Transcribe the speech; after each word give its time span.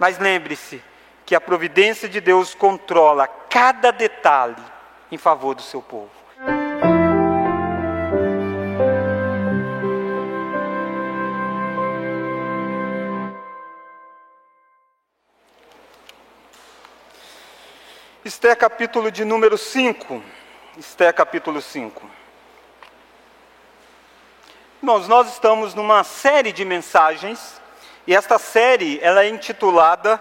Mas 0.00 0.16
lembre-se 0.16 0.80
que 1.26 1.34
a 1.34 1.40
providência 1.40 2.08
de 2.08 2.20
Deus 2.20 2.54
controla 2.54 3.26
cada 3.26 3.90
detalhe 3.90 4.62
em 5.10 5.18
favor 5.18 5.56
do 5.56 5.62
seu 5.62 5.82
povo. 5.82 6.08
Esté 18.24 18.54
capítulo 18.54 19.10
de 19.10 19.24
número 19.24 19.58
5. 19.58 20.22
Esté 20.78 21.12
capítulo 21.12 21.60
5. 21.60 22.08
Irmãos, 24.80 25.08
nós 25.08 25.32
estamos 25.32 25.74
numa 25.74 26.04
série 26.04 26.52
de 26.52 26.64
mensagens 26.64 27.60
e 28.08 28.14
esta 28.14 28.38
série 28.38 28.98
ela 29.02 29.22
é 29.22 29.28
intitulada 29.28 30.18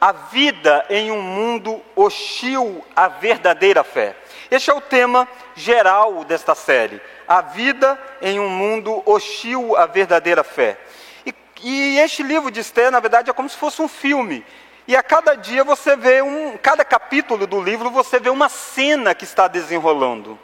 A 0.00 0.10
Vida 0.10 0.84
em 0.90 1.12
um 1.12 1.22
Mundo 1.22 1.80
Hostil 1.94 2.84
à 2.94 3.06
Verdadeira 3.06 3.84
Fé. 3.84 4.16
Este 4.50 4.68
é 4.68 4.74
o 4.74 4.80
tema 4.80 5.28
geral 5.54 6.24
desta 6.24 6.56
série. 6.56 7.00
A 7.28 7.40
vida 7.40 7.96
em 8.20 8.40
um 8.40 8.48
mundo 8.48 9.00
hostil 9.06 9.76
à 9.76 9.86
verdadeira 9.86 10.42
fé. 10.42 10.76
E, 11.24 11.32
e 11.62 11.98
este 12.00 12.24
livro 12.24 12.50
de 12.50 12.58
Esther, 12.58 12.90
na 12.90 12.98
verdade, 12.98 13.30
é 13.30 13.32
como 13.32 13.48
se 13.48 13.56
fosse 13.56 13.80
um 13.80 13.86
filme 13.86 14.44
e 14.88 14.96
a 14.96 15.02
cada 15.04 15.36
dia 15.36 15.62
você 15.62 15.94
vê 15.94 16.20
um, 16.20 16.58
cada 16.58 16.84
capítulo 16.84 17.46
do 17.46 17.62
livro 17.62 17.90
você 17.90 18.18
vê 18.18 18.28
uma 18.28 18.48
cena 18.48 19.14
que 19.14 19.22
está 19.22 19.46
desenrolando. 19.46 20.36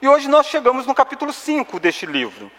E 0.00 0.08
hoje 0.08 0.28
nós 0.28 0.48
chegamos 0.48 0.88
no 0.88 0.94
capítulo 0.94 1.32
5 1.32 1.78
deste 1.78 2.04
livro. 2.04 2.50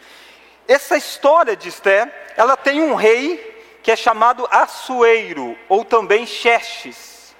Essa 0.65 0.95
história 0.95 1.53
de 1.57 1.67
Esté, 1.67 2.31
ela 2.37 2.55
tem 2.55 2.81
um 2.81 2.95
rei 2.95 3.52
que 3.83 3.91
é 3.91 3.95
chamado 3.95 4.47
Assuero, 4.49 5.57
ou 5.67 5.83
também 5.83 6.25
Xerxes. 6.25 7.35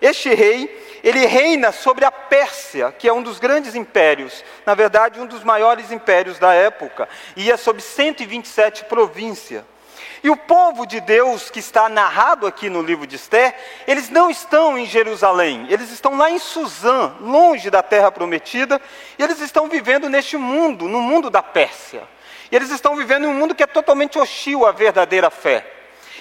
Este 0.00 0.34
rei, 0.34 1.00
ele 1.02 1.24
reina 1.24 1.72
sobre 1.72 2.04
a 2.04 2.10
Pérsia, 2.10 2.92
que 2.92 3.08
é 3.08 3.12
um 3.12 3.22
dos 3.22 3.38
grandes 3.38 3.74
impérios, 3.74 4.44
na 4.66 4.74
verdade, 4.74 5.18
um 5.18 5.26
dos 5.26 5.42
maiores 5.42 5.90
impérios 5.90 6.38
da 6.38 6.52
época, 6.52 7.08
e 7.34 7.50
é 7.50 7.56
sobre 7.56 7.80
127 7.80 8.84
províncias. 8.84 9.64
E 10.22 10.28
o 10.28 10.36
povo 10.36 10.86
de 10.86 11.00
Deus 11.00 11.50
que 11.50 11.60
está 11.60 11.88
narrado 11.88 12.46
aqui 12.46 12.68
no 12.68 12.82
livro 12.82 13.06
de 13.06 13.16
Esté, 13.16 13.56
eles 13.86 14.10
não 14.10 14.28
estão 14.28 14.76
em 14.76 14.84
Jerusalém, 14.84 15.66
eles 15.70 15.90
estão 15.90 16.16
lá 16.16 16.30
em 16.30 16.38
Suzã, 16.38 17.14
longe 17.20 17.70
da 17.70 17.82
terra 17.82 18.10
prometida, 18.10 18.80
e 19.18 19.22
eles 19.22 19.40
estão 19.40 19.68
vivendo 19.68 20.10
neste 20.10 20.36
mundo, 20.36 20.88
no 20.88 21.00
mundo 21.00 21.30
da 21.30 21.42
Pérsia. 21.42 22.02
E 22.50 22.56
eles 22.56 22.70
estão 22.70 22.96
vivendo 22.96 23.24
em 23.24 23.28
um 23.28 23.34
mundo 23.34 23.54
que 23.54 23.62
é 23.62 23.66
totalmente 23.66 24.18
hostil 24.18 24.66
à 24.66 24.72
verdadeira 24.72 25.30
fé. 25.30 25.75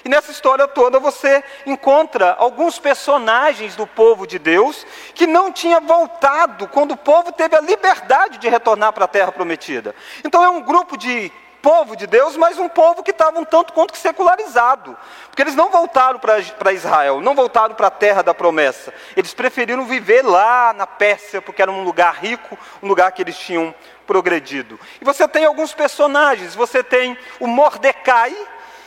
E 0.06 0.10
nessa 0.10 0.32
história 0.32 0.68
toda 0.68 1.00
você 1.00 1.44
encontra 1.66 2.36
alguns 2.38 2.78
personagens 2.78 3.76
do 3.76 3.88
povo 3.88 4.28
de 4.28 4.38
Deus 4.38 4.86
que 5.16 5.26
não 5.26 5.52
tinha 5.52 5.80
voltado 5.80 6.68
quando 6.68 6.92
o 6.92 6.98
povo 6.98 7.32
teve 7.32 7.56
a 7.56 7.62
liberdade 7.62 8.38
de 8.38 8.48
retornar 8.48 8.94
para 8.94 9.06
a 9.06 9.08
terra 9.08 9.32
prometida. 9.32 9.96
Então 10.24 10.44
é 10.44 10.50
um 10.50 10.62
grupo 10.62 10.96
de 10.96 11.32
povo 11.60 11.96
de 11.96 12.06
Deus, 12.06 12.38
mas 12.38 12.60
um 12.60 12.70
povo 12.70 13.02
que 13.02 13.10
estava 13.10 13.40
um 13.40 13.44
tanto 13.44 13.74
quanto 13.74 13.94
que 13.94 13.98
secularizado. 13.98 14.96
Porque 15.26 15.42
eles 15.42 15.56
não 15.56 15.72
voltaram 15.72 16.20
para 16.20 16.72
Israel, 16.72 17.20
não 17.20 17.34
voltaram 17.34 17.74
para 17.74 17.88
a 17.88 17.92
terra 17.92 18.22
da 18.22 18.36
promessa. 18.36 18.94
Eles 19.18 19.34
preferiram 19.34 19.86
viver 19.86 20.22
lá 20.22 20.72
na 20.74 20.86
Pérsia, 20.86 21.42
porque 21.42 21.64
era 21.64 21.72
um 21.72 21.84
lugar 21.84 22.14
rico, 22.18 22.56
um 22.84 22.88
lugar 22.88 23.12
que 23.12 23.24
eles 23.24 23.36
tinham 23.36 23.74
progredido. 24.06 24.80
E 25.02 25.04
você 25.04 25.28
tem 25.28 25.46
alguns 25.46 25.74
personagens, 25.74 26.54
você 26.54 26.84
tem 26.84 27.18
o 27.40 27.48
Mordecai, 27.48 28.38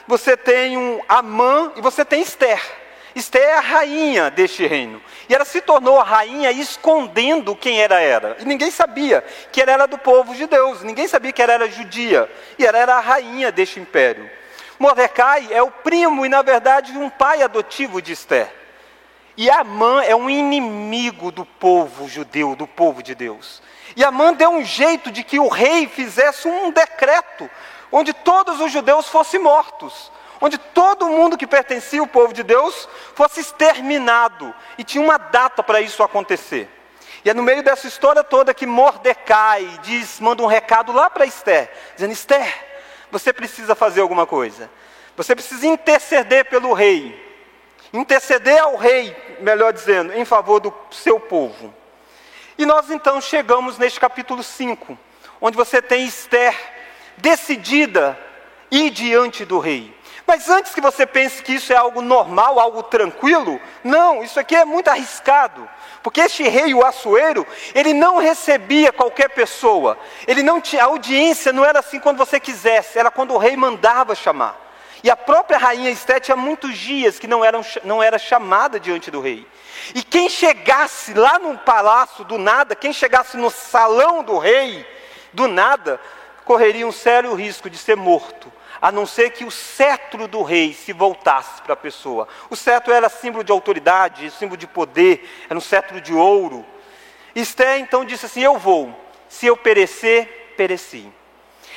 você 0.08 0.38
tem 0.38 0.78
um 0.78 1.02
Amã 1.06 1.70
e 1.76 1.82
você 1.82 2.02
tem 2.02 2.22
Esther. 2.22 2.60
Esther 3.14 3.42
é 3.42 3.54
a 3.54 3.60
rainha 3.60 4.30
deste 4.30 4.66
reino. 4.66 5.02
E 5.28 5.34
ela 5.34 5.44
se 5.44 5.60
tornou 5.60 6.00
a 6.00 6.04
rainha 6.04 6.50
escondendo 6.50 7.54
quem 7.54 7.78
ela 7.78 8.00
era. 8.00 8.36
E 8.40 8.44
ninguém 8.46 8.70
sabia 8.70 9.22
que 9.52 9.60
ela 9.60 9.72
era 9.72 9.86
do 9.86 9.98
povo 9.98 10.34
de 10.34 10.46
Deus, 10.46 10.82
ninguém 10.82 11.06
sabia 11.06 11.30
que 11.30 11.42
ela 11.42 11.52
era 11.52 11.68
judia. 11.68 12.28
E 12.58 12.64
ela 12.64 12.78
era 12.78 12.94
a 12.96 13.00
rainha 13.00 13.52
deste 13.52 13.78
império. 13.78 14.30
Mordecai 14.78 15.48
é 15.50 15.62
o 15.62 15.70
primo 15.70 16.24
e, 16.24 16.28
na 16.28 16.40
verdade, 16.40 16.96
um 16.96 17.10
pai 17.10 17.42
adotivo 17.42 18.00
de 18.00 18.12
Esther. 18.12 18.48
E 19.36 19.50
Amã 19.50 20.02
é 20.02 20.16
um 20.16 20.30
inimigo 20.30 21.30
do 21.30 21.44
povo 21.44 22.08
judeu, 22.08 22.56
do 22.56 22.66
povo 22.66 23.02
de 23.02 23.14
Deus. 23.14 23.60
E 23.94 24.02
Amã 24.02 24.32
deu 24.32 24.50
um 24.50 24.64
jeito 24.64 25.10
de 25.10 25.22
que 25.22 25.38
o 25.38 25.48
rei 25.48 25.86
fizesse 25.86 26.48
um 26.48 26.70
decreto 26.70 27.50
onde 27.90 28.12
todos 28.12 28.60
os 28.60 28.70
judeus 28.72 29.08
fossem 29.08 29.40
mortos 29.40 30.10
onde 30.40 30.58
todo 30.58 31.08
mundo 31.08 31.36
que 31.36 31.46
pertencia 31.46 32.00
ao 32.00 32.06
povo 32.06 32.32
de 32.32 32.42
Deus 32.42 32.88
fosse 33.14 33.40
exterminado. 33.40 34.54
E 34.76 34.84
tinha 34.84 35.02
uma 35.02 35.18
data 35.18 35.62
para 35.62 35.80
isso 35.80 36.02
acontecer. 36.02 36.68
E 37.24 37.30
é 37.30 37.34
no 37.34 37.42
meio 37.42 37.62
dessa 37.62 37.86
história 37.86 38.22
toda 38.22 38.54
que 38.54 38.66
Mordecai 38.66 39.78
diz, 39.82 40.20
manda 40.20 40.42
um 40.42 40.46
recado 40.46 40.92
lá 40.92 41.10
para 41.10 41.26
Esther, 41.26 41.70
dizendo: 41.94 42.12
Esther, 42.12 42.66
você 43.10 43.32
precisa 43.32 43.74
fazer 43.74 44.00
alguma 44.00 44.26
coisa. 44.26 44.70
Você 45.16 45.34
precisa 45.34 45.66
interceder 45.66 46.44
pelo 46.44 46.72
rei. 46.72 47.26
Interceder 47.92 48.60
ao 48.62 48.76
rei, 48.76 49.16
melhor 49.40 49.72
dizendo, 49.72 50.12
em 50.12 50.24
favor 50.24 50.60
do 50.60 50.72
seu 50.90 51.18
povo. 51.18 51.74
E 52.56 52.66
nós 52.66 52.90
então 52.90 53.20
chegamos 53.20 53.78
neste 53.78 53.98
capítulo 53.98 54.42
5, 54.42 54.96
onde 55.40 55.56
você 55.56 55.80
tem 55.80 56.06
Esther 56.06 56.54
decidida 57.20 58.18
ir 58.70 58.90
diante 58.90 59.44
do 59.44 59.58
rei. 59.58 59.96
Mas 60.26 60.50
antes 60.50 60.74
que 60.74 60.80
você 60.80 61.06
pense 61.06 61.42
que 61.42 61.54
isso 61.54 61.72
é 61.72 61.76
algo 61.76 62.02
normal, 62.02 62.60
algo 62.60 62.82
tranquilo, 62.82 63.58
não, 63.82 64.22
isso 64.22 64.38
aqui 64.38 64.54
é 64.54 64.62
muito 64.62 64.88
arriscado. 64.88 65.66
Porque 66.02 66.20
este 66.20 66.42
rei, 66.46 66.74
o 66.74 66.84
Assuero, 66.84 67.46
ele 67.74 67.94
não 67.94 68.18
recebia 68.18 68.92
qualquer 68.92 69.30
pessoa. 69.30 69.98
Ele 70.26 70.42
não 70.42 70.60
tinha, 70.60 70.82
a 70.82 70.86
audiência 70.86 71.50
não 71.50 71.64
era 71.64 71.78
assim 71.78 71.98
quando 71.98 72.18
você 72.18 72.38
quisesse, 72.38 72.98
era 72.98 73.10
quando 73.10 73.32
o 73.32 73.38
rei 73.38 73.56
mandava 73.56 74.14
chamar. 74.14 74.68
E 75.02 75.10
a 75.10 75.16
própria 75.16 75.58
rainha 75.58 75.90
Esté 75.90 76.20
tinha 76.20 76.36
muitos 76.36 76.76
dias 76.76 77.18
que 77.18 77.26
não, 77.26 77.40
não 77.84 78.02
era 78.02 78.18
chamada 78.18 78.78
diante 78.78 79.10
do 79.10 79.20
rei. 79.20 79.46
E 79.94 80.02
quem 80.02 80.28
chegasse 80.28 81.14
lá 81.14 81.38
no 81.38 81.56
palácio 81.56 82.24
do 82.24 82.36
nada, 82.36 82.74
quem 82.74 82.92
chegasse 82.92 83.36
no 83.38 83.50
salão 83.50 84.22
do 84.22 84.36
rei 84.36 84.86
do 85.32 85.46
nada, 85.46 86.00
correria 86.48 86.86
um 86.86 86.92
sério 86.92 87.34
risco 87.34 87.68
de 87.68 87.76
ser 87.76 87.94
morto 87.94 88.50
a 88.80 88.90
não 88.90 89.04
ser 89.04 89.30
que 89.30 89.44
o 89.44 89.50
cetro 89.50 90.26
do 90.26 90.42
rei 90.42 90.72
se 90.72 90.94
voltasse 90.94 91.60
para 91.60 91.74
a 91.74 91.76
pessoa. 91.76 92.26
O 92.48 92.56
cetro 92.56 92.90
era 92.90 93.10
símbolo 93.10 93.44
de 93.44 93.52
autoridade, 93.52 94.30
símbolo 94.30 94.56
de 94.56 94.66
poder, 94.66 95.28
era 95.50 95.58
um 95.58 95.60
cetro 95.60 96.00
de 96.00 96.14
ouro. 96.14 96.64
Esté 97.34 97.78
então 97.78 98.02
disse 98.02 98.24
assim: 98.24 98.40
Eu 98.40 98.56
vou, 98.56 98.98
se 99.28 99.46
eu 99.46 99.58
perecer, 99.58 100.54
pereci. 100.56 101.12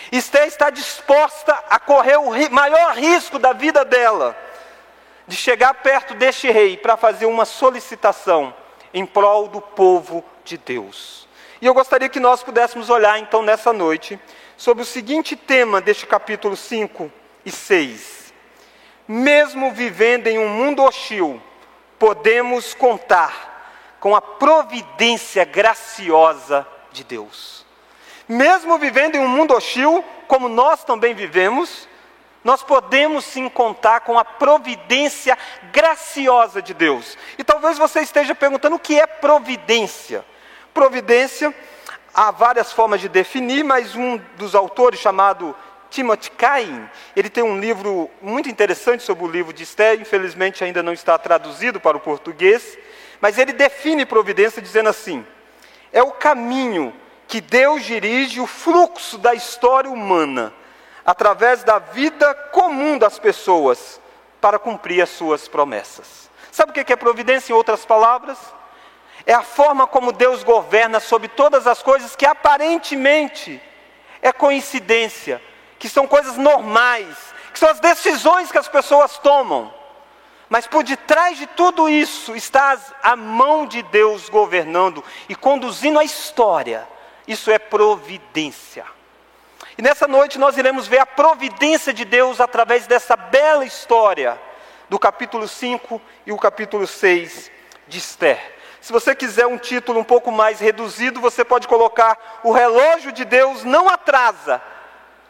Esté 0.09 0.47
está 0.47 0.69
disposta 0.69 1.53
a 1.69 1.77
correr 1.77 2.17
o 2.17 2.31
maior 2.51 2.95
risco 2.95 3.37
da 3.37 3.51
vida 3.51 3.83
dela, 3.83 4.37
de 5.27 5.35
chegar 5.35 5.73
perto 5.73 6.13
deste 6.13 6.49
rei 6.49 6.77
para 6.77 6.95
fazer 6.95 7.25
uma 7.25 7.43
solicitação 7.43 8.53
em 8.93 9.05
prol 9.05 9.49
do 9.49 9.59
povo 9.59 10.23
de 10.45 10.57
Deus. 10.57 11.27
E 11.61 11.65
eu 11.65 11.73
gostaria 11.73 12.09
que 12.09 12.19
nós 12.19 12.41
pudéssemos 12.41 12.89
olhar 12.89 13.19
então 13.19 13.41
nessa 13.41 13.73
noite 13.73 14.19
sobre 14.61 14.83
o 14.83 14.85
seguinte 14.85 15.35
tema 15.35 15.81
deste 15.81 16.05
capítulo 16.05 16.55
5 16.55 17.11
e 17.43 17.49
6. 17.49 18.31
Mesmo 19.07 19.71
vivendo 19.71 20.27
em 20.27 20.37
um 20.37 20.47
mundo 20.49 20.83
hostil, 20.83 21.41
podemos 21.97 22.75
contar 22.75 23.97
com 23.99 24.15
a 24.15 24.21
providência 24.21 25.43
graciosa 25.45 26.67
de 26.91 27.03
Deus. 27.03 27.65
Mesmo 28.29 28.77
vivendo 28.77 29.15
em 29.15 29.21
um 29.21 29.27
mundo 29.27 29.55
hostil, 29.55 30.05
como 30.27 30.47
nós 30.47 30.83
também 30.83 31.15
vivemos, 31.15 31.89
nós 32.43 32.61
podemos 32.61 33.25
sim 33.25 33.49
contar 33.49 34.01
com 34.01 34.19
a 34.19 34.23
providência 34.23 35.35
graciosa 35.71 36.61
de 36.61 36.75
Deus. 36.75 37.17
E 37.35 37.43
talvez 37.43 37.79
você 37.79 38.01
esteja 38.01 38.35
perguntando 38.35 38.75
o 38.75 38.79
que 38.79 38.99
é 38.99 39.07
providência. 39.07 40.23
Providência 40.71 41.51
há 42.13 42.31
várias 42.31 42.71
formas 42.71 43.01
de 43.01 43.09
definir, 43.09 43.63
mas 43.63 43.95
um 43.95 44.19
dos 44.37 44.55
autores, 44.55 44.99
chamado 44.99 45.55
Timothy 45.89 46.31
Cain, 46.31 46.89
ele 47.15 47.29
tem 47.29 47.43
um 47.43 47.59
livro 47.59 48.09
muito 48.21 48.49
interessante 48.49 49.03
sobre 49.03 49.25
o 49.25 49.27
livro 49.27 49.53
de 49.53 49.63
Esther, 49.63 49.99
infelizmente 49.99 50.63
ainda 50.63 50.81
não 50.81 50.93
está 50.93 51.17
traduzido 51.17 51.79
para 51.79 51.97
o 51.97 51.99
português, 51.99 52.77
mas 53.19 53.37
ele 53.37 53.53
define 53.53 54.05
providência 54.05 54.61
dizendo 54.61 54.89
assim: 54.89 55.25
é 55.91 56.01
o 56.01 56.11
caminho 56.11 56.93
que 57.27 57.41
Deus 57.41 57.83
dirige 57.83 58.39
o 58.39 58.47
fluxo 58.47 59.17
da 59.17 59.33
história 59.33 59.89
humana 59.89 60.53
através 61.05 61.63
da 61.63 61.79
vida 61.79 62.33
comum 62.51 62.97
das 62.97 63.19
pessoas 63.19 63.99
para 64.39 64.59
cumprir 64.59 65.01
as 65.01 65.09
suas 65.09 65.47
promessas. 65.47 66.29
Sabe 66.51 66.71
o 66.71 66.73
que 66.73 66.91
é 66.91 66.95
providência 66.95 67.53
em 67.53 67.55
outras 67.55 67.85
palavras? 67.85 68.37
É 69.25 69.33
a 69.33 69.43
forma 69.43 69.85
como 69.85 70.11
Deus 70.11 70.43
governa 70.43 70.99
sobre 70.99 71.27
todas 71.27 71.67
as 71.67 71.81
coisas 71.83 72.15
que 72.15 72.25
aparentemente 72.25 73.61
é 74.21 74.31
coincidência, 74.31 75.41
que 75.77 75.89
são 75.89 76.07
coisas 76.07 76.37
normais, 76.37 77.17
que 77.51 77.59
são 77.59 77.69
as 77.69 77.79
decisões 77.79 78.51
que 78.51 78.57
as 78.57 78.67
pessoas 78.67 79.17
tomam. 79.17 79.73
Mas 80.49 80.67
por 80.67 80.83
detrás 80.83 81.37
de 81.37 81.47
tudo 81.47 81.89
isso 81.89 82.35
está 82.35 82.77
a 83.01 83.15
mão 83.15 83.65
de 83.65 83.81
Deus 83.83 84.27
governando 84.27 85.03
e 85.29 85.35
conduzindo 85.35 85.97
a 85.97 86.03
história. 86.03 86.87
Isso 87.27 87.49
é 87.49 87.57
providência. 87.57 88.85
E 89.77 89.81
nessa 89.81 90.07
noite 90.07 90.37
nós 90.37 90.57
iremos 90.57 90.87
ver 90.87 90.99
a 90.99 91.05
providência 91.05 91.93
de 91.93 92.03
Deus 92.03 92.41
através 92.41 92.85
dessa 92.85 93.15
bela 93.15 93.63
história 93.65 94.39
do 94.89 94.99
capítulo 94.99 95.47
5 95.47 96.01
e 96.25 96.33
o 96.33 96.37
capítulo 96.37 96.85
6 96.85 97.49
de 97.87 97.97
Esther. 97.97 98.60
Se 98.81 98.91
você 98.91 99.13
quiser 99.13 99.45
um 99.45 99.59
título 99.59 99.99
um 99.99 100.03
pouco 100.03 100.31
mais 100.31 100.59
reduzido, 100.59 101.21
você 101.21 101.45
pode 101.45 101.67
colocar: 101.67 102.41
O 102.43 102.51
relógio 102.51 103.11
de 103.11 103.23
Deus 103.23 103.63
não 103.63 103.87
atrasa 103.87 104.59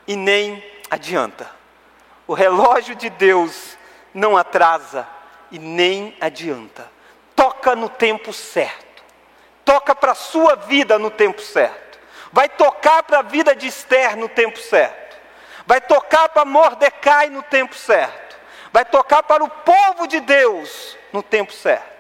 e 0.08 0.16
nem 0.16 0.64
adianta. 0.90 1.50
O 2.26 2.34
relógio 2.34 2.96
de 2.96 3.10
Deus 3.10 3.78
não 4.14 4.38
atrasa 4.38 5.06
e 5.52 5.60
nem 5.60 6.16
adianta. 6.22 6.90
Toca 7.36 7.76
no 7.76 7.90
tempo 7.90 8.32
certo. 8.32 9.04
Toca 9.66 9.94
para 9.94 10.14
a 10.14 10.16
sua 10.16 10.56
vida 10.56 10.98
no 10.98 11.12
tempo 11.12 11.42
certo. 11.42 12.00
Vai 12.32 12.48
tocar 12.48 13.04
para 13.04 13.20
a 13.20 13.24
vida 13.24 13.54
de 13.54 13.68
Esther 13.68 14.16
no 14.16 14.30
tempo 14.30 14.60
certo. 14.60 15.18
Vai 15.68 15.82
tocar 15.82 16.30
para 16.30 16.46
Mordecai 16.46 17.30
no 17.30 17.44
tempo 17.44 17.76
certo. 17.76 18.38
Vai 18.72 18.86
tocar 18.86 19.24
para 19.24 19.44
o 19.44 19.50
povo 19.50 20.08
de 20.08 20.22
Deus 20.22 20.98
no 21.12 21.22
tempo 21.22 21.52
certo. 21.52 21.91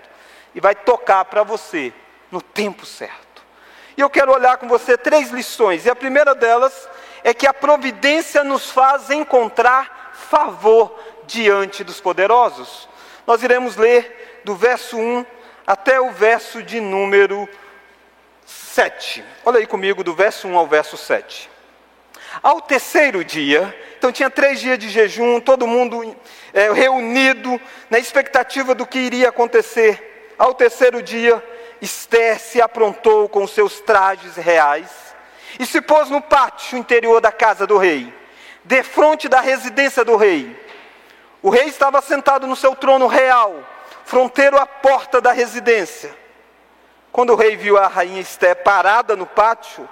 E 0.54 0.60
vai 0.60 0.76
tocar 0.76 1.26
para 1.26 1.44
você 1.44 1.94
no 2.30 2.42
tempo 2.42 2.86
certo. 2.86 3.44
E 3.98 4.02
eu 4.02 4.10
quero 4.10 4.32
olhar 4.32 4.58
com 4.58 4.68
você 4.68 4.98
três 4.98 5.32
lições. 5.32 5.86
E 5.86 5.90
a 5.90 5.96
primeira 5.96 6.34
delas 6.34 6.90
é 7.24 7.34
que 7.34 7.46
a 7.46 7.54
providência 7.54 8.44
nos 8.44 8.72
faz 8.72 9.10
encontrar 9.10 10.12
favor 10.14 10.98
diante 11.26 11.84
dos 11.84 12.00
poderosos. 12.00 12.88
Nós 13.28 13.44
iremos 13.44 13.76
ler 13.76 14.42
do 14.44 14.56
verso 14.56 14.98
1 14.98 15.26
até 15.66 16.00
o 16.00 16.12
verso 16.12 16.64
de 16.64 16.80
número 16.80 17.48
7. 18.46 19.24
Olha 19.46 19.60
aí 19.60 19.68
comigo, 19.68 20.04
do 20.04 20.14
verso 20.14 20.48
1 20.48 20.58
ao 20.58 20.68
verso 20.68 20.98
7. 20.98 21.50
Ao 22.42 22.62
terceiro 22.62 23.24
dia, 23.24 23.76
então 23.98 24.12
tinha 24.12 24.30
três 24.30 24.60
dias 24.60 24.80
de 24.80 24.90
jejum, 24.90 25.40
todo 25.40 25.68
mundo 25.68 26.16
é, 26.54 26.72
reunido 26.72 27.60
na 27.90 28.00
expectativa 28.00 28.74
do 28.74 28.86
que 28.86 28.98
iria 28.98 29.30
acontecer. 29.30 30.11
Ao 30.42 30.56
terceiro 30.56 31.04
dia, 31.04 31.40
Esther 31.80 32.40
se 32.40 32.60
aprontou 32.60 33.30
com 33.30 33.46
seus 33.46 33.80
trajes 33.80 34.36
reais 34.38 34.90
e 35.60 35.68
se 35.68 35.80
pôs 35.80 36.10
no 36.10 36.20
pátio 36.20 36.80
interior 36.80 37.22
da 37.22 37.32
casa 37.32 37.68
do 37.68 37.78
rei, 37.78 38.12
defronte 38.64 39.30
da 39.30 39.40
residência 39.40 40.04
do 40.04 40.16
rei. 40.16 40.60
O 41.44 41.52
rei 41.52 41.66
estava 41.66 42.02
sentado 42.02 42.48
no 42.48 42.56
seu 42.56 42.76
trono 42.76 43.06
real, 43.06 43.64
fronteiro 44.04 44.58
à 44.58 44.66
porta 44.66 45.22
da 45.22 45.32
residência. 45.32 46.12
Quando 47.12 47.34
o 47.34 47.36
rei 47.36 47.56
viu 47.56 47.78
a 47.78 47.86
rainha 47.86 48.20
Esté 48.20 48.56
parada 48.56 49.16
no 49.16 49.28
pátio, 49.28 49.88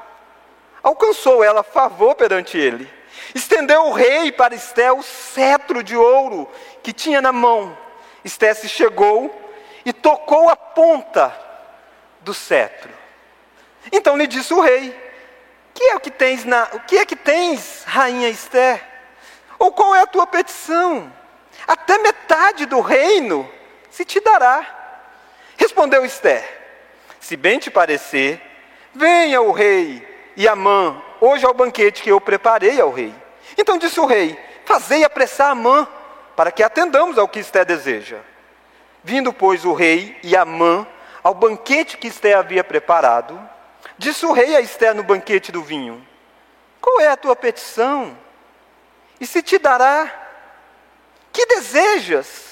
alcançou 0.81 1.43
ela 1.43 1.61
favor 1.61 2.15
perante 2.15 2.57
ele. 2.57 2.91
Estendeu 3.35 3.85
o 3.85 3.93
rei 3.93 4.31
para 4.31 4.55
Esté 4.55 4.91
o 4.91 5.03
cetro 5.03 5.83
de 5.83 5.95
ouro 5.95 6.49
que 6.81 6.91
tinha 6.91 7.21
na 7.21 7.31
mão. 7.31 7.77
Esté 8.25 8.51
se 8.55 8.67
chegou 8.67 9.47
e 9.89 9.93
tocou 9.93 10.49
a 10.49 10.55
ponta 10.55 11.35
do 12.21 12.33
cetro. 12.33 12.89
Então 13.91 14.17
lhe 14.17 14.27
disse 14.27 14.53
o 14.53 14.61
rei: 14.61 14.95
que 15.73 15.83
é 15.83 15.95
o 15.95 15.99
que 15.99 16.11
tens 16.11 16.45
na, 16.45 16.69
o 16.73 16.79
que 16.81 16.97
é 16.97 17.05
que 17.05 17.15
tens, 17.15 17.83
rainha 17.85 18.29
Esté? 18.29 18.81
Ou 19.57 19.71
qual 19.71 19.93
é 19.95 20.01
a 20.01 20.07
tua 20.07 20.25
petição? 20.25 21.11
até 21.69 21.99
metade 21.99 22.65
do 22.65 22.79
reino 22.81 23.49
se 23.91 24.03
te 24.03 24.19
dará. 24.19 24.65
Respondeu 25.55 26.03
Esther: 26.03 26.43
Se 27.19 27.37
bem 27.37 27.59
te 27.59 27.69
parecer, 27.69 28.41
venha 28.93 29.39
o 29.41 29.51
rei 29.51 30.05
e 30.35 30.47
Amã 30.47 30.99
hoje 31.21 31.45
ao 31.45 31.53
banquete 31.53 32.01
que 32.01 32.11
eu 32.11 32.19
preparei 32.19 32.81
ao 32.81 32.91
rei. 32.91 33.13
Então 33.55 33.77
disse 33.77 33.99
o 33.99 34.05
rei: 34.05 34.39
Fazei 34.65 35.03
apressar 35.03 35.51
Amã, 35.51 35.87
para 36.35 36.51
que 36.51 36.63
atendamos 36.63 37.19
ao 37.19 37.27
que 37.27 37.39
Esther 37.39 37.65
deseja. 37.65 38.17
Vindo, 39.03 39.31
pois, 39.31 39.65
o 39.65 39.73
rei 39.73 40.17
e 40.23 40.35
Amã 40.35 40.85
ao 41.23 41.33
banquete 41.33 41.97
que 41.97 42.07
Esther 42.07 42.37
havia 42.37 42.63
preparado, 42.63 43.39
disse 43.97 44.25
o 44.25 44.31
rei 44.31 44.55
a 44.55 44.61
Esther 44.61 44.95
no 44.95 45.03
banquete 45.03 45.51
do 45.51 45.61
vinho: 45.61 46.05
Qual 46.81 46.99
é 46.99 47.07
a 47.07 47.17
tua 47.17 47.35
petição? 47.35 48.17
E 49.19 49.27
se 49.27 49.41
te 49.41 49.57
dará 49.57 50.11
que 51.31 51.45
desejas? 51.45 52.49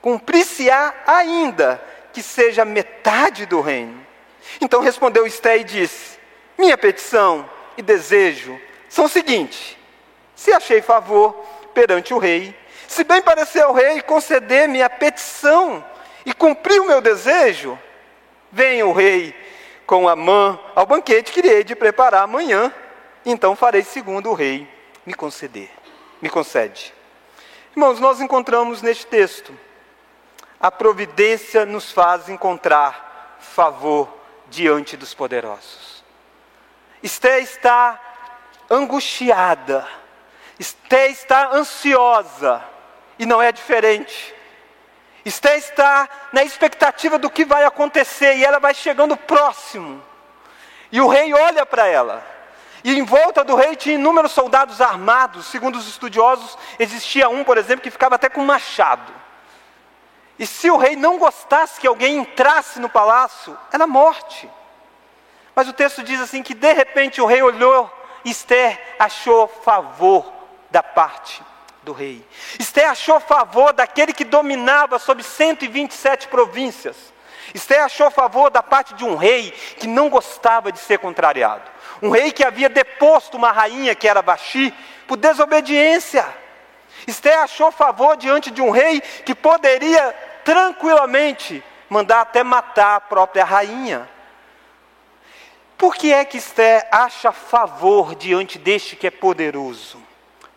Cumprir-se-á 0.00 0.94
ainda 1.06 1.82
que 2.12 2.22
seja 2.22 2.64
metade 2.64 3.44
do 3.44 3.60
reino. 3.60 4.06
Então 4.60 4.80
respondeu 4.80 5.26
Esté 5.26 5.58
e 5.58 5.64
disse: 5.64 6.18
Minha 6.56 6.78
petição 6.78 7.48
e 7.76 7.82
desejo 7.82 8.58
são 8.88 9.04
o 9.04 9.08
seguinte: 9.08 9.78
se 10.34 10.52
achei 10.52 10.80
favor 10.80 11.32
perante 11.74 12.14
o 12.14 12.18
rei, 12.18 12.56
se 12.90 13.04
bem 13.04 13.22
parecer 13.22 13.62
ao 13.62 13.72
rei 13.72 14.02
conceder-me 14.02 14.82
a 14.82 14.90
petição 14.90 15.84
e 16.26 16.34
cumprir 16.34 16.80
o 16.80 16.88
meu 16.88 17.00
desejo, 17.00 17.78
venha 18.50 18.84
o 18.84 18.92
rei 18.92 19.32
com 19.86 20.08
a 20.08 20.16
mão 20.16 20.58
ao 20.74 20.84
banquete 20.84 21.30
que 21.30 21.38
irei 21.38 21.62
de 21.62 21.76
preparar 21.76 22.24
amanhã. 22.24 22.74
Então 23.24 23.54
farei 23.54 23.84
segundo 23.84 24.28
o 24.28 24.34
rei 24.34 24.68
me 25.06 25.14
conceder, 25.14 25.70
me 26.20 26.28
concede. 26.28 26.92
Irmãos, 27.70 28.00
nós 28.00 28.20
encontramos 28.20 28.82
neste 28.82 29.06
texto, 29.06 29.56
a 30.58 30.68
providência 30.68 31.64
nos 31.64 31.92
faz 31.92 32.28
encontrar 32.28 33.38
favor 33.38 34.12
diante 34.48 34.96
dos 34.96 35.14
poderosos. 35.14 36.02
Esté 37.00 37.38
está 37.38 38.00
angustiada, 38.68 39.86
Esté 40.60 41.08
está 41.08 41.56
ansiosa, 41.56 42.62
e 43.20 43.26
não 43.26 43.40
é 43.40 43.52
diferente. 43.52 44.34
Esté 45.26 45.58
está 45.58 46.08
na 46.32 46.42
expectativa 46.42 47.18
do 47.18 47.28
que 47.28 47.44
vai 47.44 47.64
acontecer, 47.64 48.36
e 48.36 48.44
ela 48.44 48.58
vai 48.58 48.72
chegando 48.72 49.14
próximo. 49.14 50.02
E 50.90 51.02
o 51.02 51.06
rei 51.06 51.34
olha 51.34 51.66
para 51.66 51.86
ela. 51.86 52.26
E 52.82 52.98
em 52.98 53.04
volta 53.04 53.44
do 53.44 53.54
rei 53.54 53.76
tinha 53.76 53.96
inúmeros 53.96 54.32
soldados 54.32 54.80
armados. 54.80 55.44
Segundo 55.46 55.76
os 55.76 55.86
estudiosos, 55.86 56.56
existia 56.78 57.28
um, 57.28 57.44
por 57.44 57.58
exemplo, 57.58 57.82
que 57.82 57.90
ficava 57.90 58.14
até 58.14 58.30
com 58.30 58.42
machado. 58.42 59.12
E 60.38 60.46
se 60.46 60.70
o 60.70 60.78
rei 60.78 60.96
não 60.96 61.18
gostasse 61.18 61.78
que 61.78 61.86
alguém 61.86 62.16
entrasse 62.16 62.80
no 62.80 62.88
palácio, 62.88 63.56
era 63.70 63.86
morte. 63.86 64.48
Mas 65.54 65.68
o 65.68 65.74
texto 65.74 66.02
diz 66.02 66.18
assim: 66.22 66.42
que 66.42 66.54
de 66.54 66.72
repente 66.72 67.20
o 67.20 67.26
rei 67.26 67.42
olhou 67.42 67.92
Esther 68.24 68.80
achou 68.98 69.46
favor 69.46 70.32
da 70.70 70.82
parte 70.82 71.49
do 71.82 71.92
rei. 71.92 72.24
Esther 72.58 72.90
achou 72.90 73.20
favor 73.20 73.72
daquele 73.72 74.12
que 74.12 74.24
dominava 74.24 74.98
sobre 74.98 75.22
127 75.22 76.28
províncias. 76.28 76.96
Esther 77.54 77.82
achou 77.82 78.10
favor 78.10 78.50
da 78.50 78.62
parte 78.62 78.94
de 78.94 79.04
um 79.04 79.16
rei 79.16 79.50
que 79.50 79.86
não 79.86 80.08
gostava 80.08 80.70
de 80.70 80.78
ser 80.78 80.98
contrariado. 80.98 81.62
Um 82.02 82.10
rei 82.10 82.32
que 82.32 82.44
havia 82.44 82.68
deposto 82.68 83.36
uma 83.36 83.52
rainha 83.52 83.94
que 83.94 84.08
era 84.08 84.22
Baxi 84.22 84.72
por 85.06 85.16
desobediência. 85.16 86.26
Esté 87.06 87.34
achou 87.36 87.70
favor 87.70 88.16
diante 88.16 88.50
de 88.50 88.62
um 88.62 88.70
rei 88.70 89.00
que 89.00 89.34
poderia 89.34 90.12
tranquilamente 90.44 91.62
mandar 91.88 92.20
até 92.20 92.42
matar 92.42 92.96
a 92.96 93.00
própria 93.00 93.44
rainha. 93.44 94.08
Por 95.76 95.94
que 95.94 96.12
é 96.12 96.24
que 96.24 96.36
Esté 96.36 96.86
acha 96.92 97.32
favor 97.32 98.14
diante 98.14 98.58
deste 98.58 98.96
que 98.96 99.06
é 99.06 99.10
poderoso? 99.10 100.09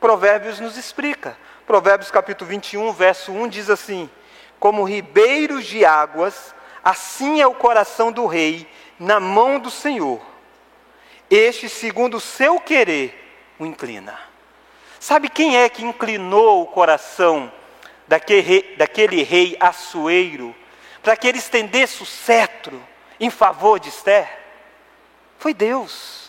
Provérbios 0.04 0.60
nos 0.60 0.76
explica. 0.76 1.38
Provérbios 1.66 2.12
capítulo 2.12 2.50
21, 2.50 2.92
verso 2.92 3.32
1 3.32 3.48
diz 3.48 3.70
assim: 3.70 4.10
Como 4.60 4.84
ribeiros 4.84 5.66
de 5.66 5.86
águas, 5.86 6.54
assim 6.84 7.40
é 7.40 7.48
o 7.48 7.56
coração 7.56 8.12
do 8.12 8.26
rei 8.26 8.68
na 9.00 9.18
mão 9.22 9.60
do 9.60 9.72
Senhor 9.72 10.22
este, 11.30 11.68
segundo 11.68 12.18
o 12.18 12.22
seu 12.22 12.60
querer, 12.60 13.56
o 13.58 13.66
inclina. 13.66 14.20
Sabe 15.00 15.30
quem 15.30 15.58
é 15.58 15.68
que 15.68 15.84
inclinou 15.84 16.62
o 16.62 16.68
coração 16.68 17.52
daquele 18.08 18.42
rei, 18.42 18.76
daquele 18.76 19.24
rei 19.24 19.58
Assueiro 19.60 20.54
para 21.02 21.18
que 21.18 21.28
ele 21.28 21.40
estendesse 21.40 22.04
o 22.04 22.06
cetro 22.06 22.82
em 23.20 23.30
favor 23.30 23.80
de 23.80 23.90
Esther? 23.90 24.30
Foi 25.40 25.54
Deus. 25.54 26.23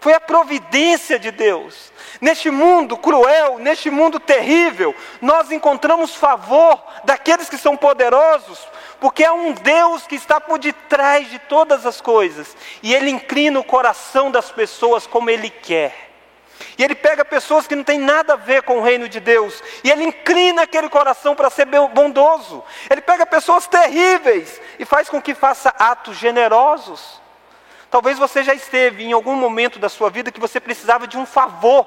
Foi 0.00 0.12
a 0.14 0.20
providência 0.20 1.18
de 1.18 1.30
Deus. 1.30 1.92
Neste 2.20 2.50
mundo 2.50 2.96
cruel, 2.96 3.58
neste 3.58 3.90
mundo 3.90 4.20
terrível, 4.20 4.94
nós 5.20 5.50
encontramos 5.50 6.14
favor 6.14 6.82
daqueles 7.04 7.48
que 7.48 7.58
são 7.58 7.76
poderosos, 7.76 8.66
porque 9.00 9.24
é 9.24 9.32
um 9.32 9.52
Deus 9.52 10.06
que 10.06 10.14
está 10.14 10.40
por 10.40 10.58
detrás 10.58 11.30
de 11.30 11.38
todas 11.40 11.84
as 11.84 12.00
coisas, 12.00 12.56
e 12.82 12.94
Ele 12.94 13.10
inclina 13.10 13.58
o 13.58 13.64
coração 13.64 14.30
das 14.30 14.50
pessoas 14.50 15.06
como 15.06 15.30
Ele 15.30 15.50
quer. 15.50 16.08
E 16.76 16.82
ele 16.82 16.94
pega 16.94 17.24
pessoas 17.24 17.66
que 17.66 17.76
não 17.76 17.84
têm 17.84 17.98
nada 17.98 18.32
a 18.32 18.36
ver 18.36 18.62
com 18.62 18.78
o 18.78 18.82
reino 18.82 19.08
de 19.08 19.20
Deus, 19.20 19.62
e 19.82 19.90
ele 19.90 20.04
inclina 20.04 20.62
aquele 20.62 20.88
coração 20.88 21.34
para 21.34 21.50
ser 21.50 21.66
bondoso. 21.66 22.64
Ele 22.90 23.00
pega 23.00 23.26
pessoas 23.26 23.66
terríveis 23.66 24.60
e 24.78 24.84
faz 24.84 25.08
com 25.08 25.20
que 25.20 25.34
faça 25.34 25.70
atos 25.78 26.16
generosos. 26.16 27.20
Talvez 27.90 28.18
você 28.18 28.42
já 28.42 28.54
esteve 28.54 29.04
em 29.04 29.12
algum 29.12 29.34
momento 29.34 29.78
da 29.78 29.88
sua 29.88 30.10
vida 30.10 30.30
que 30.30 30.40
você 30.40 30.60
precisava 30.60 31.06
de 31.06 31.16
um 31.16 31.24
favor, 31.24 31.86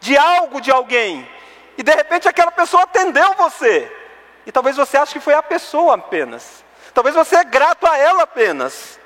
de 0.00 0.16
algo 0.16 0.60
de 0.60 0.70
alguém, 0.70 1.28
e 1.78 1.82
de 1.82 1.94
repente 1.94 2.28
aquela 2.28 2.50
pessoa 2.50 2.82
atendeu 2.82 3.34
você. 3.34 3.90
E 4.46 4.52
talvez 4.52 4.76
você 4.76 4.96
ache 4.96 5.14
que 5.14 5.20
foi 5.20 5.34
a 5.34 5.42
pessoa 5.42 5.94
apenas. 5.94 6.64
Talvez 6.92 7.14
você 7.14 7.36
é 7.36 7.44
grato 7.44 7.86
a 7.86 7.96
ela 7.96 8.24
apenas. 8.24 8.98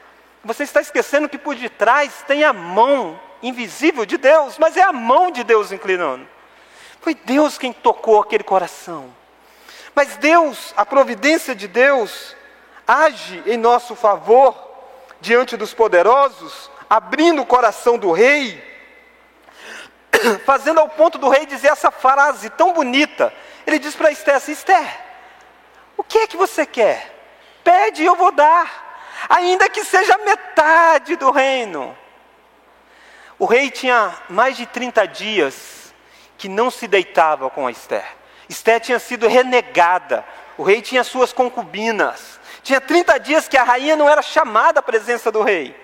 Você 0.45 0.62
está 0.62 0.81
esquecendo 0.81 1.29
que 1.29 1.38
por 1.38 1.55
detrás 1.55 2.25
tem 2.27 2.45
a 2.45 2.53
mão 2.53 3.19
invisível 3.43 4.05
de 4.05 4.17
Deus, 4.17 4.59
mas 4.59 4.77
é 4.77 4.83
a 4.83 4.93
mão 4.93 5.31
de 5.31 5.45
Deus 5.45 5.73
inclinando. 5.73 6.27
Foi 7.00 7.15
Deus 7.15 7.57
quem 7.57 7.73
tocou 7.73 8.21
aquele 8.21 8.45
coração. 8.45 9.15
Mas 9.95 10.17
Deus, 10.17 10.73
a 10.77 10.85
providência 10.85 11.55
de 11.55 11.69
Deus, 11.69 12.37
age 12.87 13.43
em 13.47 13.57
nosso 13.57 13.95
favor 13.95 14.68
diante 15.21 15.57
dos 15.57 15.75
poderosos, 15.75 16.71
abrindo 16.89 17.43
o 17.43 17.47
coração 17.47 17.99
do 17.99 18.13
rei, 18.13 18.63
fazendo 20.45 20.81
ao 20.81 20.89
ponto 20.89 21.19
do 21.19 21.29
rei 21.29 21.47
dizer 21.47 21.69
essa 21.69 21.91
frase 21.91 22.51
tão 22.51 22.73
bonita. 22.73 23.33
Ele 23.67 23.79
diz 23.79 23.95
para 23.95 24.11
Esther 24.11 24.37
assim: 24.37 24.53
Esther, 24.53 25.01
o 25.97 26.03
que 26.03 26.19
é 26.19 26.27
que 26.27 26.37
você 26.37 26.65
quer? 26.65 27.15
Pede 27.63 28.03
e 28.03 28.07
eu 28.07 28.15
vou 28.15 28.33
dar, 28.33 29.05
ainda 29.29 29.69
que 29.69 29.85
seja 29.85 30.17
metade 30.19 31.17
do 31.17 31.31
reino. 31.31 31.97
O 33.39 33.47
rei 33.47 33.71
tinha 33.71 34.15
mais 34.29 34.57
de 34.57 34.67
30 34.67 35.07
dias 35.07 35.95
que 36.37 36.49
não 36.49 36.71
se 36.71 36.89
deitava 36.89 37.49
com 37.51 37.69
Esther. 37.69 38.05
Esther 38.49 38.81
tinha 38.81 38.99
sido 38.99 39.29
renegada. 39.29 40.25
O 40.57 40.63
rei 40.63 40.81
tinha 40.81 41.05
suas 41.05 41.33
concubinas. 41.33 42.38
Tinha 42.69 42.83
30 42.83 43.19
dias 43.21 43.49
que 43.49 43.57
a 43.57 43.65
rainha 43.65 43.97
não 43.97 44.07
era 44.07 44.21
chamada 44.21 44.81
à 44.81 44.83
presença 44.83 45.33
do 45.33 45.43
rei. 45.43 45.75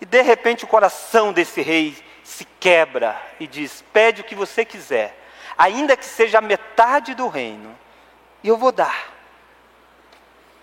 E 0.00 0.06
de 0.06 0.22
repente 0.22 0.62
o 0.62 0.68
coração 0.68 1.32
desse 1.32 1.60
rei 1.60 2.00
se 2.22 2.44
quebra 2.60 3.20
e 3.40 3.48
diz: 3.48 3.82
Pede 3.92 4.20
o 4.20 4.24
que 4.24 4.36
você 4.36 4.64
quiser, 4.64 5.18
ainda 5.58 5.96
que 5.96 6.04
seja 6.04 6.38
a 6.38 6.40
metade 6.40 7.16
do 7.16 7.26
reino, 7.26 7.76
e 8.44 8.48
eu 8.48 8.56
vou 8.56 8.70
dar. 8.70 9.12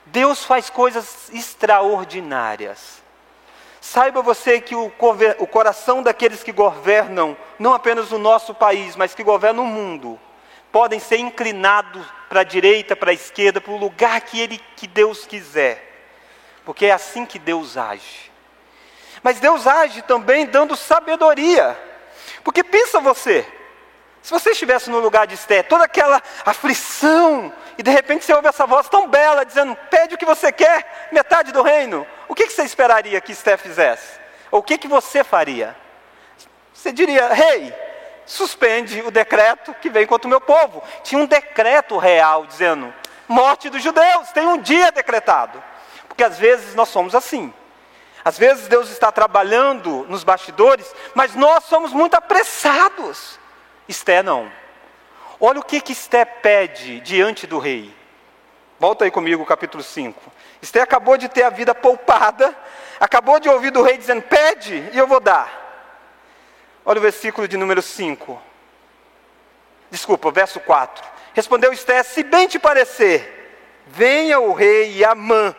Deus 0.05 0.46
faz 0.46 0.70
coisas 0.70 1.29
extraordinárias. 1.34 3.03
Saiba 3.81 4.22
você 4.22 4.62
que 4.62 4.74
o, 4.74 4.89
o 5.38 5.48
coração 5.48 6.01
daqueles 6.01 6.43
que 6.43 6.53
governam, 6.53 7.36
não 7.60 7.74
apenas 7.74 8.13
o 8.13 8.17
nosso 8.17 8.55
país, 8.55 8.96
mas 8.96 9.13
que 9.13 9.22
governam 9.22 9.65
o 9.65 9.67
mundo, 9.67 10.17
podem 10.71 10.99
ser 10.99 11.17
inclinados 11.17 12.05
para 12.29 12.41
a 12.41 12.45
direita, 12.45 12.95
para 12.95 13.11
a 13.11 13.13
esquerda, 13.13 13.59
para 13.59 13.73
o 13.73 13.77
lugar 13.77 14.21
que, 14.21 14.39
ele, 14.39 14.59
que 14.77 14.87
Deus 14.87 15.25
quiser. 15.25 15.87
Porque 16.63 16.85
é 16.85 16.91
assim 16.91 17.25
que 17.25 17.37
Deus 17.37 17.77
age. 17.77 18.31
Mas 19.21 19.39
Deus 19.39 19.67
age 19.67 20.01
também 20.03 20.45
dando 20.45 20.75
sabedoria. 20.75 21.77
Porque 22.43 22.63
pensa 22.63 22.99
você, 22.99 23.45
se 24.21 24.31
você 24.31 24.51
estivesse 24.51 24.89
no 24.89 24.99
lugar 24.99 25.27
de 25.27 25.33
Esté, 25.33 25.63
toda 25.63 25.85
aquela 25.85 26.21
aflição, 26.45 27.51
e 27.77 27.83
de 27.83 27.91
repente 27.91 28.23
você 28.23 28.33
ouve 28.33 28.47
essa 28.47 28.65
voz 28.65 28.87
tão 28.87 29.07
bela 29.07 29.43
dizendo: 29.43 29.75
Pede 29.89 30.15
o 30.15 30.17
que 30.17 30.25
você 30.25 30.51
quer, 30.51 31.09
metade 31.11 31.51
do 31.51 31.61
reino. 31.61 32.05
O 32.27 32.35
que 32.35 32.49
você 32.49 32.63
esperaria 32.63 33.19
que 33.19 33.31
Esté 33.31 33.57
fizesse? 33.57 34.19
Ou 34.49 34.59
o 34.59 34.63
que, 34.63 34.77
que 34.77 34.87
você 34.87 35.23
faria? 35.23 35.75
Você 36.73 36.91
diria: 36.91 37.33
Rei, 37.33 37.65
hey, 37.65 37.73
suspende 38.31 39.01
o 39.01 39.11
decreto 39.11 39.73
que 39.75 39.89
vem 39.89 40.07
contra 40.07 40.25
o 40.25 40.29
meu 40.29 40.39
povo. 40.39 40.81
Tinha 41.03 41.21
um 41.21 41.25
decreto 41.25 41.97
real 41.97 42.45
dizendo: 42.45 42.93
Morte 43.27 43.69
dos 43.69 43.83
judeus, 43.83 44.31
tem 44.31 44.47
um 44.47 44.57
dia 44.57 44.91
decretado. 44.91 45.61
Porque 46.07 46.23
às 46.23 46.39
vezes 46.39 46.73
nós 46.73 46.89
somos 46.89 47.13
assim. 47.13 47.53
Às 48.23 48.38
vezes 48.38 48.67
Deus 48.67 48.89
está 48.89 49.11
trabalhando 49.11 50.05
nos 50.07 50.23
bastidores, 50.23 50.93
mas 51.13 51.35
nós 51.35 51.65
somos 51.65 51.91
muito 51.91 52.15
apressados. 52.15 53.39
Esté 53.88 54.23
não. 54.23 54.50
Olha 55.39 55.59
o 55.59 55.63
que, 55.63 55.81
que 55.81 55.91
Esté 55.91 56.23
pede 56.23 57.01
diante 57.01 57.45
do 57.45 57.59
rei. 57.59 57.93
Volta 58.79 59.05
aí 59.05 59.11
comigo, 59.11 59.45
capítulo 59.45 59.83
5. 59.83 60.31
Esté 60.61 60.81
acabou 60.81 61.17
de 61.17 61.27
ter 61.27 61.43
a 61.43 61.50
vida 61.50 61.75
poupada, 61.75 62.55
acabou 63.00 63.39
de 63.39 63.50
ouvir 63.50 63.71
do 63.71 63.81
rei 63.81 63.97
dizendo: 63.97 64.21
Pede 64.21 64.89
e 64.93 64.97
eu 64.97 65.07
vou 65.07 65.19
dar. 65.19 65.60
Olha 66.85 67.00
o 67.00 67.01
versículo 67.01 67.47
de 67.47 67.57
número 67.57 67.81
5. 67.81 68.41
Desculpa, 69.89 70.31
verso 70.31 70.59
4. 70.59 71.03
Respondeu 71.33 71.71
Esté: 71.71 72.01
Se 72.03 72.23
bem 72.23 72.47
te 72.47 72.57
parecer, 72.57 73.83
venha 73.88 74.39
o 74.39 74.53
rei 74.53 74.97
e 74.97 75.05
Amã 75.05 75.55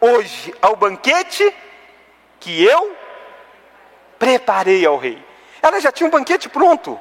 hoje 0.00 0.54
ao 0.60 0.76
banquete 0.76 1.54
que 2.38 2.64
eu 2.64 2.96
preparei 4.18 4.84
ao 4.84 4.96
rei. 4.96 5.22
Ela 5.62 5.80
já 5.80 5.92
tinha 5.92 6.06
um 6.06 6.10
banquete 6.10 6.48
pronto 6.48 6.98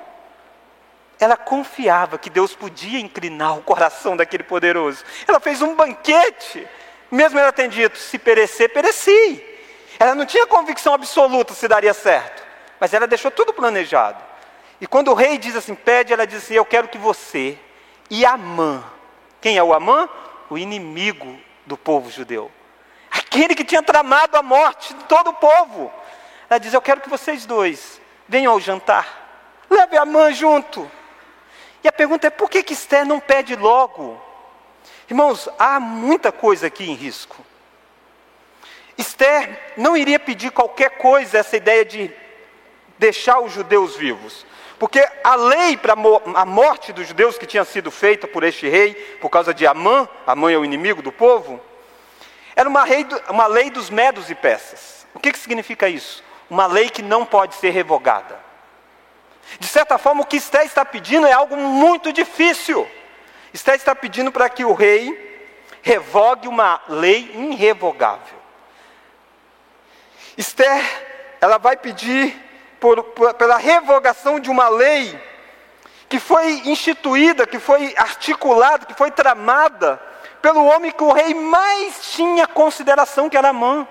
ela 1.20 1.36
confiava 1.36 2.18
que 2.18 2.30
Deus 2.30 2.56
podia 2.56 3.00
inclinar 3.00 3.58
o 3.58 3.62
coração 3.62 4.16
daquele 4.16 4.44
poderoso. 4.44 5.04
Ela 5.28 5.40
fez 5.40 5.62
um 5.62 5.76
banquete, 5.76 6.66
mesmo 7.12 7.38
ela 7.38 7.52
tendo 7.52 7.72
dito: 7.72 7.98
se 7.98 8.18
perecer, 8.18 8.72
pereci. 8.72 9.46
Ela 10.00 10.16
não 10.16 10.26
tinha 10.26 10.48
convicção 10.48 10.94
absoluta 10.94 11.54
se 11.54 11.68
daria 11.68 11.94
certo, 11.94 12.42
mas 12.80 12.94
ela 12.94 13.08
deixou 13.08 13.30
tudo 13.30 13.54
planejado. 13.54 14.24
E 14.82 14.88
quando 14.88 15.10
o 15.10 15.14
rei 15.14 15.38
diz 15.38 15.56
assim: 15.56 15.76
pede, 15.76 16.14
ela 16.14 16.26
diz 16.26 16.44
assim: 16.44 16.54
eu 16.54 16.66
quero 16.66 16.88
que 16.88 16.98
você 16.98 17.58
e 18.10 18.26
Amã, 18.26 18.84
quem 19.42 19.58
é 19.58 19.64
o 19.64 19.74
Amã? 19.74 20.10
O 20.50 20.58
inimigo 20.58 21.40
do 21.66 21.78
povo 21.78 22.10
judeu, 22.10 22.52
aquele 23.12 23.54
que 23.54 23.64
tinha 23.64 23.84
tramado 23.84 24.36
a 24.38 24.42
morte 24.42 24.94
de 24.94 25.04
todo 25.04 25.30
o 25.30 25.34
povo. 25.34 25.92
Ela 26.50 26.60
diz: 26.60 26.74
eu 26.74 26.82
quero 26.82 27.02
que 27.02 27.10
vocês 27.10 27.46
dois 27.46 28.02
venham 28.28 28.54
ao 28.54 28.60
jantar, 28.60 29.66
leve 29.70 29.98
Amã 29.98 30.32
junto. 30.32 30.90
E 31.84 31.88
a 31.88 31.92
pergunta 31.92 32.28
é: 32.28 32.30
por 32.30 32.50
que, 32.50 32.64
que 32.64 32.74
Esther 32.74 33.06
não 33.06 33.20
pede 33.20 33.56
logo? 33.56 34.20
Irmãos, 35.10 35.50
há 35.58 35.80
muita 35.80 36.32
coisa 36.32 36.68
aqui 36.68 36.90
em 36.90 36.94
risco. 36.94 37.44
Esther 38.98 39.74
não 39.78 39.96
iria 39.96 40.20
pedir 40.20 40.52
qualquer 40.52 40.98
coisa, 40.98 41.40
essa 41.40 41.56
ideia 41.56 41.86
de 41.86 42.12
deixar 43.00 43.40
os 43.40 43.54
judeus 43.54 43.96
vivos. 43.96 44.46
Porque 44.78 45.06
a 45.24 45.36
lei 45.36 45.76
para 45.76 45.94
a 45.94 46.46
morte 46.46 46.94
dos 46.94 47.08
judeus 47.08 47.38
que 47.38 47.46
tinha 47.46 47.66
sido 47.66 47.90
feita 47.90 48.28
por 48.28 48.44
este 48.44 48.70
rei, 48.70 48.94
por 49.20 49.30
causa 49.30 49.54
de 49.54 49.66
Amã, 49.66 50.08
Amã 50.28 50.52
é 50.52 50.58
o 50.58 50.64
inimigo 50.64 51.02
do 51.02 51.12
povo, 51.12 51.60
era 52.56 52.70
uma, 52.70 52.84
lei, 52.84 53.06
uma 53.30 53.48
lei 53.48 53.70
dos 53.70 53.90
medos 53.90 54.30
e 54.30 54.36
peças. 54.36 55.08
O 55.14 55.20
que, 55.20 55.32
que 55.32 55.40
significa 55.40 55.90
isso? 55.90 56.24
Uma 56.50 56.68
lei 56.68 56.90
que 56.90 57.02
não 57.02 57.26
pode 57.26 57.56
ser 57.56 57.72
revogada. 57.72 58.40
De 59.60 59.68
certa 59.68 59.98
forma, 59.98 60.22
o 60.22 60.26
que 60.26 60.38
Esté 60.38 60.64
está 60.64 60.86
pedindo 60.86 61.26
é 61.26 61.32
algo 61.32 61.58
muito 61.58 62.14
difícil. 62.14 62.88
Esté 63.54 63.76
está 63.76 63.96
pedindo 63.96 64.32
para 64.32 64.50
que 64.50 64.64
o 64.64 64.74
rei 64.74 65.28
revogue 65.82 66.48
uma 66.48 66.82
lei 66.88 67.32
irrevogável. 67.34 68.40
Esther, 70.38 70.84
ela 71.42 71.58
vai 71.58 71.76
pedir 71.76 72.49
por, 72.80 73.04
por, 73.04 73.34
pela 73.34 73.58
revogação 73.58 74.40
de 74.40 74.50
uma 74.50 74.70
lei 74.70 75.20
que 76.08 76.20
foi 76.20 76.64
instituída, 76.66 77.46
que 77.46 77.60
foi 77.60 77.94
articulada, 77.96 78.86
que 78.86 78.96
foi 78.96 79.12
tramada 79.12 80.02
pelo 80.42 80.66
homem 80.66 80.92
que 80.92 81.04
o 81.04 81.12
rei 81.12 81.34
mais 81.34 82.14
tinha 82.14 82.48
consideração, 82.48 83.30
que 83.30 83.38
era 83.38 83.50
Amã. 83.50 83.88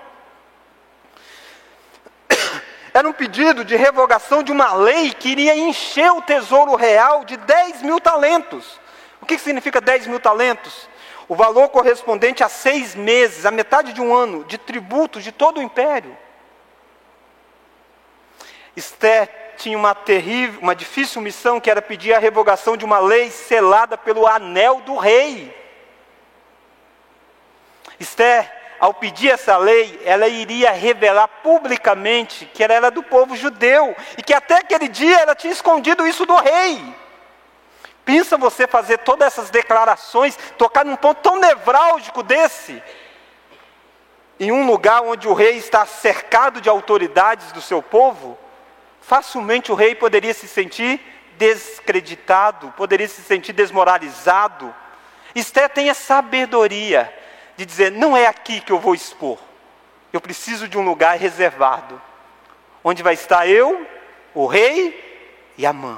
Era 2.91 3.07
um 3.07 3.13
pedido 3.13 3.63
de 3.63 3.75
revogação 3.75 4.41
de 4.41 4.51
uma 4.51 4.73
lei 4.73 5.13
que 5.13 5.29
iria 5.29 5.55
encher 5.55 6.11
o 6.11 6.23
tesouro 6.23 6.75
real 6.75 7.23
de 7.23 7.37
10 7.37 7.83
mil 7.83 7.99
talentos. 8.01 8.79
O 9.21 9.27
que 9.27 9.37
significa 9.37 9.79
10 9.79 10.07
mil 10.07 10.19
talentos? 10.19 10.89
O 11.27 11.35
valor 11.35 11.69
correspondente 11.69 12.43
a 12.43 12.49
seis 12.49 12.95
meses, 12.95 13.45
a 13.45 13.51
metade 13.51 13.93
de 13.93 14.01
um 14.01 14.13
ano, 14.13 14.43
de 14.43 14.57
tributos 14.57 15.23
de 15.23 15.31
todo 15.31 15.59
o 15.59 15.61
império. 15.61 16.17
Esther 18.75 19.29
tinha 19.57 19.77
uma 19.77 19.93
terrível, 19.93 20.61
uma 20.61 20.75
difícil 20.75 21.21
missão 21.21 21.59
que 21.59 21.69
era 21.69 21.81
pedir 21.81 22.13
a 22.13 22.19
revogação 22.19 22.77
de 22.77 22.85
uma 22.85 22.99
lei 22.99 23.29
selada 23.29 23.97
pelo 23.97 24.25
anel 24.25 24.81
do 24.81 24.95
rei. 24.97 25.55
Esther 27.99 28.59
ao 28.79 28.93
pedir 28.93 29.29
essa 29.29 29.57
lei, 29.57 29.99
ela 30.05 30.27
iria 30.27 30.71
revelar 30.71 31.27
publicamente 31.43 32.45
que 32.45 32.63
ela 32.63 32.73
era 32.73 32.89
do 32.89 33.03
povo 33.03 33.35
judeu 33.35 33.93
e 34.17 34.23
que 34.23 34.33
até 34.33 34.55
aquele 34.55 34.87
dia 34.87 35.19
ela 35.19 35.35
tinha 35.35 35.51
escondido 35.51 36.07
isso 36.07 36.25
do 36.25 36.35
rei. 36.35 36.95
Pensa 38.05 38.37
você 38.37 38.65
fazer 38.65 38.99
todas 38.99 39.27
essas 39.27 39.49
declarações, 39.49 40.37
tocar 40.57 40.85
num 40.85 40.95
ponto 40.95 41.21
tão 41.21 41.37
nevrálgico 41.39 42.23
desse, 42.23 42.81
em 44.39 44.51
um 44.51 44.65
lugar 44.65 45.01
onde 45.01 45.27
o 45.27 45.33
rei 45.33 45.57
está 45.57 45.85
cercado 45.85 46.61
de 46.61 46.69
autoridades 46.69 47.51
do 47.51 47.61
seu 47.61 47.83
povo, 47.83 48.37
facilmente 49.09 49.71
o 49.71 49.75
rei 49.75 49.95
poderia 49.95 50.35
se 50.35 50.47
sentir 50.47 51.01
descreditado, 51.35 52.71
poderia 52.77 53.07
se 53.07 53.23
sentir 53.23 53.53
desmoralizado. 53.53 54.73
Esther 55.33 55.67
tem 55.67 55.89
a 55.89 55.95
sabedoria 55.95 57.11
de 57.57 57.65
dizer: 57.65 57.91
não 57.91 58.15
é 58.15 58.27
aqui 58.27 58.61
que 58.61 58.71
eu 58.71 58.77
vou 58.77 58.93
expor, 58.93 59.39
eu 60.13 60.21
preciso 60.21 60.67
de 60.67 60.77
um 60.77 60.85
lugar 60.85 61.17
reservado, 61.17 61.99
onde 62.83 63.01
vai 63.01 63.15
estar 63.15 63.47
eu, 63.49 63.83
o 64.35 64.45
rei 64.45 65.51
e 65.57 65.65
a 65.65 65.73
mãe. 65.73 65.97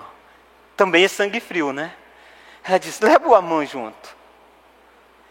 Também 0.78 1.04
é 1.04 1.10
sangue 1.10 1.42
frio, 1.42 1.74
né? 1.74 1.94
Ela 2.64 2.80
diz: 2.80 3.02
leva 3.02 3.28
o 3.28 3.36
Amã 3.36 3.66
junto. 3.66 4.16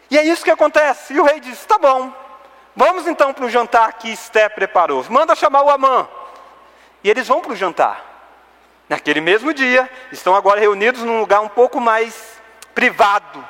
E 0.07 0.19
é 0.19 0.23
isso 0.23 0.43
que 0.43 0.51
acontece. 0.51 1.15
E 1.15 1.19
o 1.19 1.23
rei 1.23 1.39
diz: 1.39 1.65
tá 1.65 1.79
bom, 1.79 2.13
vamos 2.75 3.07
então 3.07 3.33
para 3.33 3.45
o 3.45 3.49
jantar 3.49 3.93
que 3.93 4.11
Esté 4.11 4.47
preparou. 4.49 5.03
Manda 5.09 5.33
chamar 5.33 5.63
o 5.63 5.69
Amã. 5.71 6.07
E 7.03 7.09
eles 7.09 7.27
vão 7.27 7.41
para 7.41 7.53
o 7.53 7.55
jantar. 7.55 8.11
Naquele 8.87 9.21
mesmo 9.21 9.53
dia, 9.53 9.89
estão 10.11 10.35
agora 10.35 10.59
reunidos 10.59 11.01
num 11.01 11.19
lugar 11.19 11.39
um 11.41 11.47
pouco 11.47 11.79
mais 11.79 12.39
privado. 12.75 13.45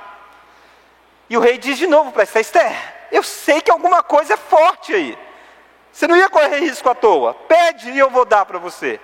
E 1.29 1.35
o 1.35 1.39
rei 1.39 1.57
diz 1.57 1.77
de 1.77 1.87
novo 1.87 2.11
para 2.11 2.23
Esther: 2.23 2.41
Esther, 2.41 2.93
eu 3.11 3.23
sei 3.23 3.61
que 3.61 3.71
alguma 3.71 4.03
coisa 4.03 4.35
é 4.35 4.37
forte 4.37 4.93
aí. 4.93 5.17
Você 5.91 6.07
não 6.07 6.15
ia 6.15 6.29
correr 6.29 6.59
risco 6.59 6.89
à 6.89 6.95
toa. 6.95 7.33
Pede 7.33 7.89
e 7.89 7.97
eu 7.97 8.09
vou 8.09 8.23
dar 8.23 8.45
para 8.45 8.59
você. 8.59 8.99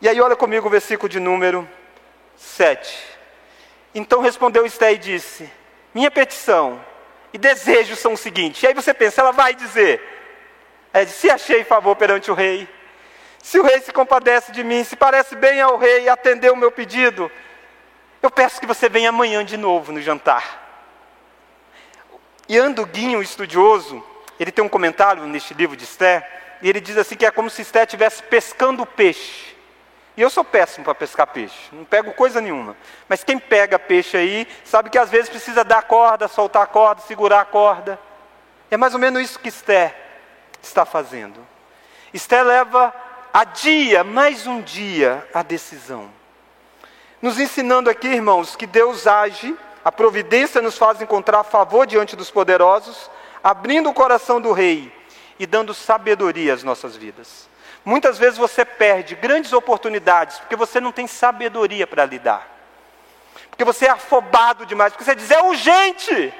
E 0.00 0.08
aí, 0.08 0.20
olha 0.20 0.34
comigo 0.34 0.66
o 0.66 0.70
versículo 0.70 1.08
de 1.08 1.20
número 1.20 1.68
7. 2.36 3.10
Então 3.94 4.20
respondeu 4.20 4.64
Esther 4.64 4.92
e 4.92 4.98
disse: 4.98 5.50
Minha 5.94 6.10
petição 6.10 6.82
e 7.32 7.38
desejo 7.38 7.94
são 7.94 8.14
os 8.14 8.20
seguintes. 8.20 8.62
E 8.62 8.66
aí 8.66 8.74
você 8.74 8.94
pensa, 8.94 9.20
ela 9.20 9.32
vai 9.32 9.54
dizer: 9.54 10.02
é, 10.92 11.04
Se 11.04 11.30
achei 11.30 11.64
favor 11.64 11.94
perante 11.96 12.30
o 12.30 12.34
rei, 12.34 12.68
se 13.42 13.58
o 13.58 13.62
rei 13.62 13.80
se 13.80 13.92
compadece 13.92 14.52
de 14.52 14.62
mim, 14.62 14.84
se 14.84 14.96
parece 14.96 15.34
bem 15.34 15.60
ao 15.60 15.76
rei 15.76 16.04
e 16.04 16.08
atendeu 16.08 16.52
o 16.52 16.56
meu 16.56 16.70
pedido, 16.70 17.30
eu 18.22 18.30
peço 18.30 18.60
que 18.60 18.66
você 18.66 18.88
venha 18.88 19.08
amanhã 19.08 19.44
de 19.44 19.56
novo 19.56 19.92
no 19.92 20.00
jantar. 20.00 20.68
E 22.48 22.58
Anduguinho, 22.58 23.22
estudioso, 23.22 24.04
ele 24.38 24.50
tem 24.50 24.64
um 24.64 24.68
comentário 24.68 25.24
neste 25.24 25.54
livro 25.54 25.76
de 25.76 25.84
Esther, 25.84 26.26
e 26.60 26.68
ele 26.68 26.80
diz 26.80 26.96
assim 26.96 27.16
que 27.16 27.24
é 27.24 27.30
como 27.30 27.48
se 27.48 27.62
Esther 27.62 27.84
estivesse 27.84 28.22
pescando 28.22 28.84
peixe. 28.84 29.56
E 30.16 30.22
eu 30.22 30.28
sou 30.28 30.44
péssimo 30.44 30.84
para 30.84 30.94
pescar 30.94 31.26
peixe, 31.28 31.70
não 31.72 31.84
pego 31.84 32.12
coisa 32.12 32.40
nenhuma. 32.40 32.76
Mas 33.08 33.24
quem 33.24 33.38
pega 33.38 33.78
peixe 33.78 34.16
aí, 34.16 34.46
sabe 34.64 34.90
que 34.90 34.98
às 34.98 35.08
vezes 35.08 35.30
precisa 35.30 35.64
dar 35.64 35.82
corda, 35.82 36.28
soltar 36.28 36.62
a 36.62 36.66
corda, 36.66 37.00
segurar 37.02 37.40
a 37.40 37.44
corda. 37.44 37.98
É 38.70 38.76
mais 38.76 38.92
ou 38.92 39.00
menos 39.00 39.22
isso 39.22 39.38
que 39.38 39.48
Esther 39.48 39.94
está 40.60 40.84
fazendo. 40.84 41.40
Esther 42.12 42.44
leva 42.44 42.92
a 43.32 43.44
dia, 43.44 44.02
mais 44.02 44.46
um 44.46 44.60
dia, 44.60 45.26
a 45.32 45.42
decisão. 45.42 46.10
Nos 47.22 47.38
ensinando 47.38 47.88
aqui, 47.88 48.08
irmãos, 48.08 48.56
que 48.56 48.66
Deus 48.66 49.06
age, 49.06 49.56
a 49.84 49.92
providência 49.92 50.60
nos 50.60 50.76
faz 50.76 51.00
encontrar 51.00 51.44
favor 51.44 51.86
diante 51.86 52.16
dos 52.16 52.30
poderosos, 52.30 53.10
abrindo 53.42 53.88
o 53.88 53.94
coração 53.94 54.40
do 54.40 54.52
rei 54.52 54.92
e 55.38 55.46
dando 55.46 55.72
sabedoria 55.72 56.52
às 56.52 56.62
nossas 56.62 56.96
vidas. 56.96 57.48
Muitas 57.84 58.18
vezes 58.18 58.38
você 58.38 58.64
perde 58.64 59.14
grandes 59.14 59.52
oportunidades 59.52 60.38
porque 60.38 60.56
você 60.56 60.80
não 60.80 60.92
tem 60.92 61.06
sabedoria 61.06 61.86
para 61.86 62.04
lidar. 62.04 62.46
Porque 63.48 63.64
você 63.64 63.86
é 63.86 63.90
afobado 63.90 64.66
demais, 64.66 64.92
porque 64.92 65.04
você 65.04 65.14
diz 65.14 65.30
é 65.30 65.40
urgente. 65.40 66.34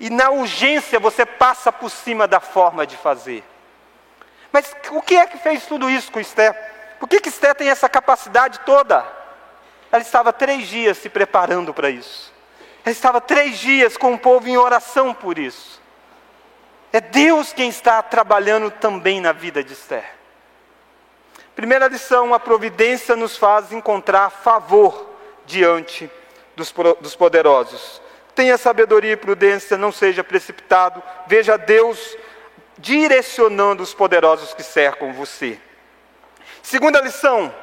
E 0.00 0.10
na 0.10 0.30
urgência 0.30 0.98
você 1.00 1.26
passa 1.26 1.72
por 1.72 1.90
cima 1.90 2.26
da 2.26 2.40
forma 2.40 2.86
de 2.86 2.96
fazer. 2.96 3.44
Mas 4.52 4.74
o 4.90 5.02
que 5.02 5.16
é 5.16 5.26
que 5.26 5.38
fez 5.38 5.66
tudo 5.66 5.88
isso 5.90 6.10
com 6.10 6.20
Esté? 6.20 6.52
Por 6.98 7.08
que, 7.08 7.20
que 7.20 7.28
Esté 7.28 7.54
tem 7.54 7.68
essa 7.68 7.88
capacidade 7.88 8.60
toda? 8.60 9.06
Ela 9.90 10.02
estava 10.02 10.32
três 10.32 10.68
dias 10.68 10.98
se 10.98 11.08
preparando 11.08 11.72
para 11.72 11.90
isso. 11.90 12.32
Ela 12.84 12.92
estava 12.92 13.20
três 13.20 13.58
dias 13.58 13.96
com 13.96 14.14
o 14.14 14.18
povo 14.18 14.48
em 14.48 14.56
oração 14.56 15.14
por 15.14 15.38
isso. 15.38 15.80
É 16.92 17.00
Deus 17.00 17.52
quem 17.52 17.68
está 17.68 18.02
trabalhando 18.02 18.70
também 18.70 19.20
na 19.20 19.32
vida 19.32 19.62
de 19.62 19.72
Esther. 19.72 20.04
Primeira 21.54 21.88
lição: 21.88 22.32
a 22.32 22.40
providência 22.40 23.14
nos 23.16 23.36
faz 23.36 23.72
encontrar 23.72 24.30
favor 24.30 25.10
diante 25.44 26.10
dos, 26.56 26.72
dos 27.00 27.14
poderosos. 27.14 28.00
Tenha 28.34 28.56
sabedoria 28.56 29.12
e 29.12 29.16
prudência, 29.16 29.76
não 29.76 29.90
seja 29.90 30.22
precipitado. 30.22 31.02
Veja 31.26 31.56
Deus 31.56 32.16
direcionando 32.78 33.82
os 33.82 33.92
poderosos 33.92 34.54
que 34.54 34.62
cercam 34.62 35.12
você. 35.12 35.58
Segunda 36.62 37.00
lição: 37.00 37.54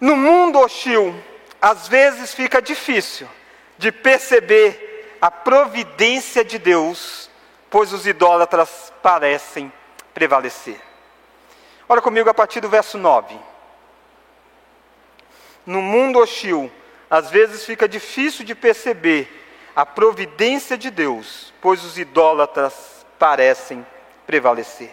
no 0.00 0.16
mundo 0.16 0.58
hostil, 0.58 1.14
às 1.60 1.88
vezes 1.88 2.34
fica 2.34 2.62
difícil 2.62 3.28
de 3.78 3.92
perceber 3.92 5.16
a 5.20 5.30
providência 5.30 6.44
de 6.44 6.58
Deus 6.58 7.30
pois 7.72 7.90
os 7.94 8.06
idólatras 8.06 8.92
parecem 9.02 9.72
prevalecer. 10.12 10.78
Olha 11.88 12.02
comigo 12.02 12.28
a 12.28 12.34
partir 12.34 12.60
do 12.60 12.68
verso 12.68 12.98
9. 12.98 13.34
No 15.64 15.80
mundo 15.80 16.18
hostil, 16.18 16.70
às 17.08 17.30
vezes 17.30 17.64
fica 17.64 17.88
difícil 17.88 18.44
de 18.44 18.54
perceber 18.54 19.26
a 19.74 19.86
providência 19.86 20.76
de 20.76 20.90
Deus, 20.90 21.50
pois 21.62 21.82
os 21.82 21.96
idólatras 21.96 22.74
parecem 23.22 23.86
prevalecer. 24.26 24.90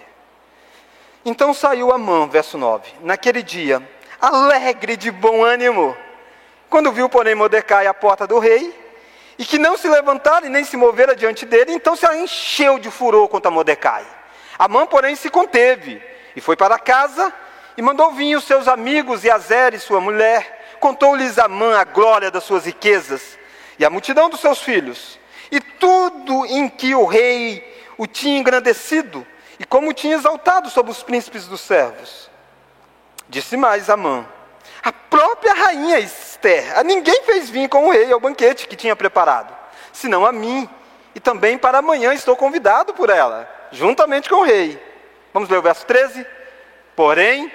Então 1.26 1.52
saiu 1.52 1.92
Amã, 1.92 2.28
verso 2.28 2.60
9, 2.60 2.88
naquele 3.02 3.42
dia, 3.42 3.82
alegre 4.22 4.96
de 4.96 5.10
bom 5.10 5.44
ânimo, 5.44 5.98
quando 6.70 6.92
viu, 6.92 7.10
porém, 7.10 7.34
Mordecai 7.34 7.88
à 7.88 7.94
porta 7.94 8.28
do 8.28 8.38
rei, 8.38 8.72
e 9.36 9.44
que 9.44 9.58
não 9.58 9.76
se 9.76 9.88
levantara 9.88 10.46
e 10.46 10.50
nem 10.50 10.64
se 10.64 10.78
movera 10.78 11.16
diante 11.16 11.44
dele, 11.44 11.74
então 11.74 11.96
se 11.96 12.06
encheu 12.18 12.78
de 12.78 12.92
furor 12.92 13.28
contra 13.30 13.50
Mordecai. 13.50 14.06
Amã, 14.60 14.86
porém, 14.86 15.16
se 15.16 15.32
conteve 15.32 16.00
e 16.36 16.40
foi 16.40 16.56
para 16.56 16.78
casa 16.78 17.34
e 17.76 17.82
mandou 17.82 18.12
vir 18.12 18.36
os 18.36 18.44
seus 18.44 18.68
amigos 18.68 19.24
e 19.24 19.32
Azer 19.32 19.80
sua 19.80 20.00
mulher, 20.00 20.76
contou-lhes 20.80 21.40
Amã 21.40 21.80
a 21.80 21.84
glória 21.84 22.30
das 22.30 22.44
suas 22.44 22.68
riquezas 22.68 23.40
e 23.80 23.84
a 23.84 23.90
multidão 23.90 24.30
dos 24.30 24.40
seus 24.40 24.62
filhos, 24.62 25.18
e 25.52 25.60
tudo 25.60 26.46
em 26.46 26.70
que 26.70 26.94
o 26.94 27.06
rei 27.06 27.79
o 28.00 28.08
tinha 28.08 28.40
engrandecido, 28.40 29.28
e 29.60 29.66
como 29.66 29.90
o 29.90 29.94
tinha 29.94 30.16
exaltado 30.16 30.70
sobre 30.70 30.90
os 30.90 31.04
príncipes 31.04 31.46
dos 31.48 31.60
servos. 31.60 32.30
Disse 33.28 33.58
mais 33.58 33.90
Amã: 33.90 34.26
A 34.82 34.94
própria 34.94 35.54
rainha 35.54 36.00
Esther, 36.00 36.80
a 36.80 36.84
ninguém 36.84 37.24
fez 37.24 37.50
vir 37.50 37.68
com 37.68 37.88
o 37.88 37.92
rei 37.92 38.10
ao 38.10 38.20
banquete 38.22 38.70
que 38.70 38.78
tinha 38.78 38.96
preparado, 38.96 39.54
senão 39.92 40.26
a 40.26 40.32
mim. 40.32 40.68
E 41.14 41.20
também 41.20 41.58
para 41.58 41.80
amanhã 41.80 42.14
estou 42.14 42.38
convidado 42.38 42.94
por 42.94 43.10
ela, 43.10 43.50
juntamente 43.72 44.30
com 44.30 44.38
o 44.38 44.44
rei. 44.44 44.82
Vamos 45.34 45.50
ler 45.50 45.58
o 45.58 45.62
verso 45.62 45.86
13? 45.86 46.26
Porém, 46.96 47.52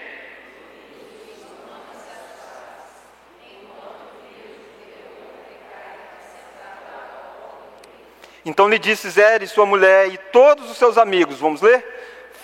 Então 8.44 8.68
lhe 8.68 8.78
disse 8.78 9.08
Zé 9.10 9.44
sua 9.46 9.64
mulher 9.64 10.08
e 10.08 10.18
todos 10.18 10.70
os 10.70 10.76
seus 10.76 10.98
amigos, 10.98 11.38
vamos 11.38 11.62
ler? 11.62 11.84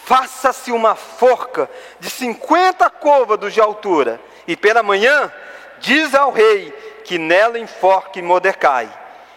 Faça-se 0.05 0.73
uma 0.73 0.95
forca 0.95 1.69
de 2.01 2.09
50 2.09 2.89
côvados 2.91 3.53
de 3.53 3.61
altura, 3.61 4.21
e 4.47 4.57
pela 4.57 4.83
manhã 4.83 5.33
diz 5.79 6.15
ao 6.15 6.33
rei 6.33 6.73
que 7.05 7.19
nela 7.19 7.59
enforque 7.59 8.23
Mordecai. 8.23 8.91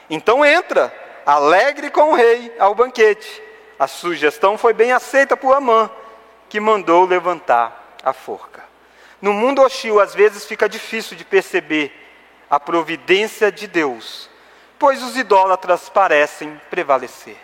Então 0.09 0.45
entra, 0.45 0.93
alegre 1.25 1.89
com 1.89 2.11
o 2.11 2.15
rei, 2.15 2.53
ao 2.57 2.73
banquete. 2.73 3.41
A 3.77 3.87
sugestão 3.87 4.57
foi 4.57 4.73
bem 4.73 4.91
aceita 4.91 5.35
por 5.35 5.53
Amã, 5.53 5.89
que 6.49 6.59
mandou 6.59 7.05
levantar 7.05 7.97
a 8.03 8.13
forca. 8.13 8.63
No 9.21 9.33
mundo 9.33 9.61
hostil, 9.61 9.99
às 9.99 10.13
vezes 10.13 10.45
fica 10.45 10.67
difícil 10.67 11.15
de 11.15 11.23
perceber 11.23 11.91
a 12.49 12.59
providência 12.59 13.51
de 13.51 13.67
Deus, 13.67 14.29
pois 14.83 15.01
os 15.01 15.15
idólatras 15.15 15.87
parecem 15.87 16.59
prevalecer. 16.69 17.37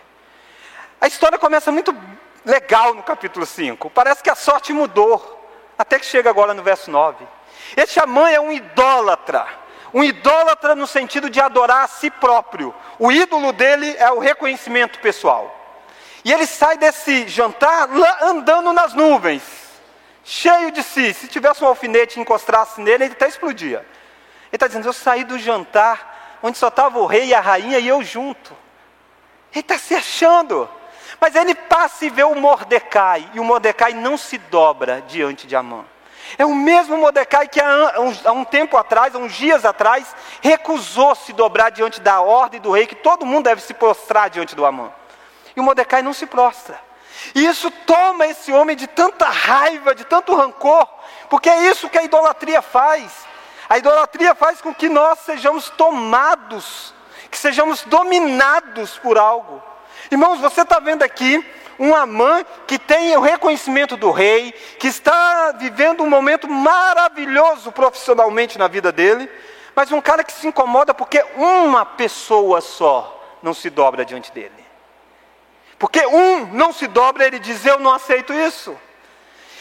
A 1.00 1.08
história 1.08 1.40
começa 1.40 1.72
muito 1.72 1.96
legal 2.44 2.94
no 2.94 3.02
capítulo 3.02 3.46
5. 3.46 3.90
Parece 3.92 4.22
que 4.22 4.30
a 4.30 4.36
sorte 4.36 4.74
mudou, 4.74 5.42
até 5.78 5.98
que 5.98 6.06
chega 6.06 6.30
agora 6.30 6.54
no 6.54 6.62
verso 6.62 6.92
9. 6.92 7.26
Este 7.78 7.98
Amã 7.98 8.30
é 8.30 8.42
um 8.42 8.52
idólatra. 8.52 9.48
Um 9.94 10.04
idólatra 10.04 10.76
no 10.76 10.86
sentido 10.86 11.30
de 11.30 11.40
adorar 11.40 11.86
a 11.86 11.88
si 11.88 12.12
próprio. 12.12 12.76
O 13.00 13.10
ídolo 13.10 13.54
dele 13.54 13.96
é 13.98 14.12
o 14.12 14.20
reconhecimento 14.20 15.00
pessoal. 15.00 15.80
E 16.26 16.34
ele 16.34 16.46
sai 16.46 16.78
desse 16.78 17.26
jantar 17.30 17.88
andando 18.22 18.74
nas 18.74 18.94
nuvens, 18.94 19.44
cheio 20.26 20.72
de 20.72 20.84
si. 20.84 21.14
Se 21.14 21.30
tivesse 21.30 21.64
um 21.64 21.68
alfinete 21.68 22.20
e 22.20 22.22
encostasse 22.22 22.82
nele, 22.82 23.06
ele 23.06 23.14
até 23.14 23.30
explodia. 23.30 23.78
Ele 23.78 23.86
está 24.52 24.68
dizendo: 24.68 24.90
Eu 24.90 24.94
saí 24.94 25.24
do 25.24 25.40
jantar 25.40 26.09
onde 26.42 26.58
só 26.58 26.68
estava 26.70 27.00
o 27.00 27.06
rei 27.06 27.26
e 27.26 27.34
a 27.34 27.40
rainha 27.40 27.80
e 27.80 27.88
eu 27.88 28.04
junto. 28.04 28.56
Ele 29.52 29.62
está 29.62 29.78
se 29.78 29.96
achando. 29.96 30.70
Mas 31.20 31.36
ele 31.36 31.54
passa 31.54 32.06
e 32.06 32.10
vê 32.10 32.24
o 32.24 32.36
Mordecai, 32.36 33.30
e 33.34 33.40
o 33.40 33.44
Mordecai 33.44 33.94
não 33.94 34.18
se 34.18 34.38
dobra 34.38 35.04
diante 35.08 35.46
de 35.46 35.56
Amã. 35.56 35.84
É 36.38 36.46
o 36.46 36.54
mesmo 36.54 36.96
Mordecai 36.96 37.48
que 37.48 37.60
há 37.60 38.32
um, 38.32 38.46
tempo 38.46 38.78
atrás, 38.78 39.16
há 39.16 39.18
uns 39.18 39.34
dias 39.34 39.66
atrás, 39.66 40.16
recusou 40.42 41.16
se 41.16 41.34
dobrar 41.34 41.72
diante 41.72 42.00
da 42.00 42.22
ordem 42.22 42.62
do 42.62 42.72
rei, 42.72 42.86
que 42.86 42.96
todo 42.96 43.26
mundo 43.26 43.46
deve 43.46 43.62
se 43.62 43.74
prostrar 43.74 44.30
diante 44.30 44.56
do 44.56 44.66
Amã. 44.66 44.92
E 45.56 45.60
o 45.60 45.64
Mordecai 45.64 46.02
não 46.02 46.14
se 46.14 46.26
prostra. 46.26 46.80
E 47.36 47.46
isso 47.46 47.70
toma 47.86 48.28
esse 48.28 48.52
homem 48.52 48.76
de 48.76 48.88
tanta 48.88 49.26
raiva, 49.26 49.94
de 49.94 50.06
tanto 50.06 50.36
rancor, 50.36 50.88
porque 51.30 51.50
é 51.50 51.70
isso 51.70 51.90
que 51.90 51.98
a 51.98 52.04
idolatria 52.04 52.62
faz. 52.62 53.19
A 53.70 53.78
idolatria 53.78 54.34
faz 54.34 54.60
com 54.60 54.74
que 54.74 54.90
nós 54.90 55.20
sejamos 55.20 55.70
tomados, 55.70 56.92
que 57.30 57.38
sejamos 57.38 57.84
dominados 57.84 58.98
por 58.98 59.16
algo. 59.16 59.62
Irmãos, 60.10 60.40
você 60.40 60.62
está 60.62 60.80
vendo 60.80 61.04
aqui 61.04 61.46
um 61.78 61.96
Amã 61.96 62.44
que 62.66 62.80
tem 62.80 63.16
o 63.16 63.22
reconhecimento 63.22 63.96
do 63.96 64.10
rei, 64.10 64.52
que 64.80 64.88
está 64.88 65.52
vivendo 65.52 66.02
um 66.02 66.10
momento 66.10 66.50
maravilhoso 66.50 67.72
profissionalmente 67.72 68.58
na 68.58 68.68
vida 68.68 68.92
dele, 68.92 69.30
mas 69.76 69.92
um 69.92 70.02
cara 70.02 70.24
que 70.24 70.34
se 70.34 70.48
incomoda 70.48 70.92
porque 70.94 71.24
uma 71.38 71.86
pessoa 71.86 72.62
só 72.62 73.38
não 73.44 73.54
se 73.54 73.70
dobra 73.70 74.04
diante 74.04 74.32
dele. 74.32 74.66
Porque 75.78 76.06
um 76.08 76.48
não 76.48 76.74
se 76.74 76.88
dobra, 76.88 77.26
ele 77.26 77.40
diz: 77.40 77.66
Eu 77.66 77.80
não 77.80 77.94
aceito 77.94 78.34
isso. 78.34 78.76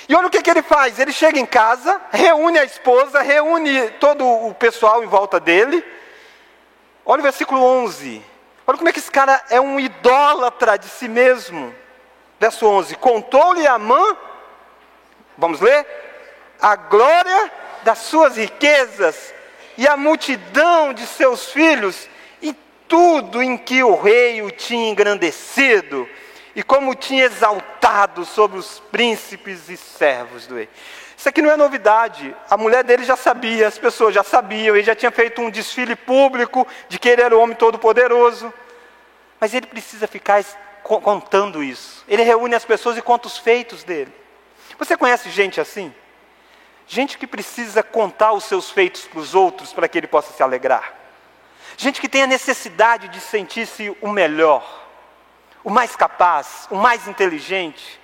E 0.09 0.14
olha 0.14 0.27
o 0.27 0.31
que, 0.31 0.42
que 0.42 0.51
ele 0.51 0.62
faz: 0.62 0.99
ele 0.99 1.12
chega 1.12 1.38
em 1.38 1.47
casa, 1.47 2.01
reúne 2.11 2.59
a 2.59 2.64
esposa, 2.64 3.21
reúne 3.21 3.90
todo 4.01 4.25
o 4.25 4.55
pessoal 4.55 5.03
em 5.03 5.07
volta 5.07 5.38
dele. 5.38 5.85
Olha 7.05 7.21
o 7.21 7.23
versículo 7.23 7.62
11. 7.62 8.23
Olha 8.66 8.79
como 8.79 8.88
é 8.88 8.92
que 8.92 8.99
esse 8.99 9.11
cara 9.11 9.42
é 9.51 9.61
um 9.61 9.79
idólatra 9.79 10.79
de 10.79 10.88
si 10.88 11.09
mesmo. 11.09 11.75
Verso 12.40 12.66
11: 12.66 12.97
Contou-lhe 12.97 13.66
Amã, 13.66 14.16
vamos 15.37 15.61
ler? 15.61 15.87
A 16.61 16.75
glória 16.75 17.53
das 17.83 17.99
suas 17.99 18.37
riquezas 18.37 19.35
e 19.77 19.87
a 19.87 19.97
multidão 19.97 20.92
de 20.92 21.07
seus 21.07 21.53
filhos 21.53 22.09
tudo 22.88 23.42
em 23.42 23.57
que 23.57 23.85
o 23.85 23.94
rei 24.01 24.42
o 24.42 24.51
tinha 24.51 24.90
engrandecido 24.90 26.09
e 26.59 26.62
como 26.64 26.92
tinha 26.92 27.23
exaltado 27.23 28.25
sobre 28.25 28.59
os 28.59 28.81
príncipes 28.90 29.68
e 29.68 29.77
servos 29.77 30.44
do 30.49 30.57
rei. 30.57 30.68
Isso 31.16 31.29
aqui 31.29 31.40
não 31.40 31.53
é 31.53 31.57
novidade. 31.57 32.35
A 32.51 32.57
mulher 32.57 32.83
dele 32.83 33.05
já 33.05 33.14
sabia, 33.14 33.68
as 33.68 33.79
pessoas 33.79 34.12
já 34.12 34.25
sabiam, 34.25 34.75
ele 34.75 34.85
já 34.85 34.97
tinha 34.97 35.12
feito 35.12 35.40
um 35.40 35.51
desfile 35.51 35.94
público 35.94 36.66
de 36.88 36.99
que 36.99 37.11
ele 37.11 37.23
era 37.23 37.37
o 37.37 37.40
homem 37.40 37.55
todo-poderoso. 37.55 38.53
Mas 39.38 39.55
ele 39.55 39.68
precisa 39.68 40.09
ficar 40.09 40.42
contando 40.83 41.62
isso. 41.62 42.05
Ele 42.09 42.25
reúne 42.25 42.57
as 42.57 42.64
pessoas 42.64 42.99
e 42.99 43.03
conta 43.03 43.29
os 43.29 43.38
feitos 43.38 43.85
dele. 43.85 44.12
Você 44.81 44.97
conhece 44.97 45.31
gente 45.31 45.61
assim? 45.61 45.94
Gente 46.88 47.18
que 47.18 47.27
precisa 47.29 47.85
contar 47.85 48.33
os 48.33 48.42
seus 48.42 48.68
feitos 48.68 49.03
para 49.03 49.21
os 49.21 49.33
outros 49.33 49.73
para 49.73 49.87
que 49.87 49.97
ele 49.97 50.09
possa 50.09 50.33
se 50.33 50.42
alegrar. 50.42 50.92
Gente 51.77 52.01
que 52.01 52.09
tem 52.09 52.25
a 52.25 52.27
necessidade 52.27 53.07
de 53.07 53.21
sentir-se 53.21 53.97
o 54.01 54.09
melhor, 54.09 54.88
o 55.69 55.71
mais 55.71 55.95
capaz, 55.95 56.67
o 56.71 56.77
mais 56.77 57.07
inteligente. 57.07 58.01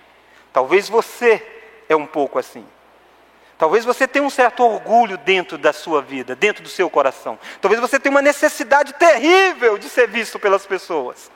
Talvez 0.53 0.87
você 0.87 1.42
é 1.88 1.96
um 1.96 2.05
pouco 2.05 2.38
assim. 2.38 2.62
Talvez 3.57 3.87
você 3.87 4.07
tenha 4.07 4.22
um 4.22 4.29
certo 4.29 4.62
orgulho 4.62 5.16
dentro 5.16 5.57
da 5.57 5.72
sua 5.72 6.03
vida, 6.03 6.37
dentro 6.37 6.62
do 6.62 6.68
seu 6.68 6.90
coração. 6.90 7.38
Talvez 7.62 7.81
você 7.81 7.98
tenha 7.98 8.11
uma 8.11 8.20
necessidade 8.20 8.92
terrível 8.92 9.79
de 9.79 9.88
ser 9.88 10.07
visto 10.07 10.38
pelas 10.38 10.66
pessoas. 10.66 11.31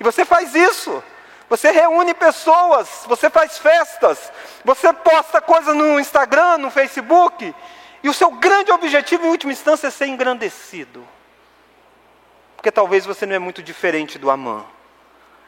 E 0.00 0.02
você 0.02 0.24
faz 0.24 0.54
isso. 0.54 1.04
Você 1.50 1.70
reúne 1.70 2.14
pessoas, 2.14 3.04
você 3.06 3.28
faz 3.28 3.58
festas, 3.58 4.32
você 4.64 4.90
posta 4.90 5.38
coisas 5.38 5.76
no 5.76 6.00
Instagram, 6.00 6.56
no 6.56 6.70
Facebook, 6.70 7.54
e 8.02 8.08
o 8.08 8.14
seu 8.14 8.30
grande 8.30 8.72
objetivo, 8.72 9.26
em 9.26 9.30
última 9.30 9.52
instância, 9.52 9.88
é 9.88 9.90
ser 9.90 10.06
engrandecido. 10.06 11.06
Porque 12.56 12.70
talvez 12.70 13.04
você 13.04 13.26
não 13.26 13.34
é 13.34 13.38
muito 13.38 13.62
diferente 13.62 14.18
do 14.18 14.30
Amã. 14.30 14.64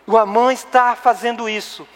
O 0.07 0.17
Amã 0.17 0.53
está 0.53 0.97
fazendo 0.97 1.49
isso 1.49 1.87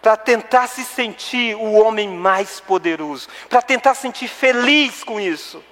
para 0.00 0.16
tentar 0.16 0.66
se 0.66 0.84
sentir 0.84 1.54
o 1.54 1.72
homem 1.72 2.08
mais 2.08 2.58
poderoso, 2.58 3.28
para 3.48 3.62
tentar 3.62 3.94
sentir 3.94 4.26
feliz 4.26 5.04
com 5.04 5.20
isso. 5.20 5.62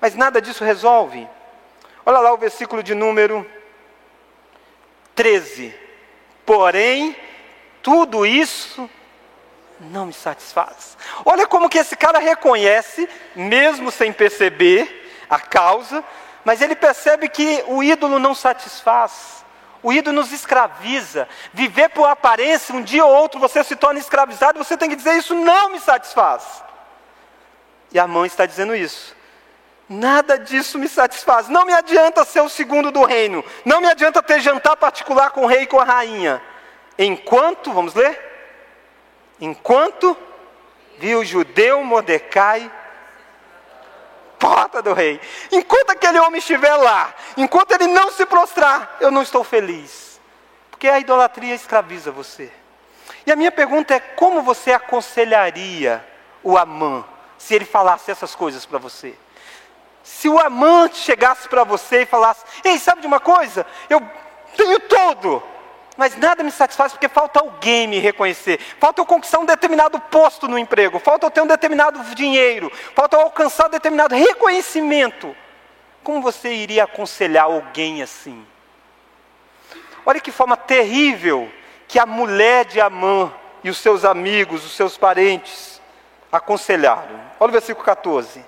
Mas 0.00 0.14
nada 0.14 0.40
disso 0.40 0.64
resolve. 0.64 1.28
Olha 2.06 2.18
lá 2.18 2.32
o 2.32 2.38
versículo 2.38 2.82
de 2.82 2.94
número 2.94 3.44
13. 5.14 5.74
Porém, 6.46 7.16
tudo 7.82 8.24
isso 8.24 8.88
não 9.80 10.06
me 10.06 10.12
satisfaz. 10.12 10.96
Olha 11.24 11.46
como 11.46 11.68
que 11.68 11.78
esse 11.78 11.96
cara 11.96 12.18
reconhece, 12.18 13.08
mesmo 13.34 13.90
sem 13.90 14.12
perceber 14.12 15.24
a 15.28 15.40
causa, 15.40 16.04
mas 16.44 16.60
ele 16.60 16.76
percebe 16.76 17.28
que 17.28 17.64
o 17.66 17.82
ídolo 17.82 18.18
não 18.18 18.34
satisfaz. 18.34 19.44
O 19.82 19.92
ídolo 19.92 20.16
nos 20.16 20.32
escraviza. 20.32 21.28
Viver 21.52 21.88
por 21.90 22.06
aparência, 22.06 22.74
um 22.74 22.82
dia 22.82 23.04
ou 23.04 23.12
outro 23.12 23.40
você 23.40 23.64
se 23.64 23.74
torna 23.74 23.98
escravizado, 23.98 24.58
você 24.58 24.76
tem 24.76 24.88
que 24.88 24.96
dizer: 24.96 25.14
Isso 25.14 25.34
não 25.34 25.70
me 25.70 25.80
satisfaz. 25.80 26.62
E 27.90 27.98
a 27.98 28.06
mãe 28.06 28.26
está 28.26 28.46
dizendo 28.46 28.74
isso. 28.74 29.14
Nada 29.88 30.38
disso 30.38 30.78
me 30.78 30.88
satisfaz. 30.88 31.48
Não 31.48 31.66
me 31.66 31.72
adianta 31.72 32.24
ser 32.24 32.40
o 32.40 32.48
segundo 32.48 32.90
do 32.90 33.04
reino. 33.04 33.44
Não 33.64 33.80
me 33.80 33.88
adianta 33.88 34.22
ter 34.22 34.40
jantar 34.40 34.76
particular 34.76 35.30
com 35.30 35.42
o 35.42 35.46
rei 35.46 35.62
e 35.62 35.66
com 35.66 35.78
a 35.78 35.84
rainha. 35.84 36.40
Enquanto, 36.98 37.72
vamos 37.72 37.94
ler? 37.94 38.18
Enquanto 39.40 40.16
viu 40.98 41.20
o 41.20 41.24
judeu 41.24 41.82
Mordecai 41.84 42.70
porta 44.42 44.82
do 44.82 44.92
rei. 44.92 45.20
Enquanto 45.52 45.90
aquele 45.90 46.18
homem 46.18 46.40
estiver 46.40 46.74
lá, 46.74 47.14
enquanto 47.36 47.70
ele 47.70 47.86
não 47.86 48.10
se 48.10 48.26
prostrar, 48.26 48.96
eu 49.00 49.12
não 49.12 49.22
estou 49.22 49.44
feliz. 49.44 50.20
Porque 50.68 50.88
a 50.88 50.98
idolatria 50.98 51.54
escraviza 51.54 52.10
você. 52.10 52.50
E 53.24 53.30
a 53.30 53.36
minha 53.36 53.52
pergunta 53.52 53.94
é: 53.94 54.00
como 54.00 54.42
você 54.42 54.72
aconselharia 54.72 56.04
o 56.42 56.58
Amã 56.58 57.04
se 57.38 57.54
ele 57.54 57.64
falasse 57.64 58.10
essas 58.10 58.34
coisas 58.34 58.66
para 58.66 58.80
você? 58.80 59.14
Se 60.02 60.28
o 60.28 60.40
amante 60.40 60.96
chegasse 60.96 61.48
para 61.48 61.62
você 61.62 62.02
e 62.02 62.06
falasse: 62.06 62.44
Ei, 62.64 62.76
sabe 62.80 63.02
de 63.02 63.06
uma 63.06 63.20
coisa? 63.20 63.64
Eu 63.88 64.02
tenho 64.56 64.80
tudo, 64.80 65.40
mas 65.96 66.16
nada 66.16 66.42
me 66.42 66.50
satisfaz 66.50 66.92
porque 66.92 67.08
falta 67.08 67.40
alguém 67.40 67.86
me 67.86 67.98
reconhecer, 67.98 68.58
falta 68.78 69.00
eu 69.00 69.06
conquistar 69.06 69.38
um 69.38 69.44
determinado 69.44 70.00
posto 70.00 70.48
no 70.48 70.58
emprego, 70.58 70.98
falta 70.98 71.26
eu 71.26 71.30
ter 71.30 71.42
um 71.42 71.46
determinado 71.46 72.02
dinheiro, 72.14 72.72
falta 72.94 73.16
eu 73.16 73.20
alcançar 73.20 73.66
um 73.66 73.70
determinado 73.70 74.14
reconhecimento. 74.14 75.36
Como 76.02 76.20
você 76.20 76.52
iria 76.52 76.84
aconselhar 76.84 77.44
alguém 77.44 78.02
assim? 78.02 78.44
Olha 80.04 80.20
que 80.20 80.32
forma 80.32 80.56
terrível 80.56 81.50
que 81.86 81.98
a 81.98 82.06
mulher 82.06 82.64
de 82.64 82.80
Amã 82.80 83.32
e 83.62 83.70
os 83.70 83.78
seus 83.78 84.04
amigos, 84.04 84.64
os 84.64 84.72
seus 84.72 84.96
parentes, 84.96 85.80
aconselharam. 86.30 87.20
Olha 87.38 87.50
o 87.50 87.52
versículo 87.52 87.84
14. 87.84 88.44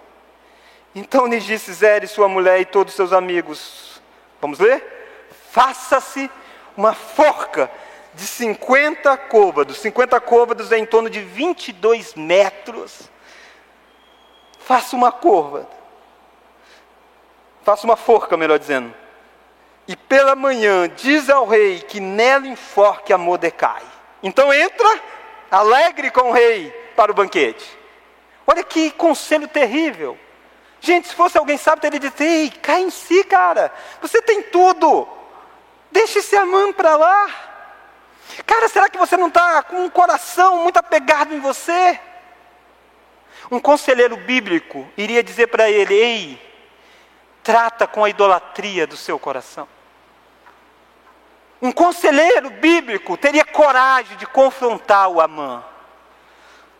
Então 0.94 1.26
lhe 1.26 1.38
disse 1.38 1.72
Zé, 1.72 2.04
sua 2.06 2.28
mulher 2.28 2.60
e 2.60 2.64
todos 2.64 2.92
os 2.92 2.96
seus 2.96 3.12
amigos: 3.12 4.02
Vamos 4.40 4.58
ler? 4.58 4.82
Faça-se 5.50 6.30
uma 6.76 6.94
forca 6.94 7.70
de 8.14 8.26
50 8.26 9.16
côvados. 9.16 9.78
50 9.78 10.20
côvados 10.20 10.72
é 10.72 10.78
em 10.78 10.86
torno 10.86 11.10
de 11.10 11.20
22 11.20 12.14
metros. 12.14 13.10
Faça 14.58 14.96
uma 14.96 15.12
curva. 15.12 15.68
Faça 17.62 17.86
uma 17.86 17.96
forca, 17.96 18.36
melhor 18.36 18.58
dizendo. 18.58 18.94
E 19.86 19.96
pela 19.96 20.34
manhã 20.34 20.88
diz 20.88 21.28
ao 21.28 21.46
rei 21.46 21.80
que 21.80 22.00
nela 22.00 22.46
enforque 22.46 23.12
a 23.12 23.18
Mordecai. 23.18 23.82
Então 24.22 24.52
entra, 24.52 25.00
alegre 25.50 26.10
com 26.10 26.30
o 26.30 26.32
rei, 26.32 26.70
para 26.96 27.12
o 27.12 27.14
banquete. 27.14 27.78
Olha 28.46 28.62
que 28.62 28.90
conselho 28.92 29.48
terrível. 29.48 30.18
Gente, 30.80 31.08
se 31.08 31.14
fosse 31.14 31.36
alguém 31.38 31.56
sábio, 31.56 31.80
teria 31.80 32.00
dito: 32.00 32.22
Ei, 32.22 32.50
cai 32.50 32.82
em 32.82 32.90
si, 32.90 33.24
cara. 33.24 33.72
Você 34.00 34.20
tem 34.22 34.42
tudo. 34.42 35.08
Deixe 35.94 36.18
esse 36.18 36.34
Amã 36.34 36.72
para 36.72 36.96
lá. 36.96 37.30
Cara, 38.44 38.68
será 38.68 38.88
que 38.90 38.98
você 38.98 39.16
não 39.16 39.28
está 39.28 39.62
com 39.62 39.84
um 39.84 39.88
coração 39.88 40.64
muito 40.64 40.76
apegado 40.76 41.32
em 41.32 41.38
você? 41.38 42.00
Um 43.48 43.60
conselheiro 43.60 44.16
bíblico 44.16 44.90
iria 44.96 45.22
dizer 45.22 45.46
para 45.46 45.70
ele: 45.70 45.94
Ei, 45.94 46.52
trata 47.44 47.86
com 47.86 48.02
a 48.02 48.10
idolatria 48.10 48.88
do 48.88 48.96
seu 48.96 49.20
coração. 49.20 49.68
Um 51.62 51.70
conselheiro 51.70 52.50
bíblico 52.50 53.16
teria 53.16 53.44
coragem 53.44 54.16
de 54.16 54.26
confrontar 54.26 55.08
o 55.08 55.20
Amã. 55.20 55.62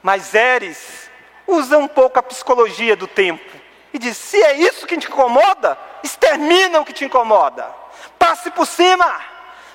Mas 0.03 0.35
Eres 0.35 1.09
usa 1.47 1.79
um 1.79 1.87
pouco 1.87 2.19
a 2.19 2.23
psicologia 2.23 2.97
do 2.97 3.07
tempo 3.07 3.64
e 3.95 3.99
diz: 3.99 4.17
se 4.19 4.43
é 4.43 4.59
isso 4.59 4.87
que 4.87 4.99
te 4.99 5.07
incomoda, 5.07 5.79
extermina 6.03 6.81
o 6.81 6.85
que 6.85 6.93
te 6.93 7.07
incomoda 7.07 7.85
passe 8.25 8.51
por 8.51 8.67
cima. 8.67 9.21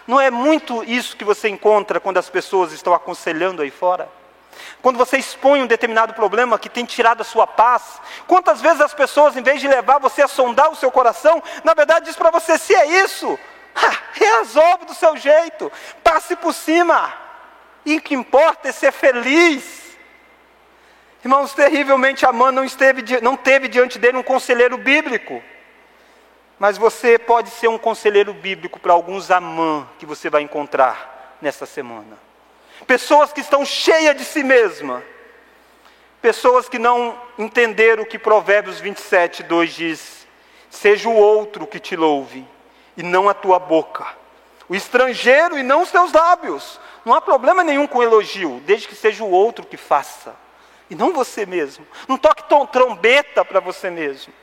Não 0.07 0.19
é 0.19 0.31
muito 0.31 0.83
isso 0.83 1.15
que 1.15 1.23
você 1.23 1.47
encontra 1.47 1.99
quando 1.99 2.17
as 2.17 2.29
pessoas 2.29 2.71
estão 2.71 2.95
aconselhando 2.95 3.61
aí 3.61 3.69
fora? 3.69 4.09
Quando 4.81 4.97
você 4.97 5.17
expõe 5.17 5.61
um 5.61 5.67
determinado 5.67 6.15
problema 6.15 6.57
que 6.57 6.67
tem 6.67 6.83
tirado 6.83 7.21
a 7.21 7.23
sua 7.23 7.45
paz, 7.45 8.01
quantas 8.27 8.59
vezes 8.59 8.81
as 8.81 8.93
pessoas, 8.93 9.37
em 9.37 9.43
vez 9.43 9.61
de 9.61 9.67
levar 9.67 9.99
você 9.99 10.23
a 10.23 10.27
sondar 10.27 10.71
o 10.71 10.75
seu 10.75 10.91
coração, 10.91 11.43
na 11.63 11.75
verdade 11.75 12.07
diz 12.07 12.15
para 12.15 12.31
você: 12.31 12.57
se 12.57 12.73
é 12.73 13.03
isso, 13.03 13.37
resolve 14.13 14.85
do 14.85 14.95
seu 14.95 15.15
jeito, 15.15 15.71
passe 16.03 16.35
por 16.35 16.53
cima. 16.53 17.13
E 17.85 17.97
o 17.97 18.01
que 18.01 18.15
importa 18.15 18.69
é 18.69 18.71
ser 18.71 18.91
feliz. 18.91 19.88
Irmãos, 21.23 21.53
terrivelmente 21.53 22.25
Amã 22.25 22.51
não, 22.51 22.63
esteve, 22.63 23.19
não 23.21 23.35
teve 23.35 23.67
diante 23.67 23.99
dele 23.99 24.17
um 24.17 24.23
conselheiro 24.23 24.77
bíblico. 24.77 25.43
Mas 26.57 26.77
você 26.77 27.17
pode 27.17 27.49
ser 27.49 27.67
um 27.67 27.77
conselheiro 27.77 28.33
bíblico 28.33 28.79
para 28.79 28.93
alguns 28.93 29.29
Amã 29.29 29.87
que 29.97 30.05
você 30.05 30.29
vai 30.29 30.41
encontrar 30.41 31.37
nesta 31.41 31.65
semana. 31.65 32.17
Pessoas 32.87 33.33
que 33.33 33.41
estão 33.41 33.65
cheias 33.65 34.15
de 34.15 34.23
si 34.23 34.43
mesma. 34.43 35.03
Pessoas 36.21 36.67
que 36.67 36.77
não 36.77 37.17
entenderam 37.37 38.03
o 38.03 38.05
que 38.05 38.19
Provérbios 38.19 38.79
27, 38.79 39.43
2 39.43 39.73
diz: 39.73 40.27
Seja 40.69 41.07
o 41.07 41.15
outro 41.15 41.65
que 41.65 41.79
te 41.79 41.95
louve, 41.95 42.45
e 42.97 43.03
não 43.03 43.29
a 43.29 43.33
tua 43.33 43.57
boca. 43.57 44.05
O 44.67 44.75
estrangeiro 44.75 45.57
e 45.57 45.63
não 45.63 45.81
os 45.81 45.91
teus 45.91 46.11
lábios. 46.11 46.79
Não 47.05 47.13
há 47.13 47.21
problema 47.21 47.63
nenhum 47.63 47.87
com 47.87 48.03
elogio, 48.03 48.61
desde 48.65 48.87
que 48.87 48.95
seja 48.95 49.23
o 49.23 49.31
outro 49.31 49.65
que 49.65 49.77
faça, 49.77 50.35
e 50.89 50.95
não 50.95 51.13
você 51.13 51.45
mesmo. 51.45 51.85
Não 52.07 52.17
toque 52.17 52.43
trombeta 52.71 53.45
para 53.45 53.59
você 53.59 53.89
mesmo. 53.89 54.33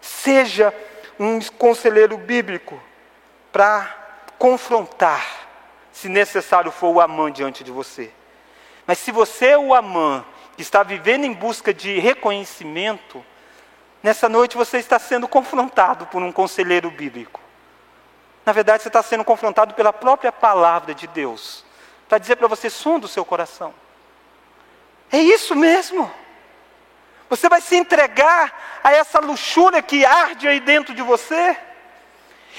Seja 0.00 0.74
um 1.18 1.40
conselheiro 1.40 2.16
bíblico 2.16 2.80
para 3.52 3.96
confrontar, 4.38 5.24
se 5.92 6.08
necessário 6.08 6.72
for 6.72 6.88
o 6.88 7.00
Amã 7.00 7.30
diante 7.30 7.62
de 7.62 7.70
você. 7.70 8.10
Mas 8.86 8.98
se 8.98 9.12
você 9.12 9.48
é 9.48 9.58
o 9.58 9.74
Amã 9.74 10.24
que 10.56 10.62
está 10.62 10.82
vivendo 10.82 11.24
em 11.24 11.32
busca 11.32 11.72
de 11.72 11.98
reconhecimento, 11.98 13.24
nessa 14.02 14.28
noite 14.28 14.56
você 14.56 14.78
está 14.78 14.98
sendo 14.98 15.28
confrontado 15.28 16.06
por 16.06 16.20
um 16.22 16.32
conselheiro 16.32 16.90
bíblico. 16.90 17.40
Na 18.44 18.52
verdade, 18.52 18.82
você 18.82 18.88
está 18.88 19.02
sendo 19.02 19.24
confrontado 19.24 19.74
pela 19.74 19.92
própria 19.92 20.32
palavra 20.32 20.94
de 20.94 21.06
Deus, 21.06 21.64
para 22.08 22.18
dizer 22.18 22.36
para 22.36 22.48
você: 22.48 22.68
som 22.68 22.98
do 22.98 23.06
seu 23.06 23.24
coração. 23.24 23.72
É 25.12 25.18
isso 25.18 25.54
mesmo. 25.54 26.10
Você 27.28 27.48
vai 27.48 27.60
se 27.60 27.76
entregar 27.76 28.80
a 28.82 28.92
essa 28.92 29.20
luxúria 29.20 29.82
que 29.82 30.04
arde 30.04 30.48
aí 30.48 30.58
dentro 30.58 30.94
de 30.94 31.02
você? 31.02 31.56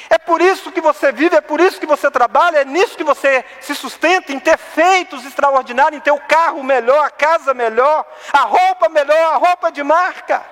É 0.10 0.18
por 0.18 0.42
isso 0.42 0.72
que 0.72 0.82
você 0.82 1.12
vive, 1.12 1.36
é 1.36 1.42
por 1.42 1.60
isso 1.60 1.80
que 1.80 1.86
você 1.86 2.10
trabalha, 2.10 2.60
é 2.60 2.66
nisso 2.66 2.98
que 2.98 3.04
você 3.04 3.44
se 3.60 3.74
sustenta, 3.76 4.32
em 4.32 4.40
ter 4.40 4.58
feitos 4.58 5.26
extraordinários, 5.26 5.98
em 6.00 6.04
ter 6.04 6.12
o 6.12 6.20
carro 6.20 6.64
melhor, 6.64 7.06
a 7.06 7.10
casa 7.10 7.54
melhor, 7.54 8.06
a 8.32 8.42
roupa 8.42 8.90
melhor, 8.90 9.34
a 9.34 9.38
roupa 9.38 9.72
de 9.72 9.84
marca. 9.84 10.44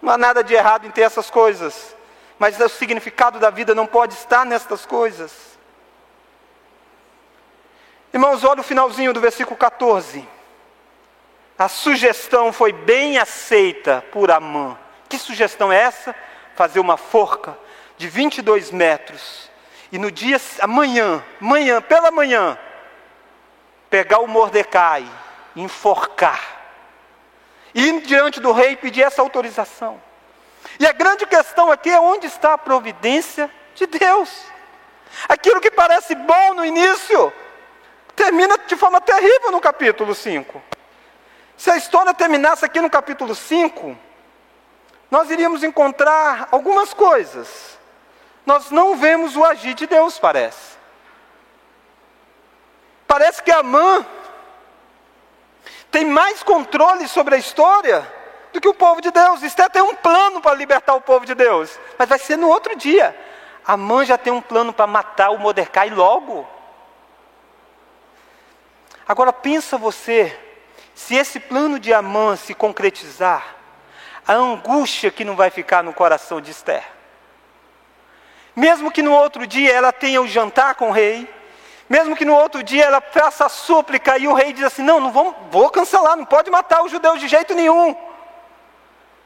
Não 0.00 0.12
há 0.12 0.18
nada 0.18 0.42
de 0.42 0.54
errado 0.54 0.86
em 0.86 0.90
ter 0.90 1.02
essas 1.02 1.30
coisas, 1.30 1.94
mas 2.38 2.58
o 2.58 2.68
significado 2.68 3.38
da 3.38 3.50
vida 3.50 3.74
não 3.74 3.86
pode 3.86 4.14
estar 4.14 4.44
nestas 4.44 4.84
coisas. 4.86 5.32
Irmãos, 8.12 8.42
olha 8.42 8.60
o 8.60 8.64
finalzinho 8.64 9.12
do 9.12 9.20
versículo 9.20 9.56
14. 9.56 10.26
A 11.60 11.68
sugestão 11.68 12.54
foi 12.54 12.72
bem 12.72 13.18
aceita 13.18 14.02
por 14.10 14.30
Amã. 14.30 14.78
Que 15.10 15.18
sugestão 15.18 15.70
é 15.70 15.76
essa? 15.76 16.16
Fazer 16.56 16.80
uma 16.80 16.96
forca 16.96 17.54
de 17.98 18.08
22 18.08 18.70
metros. 18.70 19.50
E 19.92 19.98
no 19.98 20.10
dia, 20.10 20.40
amanhã, 20.60 21.22
manhã, 21.38 21.82
pela 21.82 22.10
manhã, 22.10 22.58
pegar 23.90 24.20
o 24.20 24.26
Mordecai, 24.26 25.06
enforcar. 25.54 26.40
E 27.74 27.88
ir 27.88 28.00
diante 28.06 28.40
do 28.40 28.52
rei 28.52 28.74
pedir 28.74 29.02
essa 29.02 29.20
autorização. 29.20 30.00
E 30.78 30.86
a 30.86 30.92
grande 30.92 31.26
questão 31.26 31.70
aqui 31.70 31.90
é 31.90 32.00
onde 32.00 32.26
está 32.26 32.54
a 32.54 32.58
providência 32.58 33.50
de 33.74 33.84
Deus. 33.84 34.46
Aquilo 35.28 35.60
que 35.60 35.70
parece 35.70 36.14
bom 36.14 36.54
no 36.54 36.64
início, 36.64 37.30
termina 38.16 38.56
de 38.56 38.76
forma 38.76 38.98
terrível 38.98 39.50
no 39.50 39.60
capítulo 39.60 40.14
5. 40.14 40.79
Se 41.60 41.70
a 41.70 41.76
história 41.76 42.14
terminasse 42.14 42.64
aqui 42.64 42.80
no 42.80 42.88
capítulo 42.88 43.34
5, 43.34 43.94
nós 45.10 45.30
iríamos 45.30 45.62
encontrar 45.62 46.48
algumas 46.50 46.94
coisas. 46.94 47.78
Nós 48.46 48.70
não 48.70 48.96
vemos 48.96 49.36
o 49.36 49.44
agir 49.44 49.74
de 49.74 49.86
Deus, 49.86 50.18
parece. 50.18 50.78
Parece 53.06 53.42
que 53.42 53.50
Amã 53.50 54.06
tem 55.90 56.06
mais 56.06 56.42
controle 56.42 57.06
sobre 57.06 57.34
a 57.34 57.38
história 57.38 58.10
do 58.54 58.58
que 58.58 58.68
o 58.68 58.72
povo 58.72 59.02
de 59.02 59.10
Deus. 59.10 59.42
Esté 59.42 59.68
tem 59.68 59.82
um 59.82 59.94
plano 59.94 60.40
para 60.40 60.56
libertar 60.56 60.94
o 60.94 61.02
povo 61.02 61.26
de 61.26 61.34
Deus, 61.34 61.78
mas 61.98 62.08
vai 62.08 62.18
ser 62.18 62.38
no 62.38 62.48
outro 62.48 62.74
dia. 62.74 63.14
Amã 63.66 64.02
já 64.06 64.16
tem 64.16 64.32
um 64.32 64.40
plano 64.40 64.72
para 64.72 64.86
matar 64.86 65.28
o 65.28 65.38
Mordecai 65.38 65.90
logo. 65.90 66.48
Agora 69.06 69.30
pensa 69.30 69.76
você 69.76 70.49
se 71.00 71.16
esse 71.16 71.40
plano 71.40 71.80
de 71.80 71.94
Amã 71.94 72.36
se 72.36 72.52
concretizar, 72.52 73.56
a 74.28 74.34
angústia 74.34 75.10
que 75.10 75.24
não 75.24 75.34
vai 75.34 75.48
ficar 75.48 75.82
no 75.82 75.94
coração 75.94 76.42
de 76.42 76.50
Esther. 76.50 76.84
Mesmo 78.54 78.92
que 78.92 79.02
no 79.02 79.12
outro 79.12 79.46
dia 79.46 79.72
ela 79.72 79.92
tenha 79.92 80.20
o 80.20 80.28
jantar 80.28 80.74
com 80.74 80.90
o 80.90 80.92
rei, 80.92 81.26
mesmo 81.88 82.14
que 82.14 82.24
no 82.24 82.34
outro 82.34 82.62
dia 82.62 82.84
ela 82.84 83.00
faça 83.00 83.46
a 83.46 83.48
súplica 83.48 84.18
e 84.18 84.28
o 84.28 84.34
rei 84.34 84.52
diz 84.52 84.62
assim: 84.62 84.82
Não, 84.82 85.00
não 85.00 85.10
vou, 85.50 85.70
cancelar, 85.70 86.16
não 86.16 86.26
pode 86.26 86.50
matar 86.50 86.84
os 86.84 86.92
judeus 86.92 87.18
de 87.18 87.28
jeito 87.28 87.54
nenhum. 87.54 87.96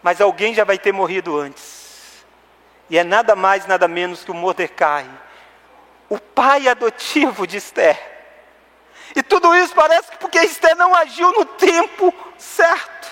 Mas 0.01 0.21
alguém 0.21 0.55
já 0.55 0.63
vai 0.63 0.79
ter 0.79 0.93
morrido 0.93 1.37
antes. 1.37 2.25
E 2.89 2.97
é 2.97 3.03
nada 3.03 3.35
mais, 3.35 3.67
nada 3.67 3.89
menos 3.89 4.23
que 4.23 4.31
o 4.31 4.35
Mordecai, 4.35 5.07
o 6.09 6.21
pai 6.21 6.69
adotivo 6.69 7.49
de 7.49 7.57
Esther. 7.57 8.14
E 9.15 9.23
tudo 9.23 9.55
isso 9.55 9.75
parece 9.75 10.11
que 10.11 10.19
porque 10.19 10.41
Esther 10.41 10.77
não 10.77 10.95
agiu 10.95 11.31
no 11.33 11.45
tempo 11.45 12.13
certo. 12.37 13.09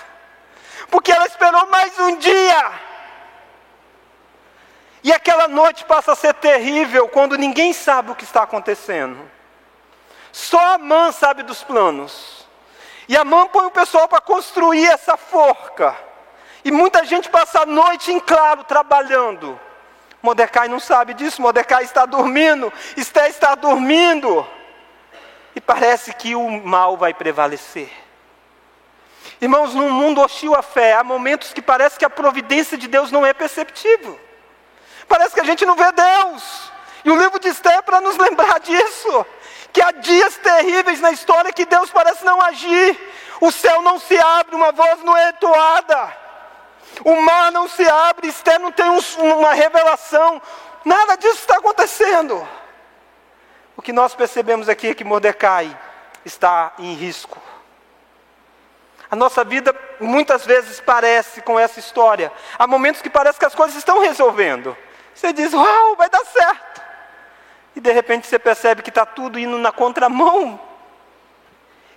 Porque 0.91 1.13
ela 1.13 1.27
esperou 1.27 1.67
mais 1.69 1.99
um 2.01 2.17
dia. 2.17 2.73
E 5.05 5.13
aquela 5.13 5.49
noite 5.49 5.85
passa 5.85 6.13
a 6.13 6.17
ser 6.17 6.35
terrível 6.35 7.09
quando 7.09 7.39
ninguém 7.39 7.73
sabe 7.73 8.11
o 8.11 8.15
que 8.15 8.25
está 8.25 8.43
acontecendo. 8.43 9.31
Só 10.33 10.75
a 10.75 10.79
mãe 10.79 11.13
sabe 11.13 11.43
dos 11.43 11.63
planos. 11.63 12.47
E 13.09 13.17
a 13.17 13.25
mãe 13.25 13.49
põe 13.49 13.67
o 13.67 13.71
pessoal 13.71 14.09
para 14.09 14.21
construir 14.21 14.87
essa 14.87 15.17
forca. 15.17 15.97
E 16.65 16.71
muita 16.71 17.05
gente 17.05 17.29
passa 17.29 17.63
a 17.63 17.67
noite 17.67 18.13
em 18.13 18.21
claro 18.21 18.65
trabalhando. 18.65 19.59
Mordecai 20.23 20.69
não 20.69 20.79
sabe 20.79 21.15
disso, 21.15 21.43
Mordecai 21.43 21.83
está 21.83 22.07
dormindo, 22.07 22.73
Esther 22.97 23.27
está 23.27 23.57
dormindo 23.57 24.47
e 25.55 25.61
parece 25.61 26.13
que 26.15 26.35
o 26.35 26.49
mal 26.65 26.97
vai 26.97 27.13
prevalecer. 27.13 27.91
Irmãos, 29.41 29.75
num 29.75 29.91
mundo 29.91 30.21
hostil 30.21 30.55
à 30.55 30.63
fé, 30.63 30.95
há 30.95 31.03
momentos 31.03 31.53
que 31.53 31.61
parece 31.61 31.99
que 31.99 32.05
a 32.05 32.11
providência 32.11 32.79
de 32.79 32.87
Deus 32.87 33.11
não 33.11 33.27
é 33.27 33.35
perceptível. 33.35 34.19
Parece 35.09 35.35
que 35.35 35.41
a 35.41 35.45
gente 35.45 35.67
não 35.67 35.75
vê 35.75 35.91
Deus. 35.93 36.71
E 37.05 37.11
o 37.11 37.17
livro 37.17 37.41
de 37.41 37.49
Esther 37.49 37.73
é 37.73 37.83
para 37.83 38.01
nos 38.01 38.17
lembrar 38.17 38.61
disso. 38.61 39.27
Que 39.73 39.83
há 39.83 39.91
dias 39.91 40.37
terríveis 40.37 41.01
na 41.01 41.11
história 41.11 41.53
que 41.53 41.65
Deus 41.65 41.91
parece 41.91 42.25
não 42.25 42.41
agir. 42.41 42.99
O 43.41 43.51
céu 43.51 43.83
não 43.83 43.99
se 43.99 44.17
abre, 44.19 44.55
uma 44.55 44.71
voz 44.71 45.03
não 45.03 45.17
é 45.17 45.31
entoada. 45.31 46.17
O 47.05 47.21
mar 47.23 47.51
não 47.51 47.69
se 47.69 47.89
abre, 47.89 48.29
Esther 48.29 48.61
não 48.61 48.71
tem 48.71 48.89
um, 48.89 49.01
uma 49.19 49.55
revelação. 49.55 50.41
Nada 50.85 51.17
disso 51.17 51.41
está 51.41 51.57
acontecendo. 51.57 52.47
O 53.77 53.83
que 53.83 53.93
nós 53.93 54.15
percebemos 54.15 54.69
aqui 54.69 54.89
é 54.89 54.95
que 54.95 55.05
Mordecai 55.05 55.77
está 56.25 56.73
em 56.79 56.95
risco. 56.95 57.41
A 59.11 59.17
nossa 59.17 59.45
vida 59.45 59.75
muitas 60.01 60.47
vezes 60.47 60.81
parece 60.81 61.43
com 61.43 61.59
essa 61.59 61.79
história. 61.79 62.33
Há 62.59 62.67
momentos 62.67 63.03
que 63.03 63.11
parece 63.11 63.39
que 63.39 63.45
as 63.45 63.55
coisas 63.55 63.77
estão 63.77 64.01
resolvendo. 64.01 64.77
Você 65.15 65.33
diz, 65.33 65.53
uau, 65.53 65.97
vai 65.97 66.09
dar 66.09 66.25
certo. 66.25 66.83
E 67.77 67.81
de 67.81 67.93
repente 67.93 68.27
você 68.27 68.39
percebe 68.39 68.83
que 68.83 68.91
está 68.91 69.05
tudo 69.05 69.39
indo 69.39 69.59
na 69.59 69.73
contramão. 69.73 70.59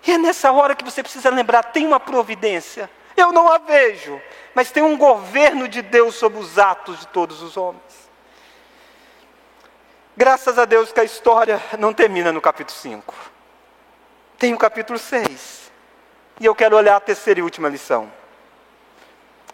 E 0.05 0.11
é 0.11 0.17
nessa 0.17 0.51
hora 0.51 0.75
que 0.75 0.83
você 0.83 1.01
precisa 1.01 1.29
lembrar: 1.29 1.63
tem 1.63 1.85
uma 1.85 1.99
providência. 1.99 2.89
Eu 3.17 3.31
não 3.31 3.49
a 3.49 3.57
vejo, 3.57 4.21
mas 4.53 4.71
tem 4.71 4.83
um 4.83 4.97
governo 4.97 5.67
de 5.67 5.81
Deus 5.81 6.15
sobre 6.15 6.38
os 6.38 6.59
atos 6.59 6.99
de 6.99 7.07
todos 7.07 7.41
os 7.41 7.55
homens. 7.55 8.05
Graças 10.17 10.58
a 10.58 10.65
Deus 10.65 10.91
que 10.91 10.99
a 10.99 11.04
história 11.04 11.62
não 11.78 11.93
termina 11.93 12.32
no 12.32 12.39
capítulo 12.39 12.78
5. 12.78 13.13
Tem 14.38 14.54
o 14.54 14.58
capítulo 14.58 14.97
6. 14.97 15.71
E 16.39 16.45
eu 16.45 16.56
quero 16.56 16.78
olhar 16.78 16.95
a 16.95 17.01
terceira 17.01 17.39
e 17.39 17.43
última 17.43 17.67
lição. 17.67 18.12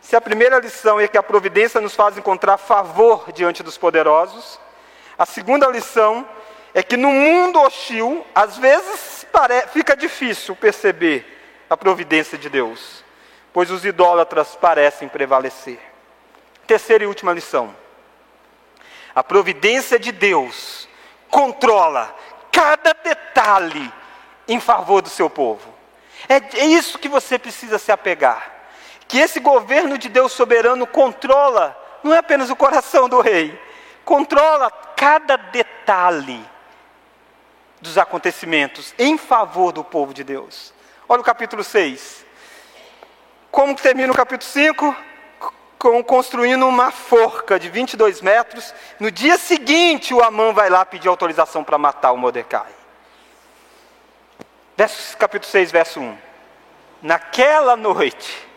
Se 0.02 0.16
a 0.16 0.22
primeira 0.22 0.60
lição 0.60 1.00
é 1.00 1.08
que 1.08 1.18
a 1.18 1.24
providência 1.24 1.82
nos 1.82 1.96
faz 1.96 2.18
encontrar 2.18 2.58
favor 2.58 3.32
diante 3.32 3.64
dos 3.64 3.78
poderosos, 3.78 4.60
A 5.22 5.26
segunda 5.28 5.68
lição 5.68 6.28
é 6.74 6.82
que 6.82 6.98
no 6.98 7.12
mundo 7.12 7.62
hostil, 7.62 8.26
às 8.34 8.58
vezes 8.58 9.24
fica 9.72 9.96
difícil 9.96 10.56
perceber 10.56 11.24
a 11.70 11.78
providência 11.78 12.40
de 12.40 12.50
Deus, 12.50 13.04
pois 13.54 13.70
os 13.70 13.86
idólatras 13.86 14.56
parecem 14.56 15.08
prevalecer. 15.08 15.80
Terceira 16.66 17.04
e 17.04 17.08
última 17.08 17.32
lição: 17.34 17.76
a 19.14 19.24
providência 19.24 20.00
de 20.00 20.12
Deus 20.12 20.88
controla 21.30 22.16
cada 22.52 22.94
detalhe 22.94 23.92
em 24.48 24.60
favor 24.60 25.02
do 25.02 25.10
seu 25.10 25.30
povo. 25.30 25.74
É, 26.28 26.36
é 26.60 26.66
isso 26.66 27.00
que 27.00 27.10
você 27.10 27.40
precisa 27.40 27.80
se 27.80 27.92
apegar. 27.92 28.52
Que 29.08 29.20
esse 29.20 29.40
governo 29.40 29.98
de 29.98 30.10
Deus 30.10 30.32
soberano 30.32 30.86
controla, 30.88 31.78
não 32.04 32.14
é 32.14 32.20
apenas 32.20 32.50
o 32.50 32.56
coração 32.56 33.10
do 33.10 33.20
rei, 33.22 33.60
controla 34.06 34.72
cada 34.96 35.36
detalhe 35.36 36.44
dos 37.82 37.98
acontecimentos 37.98 38.94
em 38.98 39.18
favor 39.18 39.72
do 39.72 39.84
povo 39.84 40.14
de 40.14 40.24
Deus. 40.24 40.74
Olha 41.10 41.22
o 41.22 41.26
capítulo 41.26 41.64
6. 41.64 42.26
Como 43.50 43.76
termina 43.76 44.14
o 44.14 44.16
capítulo 44.16 44.50
5? 44.50 44.96
Com, 45.82 46.04
construindo 46.04 46.68
uma 46.68 46.92
forca 46.92 47.60
de 47.60 47.68
22 47.68 48.22
metros. 48.22 48.72
No 49.00 49.10
dia 49.10 49.36
seguinte, 49.36 50.14
o 50.14 50.22
Amã 50.22 50.54
vai 50.54 50.70
lá 50.70 50.86
pedir 50.86 51.08
autorização 51.08 51.64
para 51.64 51.76
matar 51.76 52.12
o 52.12 52.18
Mordecai. 52.18 52.70
Verso, 54.78 55.18
capítulo 55.18 55.52
6, 55.52 55.72
verso 55.72 56.00
1. 56.00 56.18
Naquela 57.02 57.76
noite, 57.76 58.48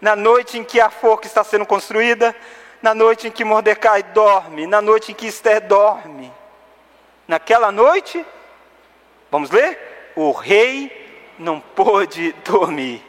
na 0.00 0.16
noite 0.16 0.58
em 0.58 0.64
que 0.64 0.80
a 0.80 0.88
forca 0.88 1.26
está 1.26 1.44
sendo 1.44 1.66
construída, 1.66 2.34
na 2.80 2.94
noite 2.94 3.28
em 3.28 3.30
que 3.30 3.44
Mordecai 3.44 4.02
dorme, 4.02 4.66
na 4.66 4.80
noite 4.80 5.12
em 5.12 5.14
que 5.14 5.26
Esther 5.26 5.60
dorme. 5.60 6.32
Naquela 7.28 7.70
noite, 7.70 8.24
vamos 9.30 9.50
ler? 9.50 10.12
O 10.16 10.32
rei 10.32 11.34
não 11.38 11.60
pôde 11.60 12.32
dormir. 12.42 13.04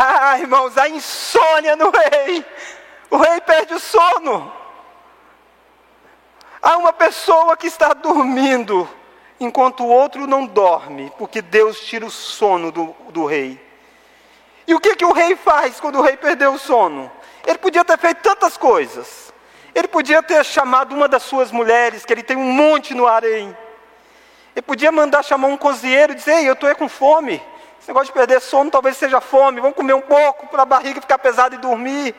Ah, 0.00 0.38
irmãos, 0.38 0.78
a 0.78 0.88
insônia 0.88 1.74
no 1.74 1.90
rei. 1.90 2.46
O 3.10 3.16
rei 3.16 3.40
perde 3.40 3.74
o 3.74 3.80
sono. 3.80 4.52
Há 6.62 6.76
uma 6.76 6.92
pessoa 6.92 7.56
que 7.56 7.66
está 7.66 7.92
dormindo, 7.94 8.88
enquanto 9.40 9.82
o 9.82 9.88
outro 9.88 10.24
não 10.24 10.46
dorme, 10.46 11.12
porque 11.18 11.42
Deus 11.42 11.80
tira 11.80 12.06
o 12.06 12.12
sono 12.12 12.70
do, 12.70 12.94
do 13.08 13.26
rei. 13.26 13.60
E 14.68 14.74
o 14.74 14.78
que, 14.78 14.94
que 14.94 15.04
o 15.04 15.12
rei 15.12 15.34
faz 15.34 15.80
quando 15.80 15.98
o 15.98 16.02
rei 16.02 16.16
perdeu 16.16 16.52
o 16.52 16.58
sono? 16.60 17.10
Ele 17.44 17.58
podia 17.58 17.84
ter 17.84 17.98
feito 17.98 18.22
tantas 18.22 18.56
coisas. 18.56 19.32
Ele 19.74 19.88
podia 19.88 20.22
ter 20.22 20.44
chamado 20.44 20.94
uma 20.94 21.08
das 21.08 21.24
suas 21.24 21.50
mulheres, 21.50 22.04
que 22.04 22.12
ele 22.12 22.22
tem 22.22 22.36
um 22.36 22.52
monte 22.52 22.94
no 22.94 23.04
harém. 23.04 23.56
Ele 24.54 24.62
podia 24.62 24.92
mandar 24.92 25.24
chamar 25.24 25.48
um 25.48 25.56
cozinheiro 25.56 26.12
e 26.12 26.14
dizer: 26.14 26.36
Ei, 26.36 26.48
eu 26.48 26.52
estou 26.52 26.72
com 26.76 26.88
fome. 26.88 27.42
Esse 27.88 27.94
negócio 27.94 28.12
de 28.12 28.18
perder 28.18 28.40
sono 28.42 28.70
talvez 28.70 28.98
seja 28.98 29.18
fome. 29.18 29.62
Vamos 29.62 29.74
comer 29.74 29.94
um 29.94 30.02
pouco 30.02 30.46
para 30.48 30.60
a 30.60 30.66
barriga 30.66 31.00
ficar 31.00 31.16
pesada 31.16 31.54
e 31.54 31.58
dormir. 31.58 32.14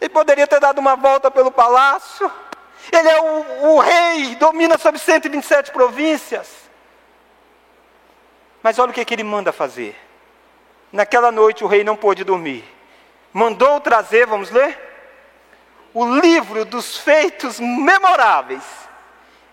Ele 0.00 0.08
poderia 0.08 0.46
ter 0.46 0.60
dado 0.60 0.78
uma 0.78 0.94
volta 0.94 1.32
pelo 1.32 1.50
palácio. 1.50 2.30
Ele 2.92 3.08
é 3.08 3.20
o, 3.20 3.66
o 3.70 3.80
rei, 3.80 4.36
domina 4.36 4.78
sobre 4.78 5.00
127 5.00 5.72
províncias. 5.72 6.48
Mas 8.62 8.78
olha 8.78 8.92
o 8.92 8.94
que, 8.94 9.04
que 9.04 9.12
ele 9.12 9.24
manda 9.24 9.50
fazer. 9.50 9.96
Naquela 10.92 11.32
noite 11.32 11.64
o 11.64 11.66
rei 11.66 11.82
não 11.82 11.96
pôde 11.96 12.22
dormir. 12.22 12.64
Mandou 13.32 13.80
trazer, 13.80 14.28
vamos 14.28 14.52
ler? 14.52 14.78
O 15.92 16.06
livro 16.20 16.64
dos 16.64 16.96
feitos 16.98 17.58
memoráveis. 17.58 18.62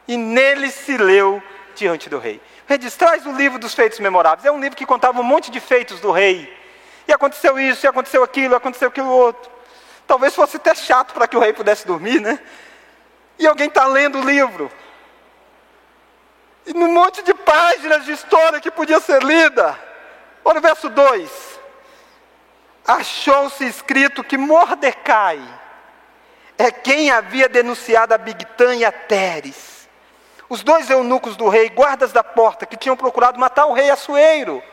E 0.08 0.16
nele 0.16 0.70
se 0.70 0.96
leu 0.98 1.42
diante 1.74 2.12
do 2.12 2.20
rei. 2.20 2.40
Rei 2.70 2.78
diz: 2.78 2.96
traz 2.96 3.26
o 3.26 3.32
livro 3.32 3.58
dos 3.58 3.74
feitos 3.74 4.00
memoráveis. 4.00 4.46
É 4.46 4.52
um 4.52 4.62
livro 4.62 4.78
que 4.78 4.86
contava 4.86 5.20
um 5.20 5.24
monte 5.24 5.50
de 5.50 5.60
feitos 5.60 6.00
do 6.00 6.12
rei. 6.12 6.56
E 7.08 7.12
aconteceu 7.12 7.60
isso, 7.60 7.84
e 7.84 7.90
aconteceu 7.90 8.24
aquilo, 8.24 8.54
e 8.54 8.58
aconteceu 8.58 8.90
aquilo 8.90 9.10
outro. 9.10 9.50
Talvez 10.06 10.36
fosse 10.36 10.58
até 10.58 10.76
chato 10.76 11.12
para 11.12 11.28
que 11.28 11.36
o 11.36 11.40
rei 11.40 11.52
pudesse 11.52 11.88
dormir, 11.88 12.22
né? 12.22 12.40
E 13.40 13.48
alguém 13.48 13.70
está 13.70 13.88
lendo 13.88 14.20
o 14.20 14.24
livro. 14.24 14.72
E 16.68 16.74
num 16.74 16.94
monte 16.94 17.24
de 17.24 17.34
páginas 17.34 18.06
de 18.06 18.12
história 18.12 18.60
que 18.60 18.70
podia 18.70 19.00
ser 19.00 19.24
lida. 19.24 19.76
Olha 20.46 20.60
o 20.60 20.62
verso 20.62 20.90
2. 20.90 21.60
Achou-se 22.86 23.66
escrito 23.66 24.24
que 24.24 24.38
Mordecai 24.38 25.42
é 26.56 26.70
quem 26.70 27.10
havia 27.10 27.50
denunciado 27.50 28.14
a 28.14 28.18
Bigtã 28.20 28.76
e 28.76 28.86
a 28.86 28.92
Teres. 28.92 29.79
Os 30.50 30.64
dois 30.64 30.90
eunucos 30.90 31.36
do 31.38 31.48
rei, 31.48 31.70
guardas 31.70 32.12
da 32.12 32.24
porta, 32.24 32.66
que 32.66 32.76
tinham 32.76 32.98
procurado 32.98 33.40
matar 33.40 33.68
o 33.68 33.74
rei 33.74 33.92
Assuero. 33.92 34.64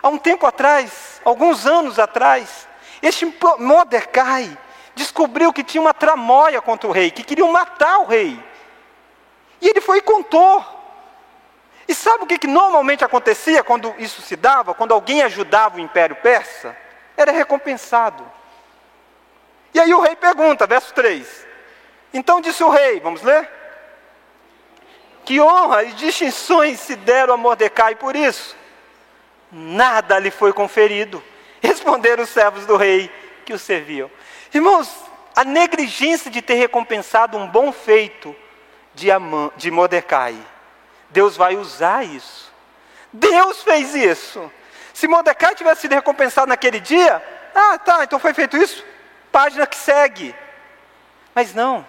Há 0.00 0.08
um 0.08 0.16
tempo 0.16 0.46
atrás, 0.46 1.20
alguns 1.24 1.66
anos 1.66 1.98
atrás, 1.98 2.68
este 3.02 3.26
Mordecai 3.58 4.56
descobriu 4.94 5.52
que 5.52 5.64
tinha 5.64 5.80
uma 5.80 5.92
tramóia 5.92 6.62
contra 6.62 6.88
o 6.88 6.92
rei, 6.92 7.10
que 7.10 7.24
queriam 7.24 7.50
matar 7.50 7.98
o 7.98 8.06
rei. 8.06 8.40
E 9.60 9.68
ele 9.68 9.80
foi 9.80 9.98
e 9.98 10.02
contou. 10.02 10.64
E 11.88 11.94
sabe 11.94 12.22
o 12.22 12.26
que, 12.26 12.38
que 12.38 12.46
normalmente 12.46 13.04
acontecia 13.04 13.64
quando 13.64 13.92
isso 13.98 14.22
se 14.22 14.36
dava? 14.36 14.74
Quando 14.74 14.94
alguém 14.94 15.22
ajudava 15.22 15.76
o 15.76 15.80
império 15.80 16.14
persa? 16.16 16.76
Era 17.16 17.32
recompensado. 17.32 18.24
E 19.74 19.80
aí 19.80 19.92
o 19.92 20.00
rei 20.00 20.14
pergunta, 20.14 20.68
verso 20.68 20.94
3. 20.94 21.46
Então 22.14 22.40
disse 22.40 22.62
o 22.62 22.70
rei, 22.70 23.00
vamos 23.00 23.22
ler? 23.22 23.59
Que 25.30 25.40
honra 25.40 25.84
e 25.84 25.92
distinções 25.92 26.80
se 26.80 26.96
deram 26.96 27.34
a 27.34 27.36
Mordecai 27.36 27.94
por 27.94 28.16
isso? 28.16 28.56
Nada 29.52 30.18
lhe 30.18 30.28
foi 30.28 30.52
conferido. 30.52 31.22
Responderam 31.62 32.24
os 32.24 32.30
servos 32.30 32.66
do 32.66 32.76
rei 32.76 33.08
que 33.46 33.52
o 33.52 33.58
serviam. 33.58 34.10
Irmãos, 34.52 34.92
a 35.36 35.44
negligência 35.44 36.32
de 36.32 36.42
ter 36.42 36.54
recompensado 36.54 37.38
um 37.38 37.46
bom 37.46 37.70
feito 37.70 38.34
de, 38.92 39.06
de 39.56 39.70
Mordecai, 39.70 40.36
Deus 41.10 41.36
vai 41.36 41.54
usar 41.54 42.04
isso. 42.04 42.52
Deus 43.12 43.62
fez 43.62 43.94
isso. 43.94 44.50
Se 44.92 45.06
Mordecai 45.06 45.54
tivesse 45.54 45.82
sido 45.82 45.94
recompensado 45.94 46.48
naquele 46.48 46.80
dia, 46.80 47.22
ah, 47.54 47.78
tá, 47.78 48.02
então 48.02 48.18
foi 48.18 48.34
feito 48.34 48.56
isso, 48.56 48.84
página 49.30 49.64
que 49.64 49.76
segue. 49.76 50.34
Mas 51.32 51.54
não, 51.54 51.86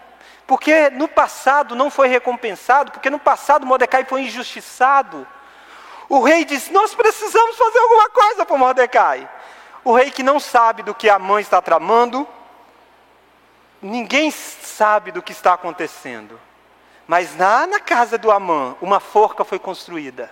porque 0.51 0.89
no 0.89 1.07
passado 1.07 1.77
não 1.77 1.89
foi 1.89 2.09
recompensado, 2.09 2.91
porque 2.91 3.09
no 3.09 3.17
passado 3.17 3.65
Mordecai 3.65 4.03
foi 4.03 4.23
injustiçado. 4.23 5.25
O 6.09 6.21
rei 6.21 6.43
diz: 6.43 6.69
Nós 6.69 6.93
precisamos 6.93 7.55
fazer 7.55 7.79
alguma 7.79 8.09
coisa 8.09 8.45
para 8.45 8.57
Mordecai. 8.57 9.29
O 9.81 9.95
rei 9.95 10.11
que 10.11 10.21
não 10.21 10.41
sabe 10.41 10.83
do 10.83 10.93
que 10.93 11.09
a 11.09 11.17
mãe 11.17 11.41
está 11.41 11.61
tramando, 11.61 12.27
ninguém 13.81 14.29
sabe 14.29 15.13
do 15.13 15.21
que 15.21 15.31
está 15.31 15.53
acontecendo. 15.53 16.37
Mas 17.07 17.33
lá 17.37 17.65
na 17.65 17.79
casa 17.79 18.17
do 18.17 18.29
Amã, 18.29 18.75
uma 18.81 18.99
forca 18.99 19.45
foi 19.45 19.57
construída 19.57 20.29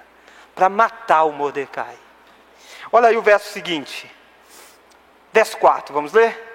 para 0.54 0.68
matar 0.68 1.24
o 1.24 1.32
Mordecai. 1.32 1.96
Olha 2.92 3.08
aí 3.08 3.16
o 3.16 3.22
verso 3.22 3.54
seguinte. 3.54 4.14
Verso 5.32 5.58
4, 5.60 5.94
vamos 5.94 6.12
ler? 6.12 6.49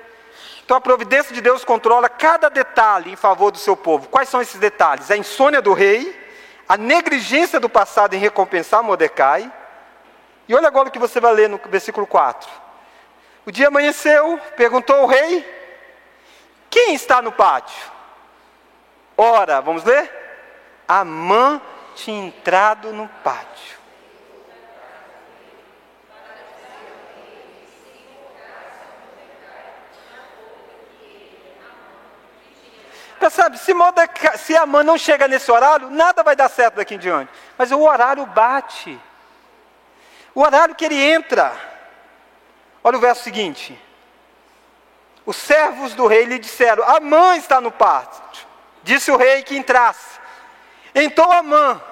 Então 0.65 0.79
a 0.79 0.81
providência 0.81 1.35
de 1.35 1.43
Deus 1.43 1.63
controla 1.63 2.09
cada 2.09 2.49
detalhe 2.49 3.13
em 3.13 3.17
favor 3.17 3.51
do 3.51 3.59
seu 3.59 3.77
povo. 3.77 4.09
Quais 4.09 4.31
são 4.31 4.41
esses 4.41 4.59
detalhes? 4.59 5.11
A 5.11 5.17
insônia 5.17 5.61
do 5.61 5.75
rei, 5.75 6.19
a 6.67 6.79
negligência 6.79 7.61
do 7.61 7.69
passado 7.69 8.15
em 8.15 8.19
recompensar 8.19 8.83
Mordecai. 8.83 9.53
E 10.49 10.55
olha 10.55 10.67
agora 10.67 10.89
o 10.89 10.91
que 10.91 10.99
você 10.99 11.21
vai 11.21 11.35
ler 11.35 11.51
no 11.51 11.61
versículo 11.67 12.07
4. 12.07 12.49
O 13.45 13.53
dia 13.53 13.69
amanheceu, 13.69 14.41
perguntou 14.57 15.03
o 15.03 15.07
rei: 15.07 15.47
Quem 16.71 16.95
está 16.95 17.21
no 17.21 17.31
pátio? 17.31 17.93
Ora, 19.19 19.61
vamos 19.61 19.85
ler? 19.85 20.11
Amã 20.89 21.61
tinha 21.95 22.27
entrado 22.27 22.91
no 22.91 23.07
pátio. 23.23 23.84
Sabe, 33.35 33.59
se, 33.59 33.75
Mordecai, 33.75 34.39
se 34.39 34.57
Amã 34.57 34.85
não 34.85 34.97
chega 34.97 35.27
nesse 35.27 35.51
horário, 35.51 35.91
nada 35.91 36.23
vai 36.23 36.37
dar 36.37 36.49
certo 36.49 36.77
daqui 36.77 36.95
em 36.95 36.99
diante. 36.99 37.33
Mas 37.59 37.73
o 37.73 37.81
horário 37.81 38.25
bate. 38.27 38.97
O 40.33 40.41
horário 40.41 40.73
que 40.77 40.85
ele 40.85 41.03
entra. 41.03 41.53
Olha 42.85 42.97
o 42.97 43.01
verso 43.01 43.25
seguinte. 43.25 43.77
Os 45.27 45.35
servos 45.35 45.95
do 45.95 46.07
rei 46.07 46.27
lhe 46.27 46.39
disseram: 46.39 46.85
Amã 46.85 47.37
está 47.37 47.61
no 47.61 47.73
pátio. 47.73 48.47
Disse 48.85 49.11
o 49.11 49.17
rei 49.17 49.43
que 49.43 49.57
entrasse. 49.57 50.21
Então 50.95 51.33
Amã. 51.33 51.83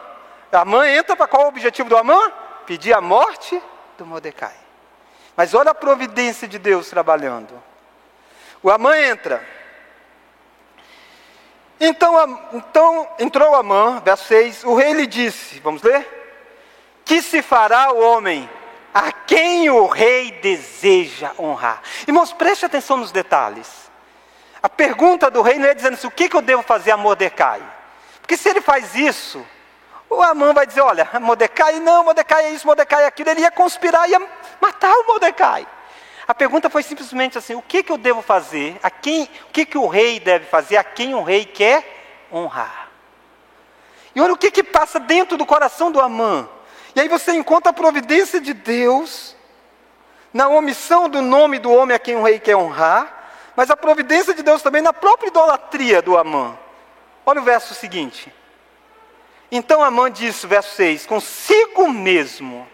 Amã 0.52 0.86
entra 0.86 1.16
para 1.16 1.26
qual 1.26 1.46
o 1.46 1.48
objetivo 1.48 1.88
do 1.88 1.96
Amã? 1.96 2.30
Pedir 2.66 2.94
a 2.94 3.00
morte 3.00 3.60
do 3.98 4.06
Mordecai. 4.06 4.54
Mas 5.36 5.54
olha 5.54 5.72
a 5.72 5.74
providência 5.74 6.46
de 6.46 6.60
Deus 6.60 6.88
trabalhando. 6.88 7.60
O 8.62 8.70
Amã 8.70 8.96
entra. 8.96 9.44
Então, 11.84 12.40
então 12.52 13.08
entrou 13.18 13.56
Amã, 13.56 14.00
verso 14.04 14.26
6, 14.26 14.62
o 14.62 14.76
rei 14.76 14.92
lhe 14.92 15.04
disse, 15.04 15.58
vamos 15.58 15.82
ler? 15.82 16.06
Que 17.04 17.20
se 17.20 17.42
fará 17.42 17.92
o 17.92 18.00
homem 18.00 18.48
a 18.94 19.10
quem 19.10 19.68
o 19.68 19.88
rei 19.88 20.30
deseja 20.40 21.32
honrar? 21.36 21.82
Irmãos, 22.06 22.32
preste 22.32 22.64
atenção 22.64 22.98
nos 22.98 23.10
detalhes. 23.10 23.90
A 24.62 24.68
pergunta 24.68 25.28
do 25.28 25.42
rei 25.42 25.58
não 25.58 25.66
é 25.66 25.74
dizendo 25.74 25.94
assim, 25.94 26.06
o 26.06 26.12
que, 26.12 26.28
que 26.28 26.36
eu 26.36 26.40
devo 26.40 26.62
fazer 26.62 26.92
a 26.92 26.96
Mordecai? 26.96 27.60
Porque 28.20 28.36
se 28.36 28.48
ele 28.48 28.60
faz 28.60 28.94
isso, 28.94 29.44
o 30.08 30.22
Amã 30.22 30.54
vai 30.54 30.68
dizer, 30.68 30.82
olha, 30.82 31.10
Mordecai 31.20 31.80
não, 31.80 32.04
Mordecai 32.04 32.44
é 32.44 32.50
isso, 32.50 32.64
Mordecai 32.64 33.02
é 33.02 33.06
aquilo, 33.08 33.30
ele 33.30 33.40
ia 33.40 33.50
conspirar, 33.50 34.08
ia 34.08 34.22
matar 34.60 34.92
o 34.92 35.08
Mordecai. 35.08 35.66
A 36.26 36.34
pergunta 36.34 36.70
foi 36.70 36.82
simplesmente 36.82 37.36
assim: 37.38 37.54
o 37.54 37.62
que, 37.62 37.82
que 37.82 37.90
eu 37.90 37.98
devo 37.98 38.22
fazer? 38.22 38.78
A 38.82 38.90
quem, 38.90 39.24
o 39.24 39.52
que, 39.52 39.66
que 39.66 39.78
o 39.78 39.86
rei 39.86 40.20
deve 40.20 40.46
fazer? 40.46 40.76
A 40.76 40.84
quem 40.84 41.14
o 41.14 41.22
rei 41.22 41.44
quer 41.44 42.26
honrar? 42.32 42.90
E 44.14 44.20
olha 44.20 44.32
o 44.32 44.38
que, 44.38 44.50
que 44.50 44.62
passa 44.62 45.00
dentro 45.00 45.36
do 45.36 45.46
coração 45.46 45.90
do 45.90 46.00
Amã. 46.00 46.48
E 46.94 47.00
aí 47.00 47.08
você 47.08 47.32
encontra 47.32 47.70
a 47.70 47.74
providência 47.74 48.40
de 48.40 48.52
Deus 48.52 49.34
na 50.32 50.48
omissão 50.48 51.08
do 51.08 51.20
nome 51.20 51.58
do 51.58 51.70
homem 51.70 51.94
a 51.94 51.98
quem 51.98 52.16
o 52.16 52.22
rei 52.22 52.38
quer 52.38 52.56
honrar, 52.56 53.52
mas 53.56 53.70
a 53.70 53.76
providência 53.76 54.34
de 54.34 54.42
Deus 54.42 54.62
também 54.62 54.82
na 54.82 54.92
própria 54.92 55.28
idolatria 55.28 56.00
do 56.00 56.16
Amã. 56.16 56.56
Olha 57.24 57.40
o 57.40 57.44
verso 57.44 57.74
seguinte. 57.74 58.32
Então 59.50 59.82
Amã 59.82 60.10
disse, 60.10 60.46
verso 60.46 60.74
6: 60.76 61.06
Consigo 61.06 61.90
mesmo, 61.90 62.66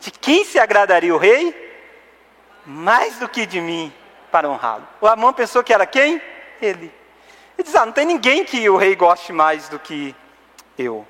de 0.00 0.10
quem 0.10 0.44
se 0.44 0.58
agradaria 0.58 1.14
o 1.14 1.18
rei? 1.18 1.69
Mais 2.70 3.18
do 3.18 3.28
que 3.28 3.44
de 3.44 3.60
mim 3.60 3.92
para 4.30 4.48
honrá-lo. 4.48 4.86
O 5.00 5.06
Amã 5.06 5.32
pensou 5.32 5.62
que 5.62 5.74
era 5.74 5.84
quem? 5.84 6.22
Ele. 6.62 6.94
Ele 7.58 7.64
diz: 7.64 7.74
Ah, 7.74 7.84
não 7.84 7.92
tem 7.92 8.06
ninguém 8.06 8.44
que 8.44 8.68
o 8.70 8.76
rei 8.76 8.94
goste 8.94 9.32
mais 9.32 9.68
do 9.68 9.78
que 9.78 10.14
eu. 10.78 11.06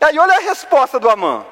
E 0.00 0.04
aí, 0.04 0.18
olha 0.18 0.36
a 0.36 0.40
resposta 0.40 0.98
do 0.98 1.10
Amã. 1.10 1.44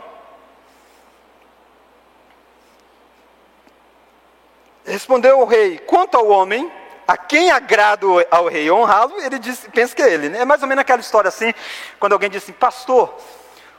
Respondeu 4.86 5.38
o 5.40 5.44
rei: 5.44 5.78
Quanto 5.78 6.16
ao 6.16 6.28
homem, 6.28 6.72
a 7.06 7.16
quem 7.16 7.50
agrada 7.50 8.06
ao 8.30 8.48
rei 8.48 8.70
honrá-lo, 8.70 9.20
ele 9.20 9.38
diz, 9.38 9.68
pensa 9.72 9.94
que 9.94 10.02
é 10.02 10.12
ele. 10.12 10.30
Né? 10.30 10.40
É 10.40 10.44
mais 10.46 10.62
ou 10.62 10.68
menos 10.68 10.80
aquela 10.80 11.00
história 11.00 11.28
assim, 11.28 11.52
quando 12.00 12.14
alguém 12.14 12.30
diz 12.30 12.42
assim: 12.42 12.52
Pastor, 12.52 13.14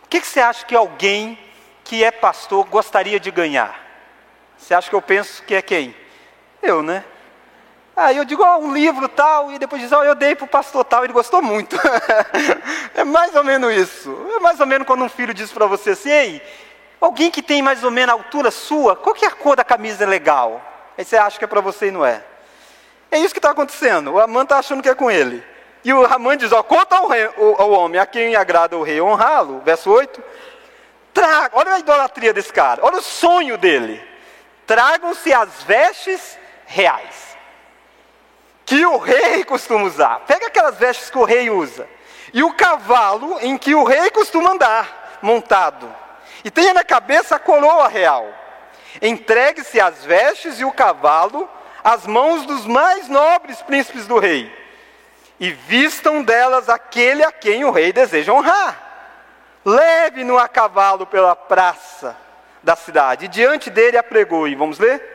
o 0.03 0.07
que, 0.07 0.21
que 0.21 0.27
você 0.27 0.39
acha 0.39 0.63
que 0.65 0.75
alguém 0.75 1.37
que 1.83 2.03
é 2.03 2.11
pastor 2.11 2.63
gostaria 2.65 3.19
de 3.19 3.31
ganhar? 3.31 3.84
Você 4.65 4.73
acha 4.73 4.89
que 4.89 4.95
eu 4.95 5.01
penso 5.01 5.43
que 5.43 5.53
é 5.53 5.61
quem? 5.61 5.95
Eu, 6.59 6.81
né? 6.81 7.05
Aí 7.95 8.17
eu 8.17 8.25
digo, 8.25 8.43
oh, 8.43 8.57
um 8.57 8.73
livro 8.73 9.07
tal, 9.07 9.51
e 9.51 9.59
depois 9.59 9.79
diz, 9.79 9.91
oh, 9.91 10.03
eu 10.03 10.15
dei 10.15 10.33
para 10.33 10.45
o 10.45 10.47
pastor 10.47 10.83
tal, 10.83 11.03
ele 11.03 11.13
gostou 11.13 11.39
muito. 11.39 11.77
é 12.95 13.03
mais 13.03 13.35
ou 13.35 13.43
menos 13.43 13.71
isso. 13.71 14.27
É 14.35 14.39
mais 14.39 14.59
ou 14.59 14.65
menos 14.65 14.87
quando 14.87 15.03
um 15.03 15.09
filho 15.09 15.35
diz 15.35 15.51
para 15.51 15.67
você 15.67 15.91
assim, 15.91 16.09
ei, 16.09 16.41
alguém 16.99 17.29
que 17.29 17.43
tem 17.43 17.61
mais 17.61 17.83
ou 17.83 17.91
menos 17.91 18.09
a 18.09 18.17
altura 18.17 18.49
sua, 18.49 18.95
qual 18.95 19.13
que 19.13 19.23
é 19.23 19.27
a 19.27 19.31
cor 19.31 19.55
da 19.55 19.63
camisa 19.63 20.03
legal? 20.03 20.59
Aí 20.97 21.05
você 21.05 21.15
acha 21.15 21.37
que 21.37 21.45
é 21.45 21.47
para 21.47 21.61
você 21.61 21.89
e 21.89 21.91
não 21.91 22.03
é. 22.03 22.23
É 23.11 23.19
isso 23.19 23.35
que 23.35 23.39
está 23.39 23.51
acontecendo. 23.51 24.13
O 24.13 24.19
Amã 24.19 24.41
está 24.41 24.57
achando 24.57 24.81
que 24.81 24.89
é 24.89 24.95
com 24.95 25.11
ele. 25.11 25.43
E 25.83 25.93
o 25.93 26.03
Ramã 26.07 26.35
diz, 26.35 26.51
ó, 26.51 26.63
conta 26.63 26.95
ao, 26.95 27.07
rei, 27.07 27.29
ao, 27.37 27.69
homem, 27.69 28.01
a 28.01 28.05
quem 28.07 28.35
agrada 28.35 28.75
o 28.75 28.81
rei 28.81 28.99
honrá-lo, 28.99 29.61
verso 29.63 29.91
8. 29.91 30.23
Traga, 31.13 31.51
olha 31.55 31.73
a 31.73 31.79
idolatria 31.79 32.33
desse 32.33 32.51
cara, 32.51 32.83
olha 32.83 32.97
o 32.97 33.03
sonho 33.03 33.59
dele 33.59 34.14
tragam-se 34.65 35.33
as 35.33 35.63
vestes 35.63 36.37
reais, 36.65 37.37
que 38.65 38.85
o 38.85 38.97
rei 38.97 39.43
costuma 39.43 39.85
usar. 39.85 40.21
Pega 40.21 40.47
aquelas 40.47 40.77
vestes 40.77 41.09
que 41.09 41.17
o 41.17 41.23
rei 41.23 41.49
usa, 41.49 41.87
e 42.33 42.43
o 42.43 42.53
cavalo 42.53 43.37
em 43.41 43.57
que 43.57 43.75
o 43.75 43.83
rei 43.83 44.09
costuma 44.09 44.51
andar, 44.51 45.19
montado, 45.21 45.93
e 46.43 46.51
tenha 46.51 46.73
na 46.73 46.83
cabeça 46.83 47.35
a 47.35 47.39
coroa 47.39 47.87
real. 47.87 48.27
Entregue-se 49.01 49.79
as 49.79 50.03
vestes 50.05 50.59
e 50.59 50.65
o 50.65 50.71
cavalo 50.71 51.49
às 51.83 52.07
mãos 52.07 52.45
dos 52.45 52.65
mais 52.65 53.07
nobres 53.07 53.61
príncipes 53.61 54.07
do 54.07 54.17
rei, 54.17 54.51
e 55.39 55.51
vistam 55.51 56.23
delas 56.23 56.69
aquele 56.69 57.23
a 57.23 57.31
quem 57.31 57.65
o 57.65 57.71
rei 57.71 57.91
deseja 57.91 58.33
honrar. 58.33 58.81
Leve-no 59.63 60.37
a 60.37 60.47
cavalo 60.47 61.05
pela 61.05 61.35
praça 61.35 62.24
da 62.65 62.75
cidade. 62.75 63.25
E 63.25 63.27
diante 63.27 63.69
dele 63.69 63.95
apregou. 63.95 64.47
E 64.47 64.55
vamos 64.55 64.79
ler? 64.79 65.13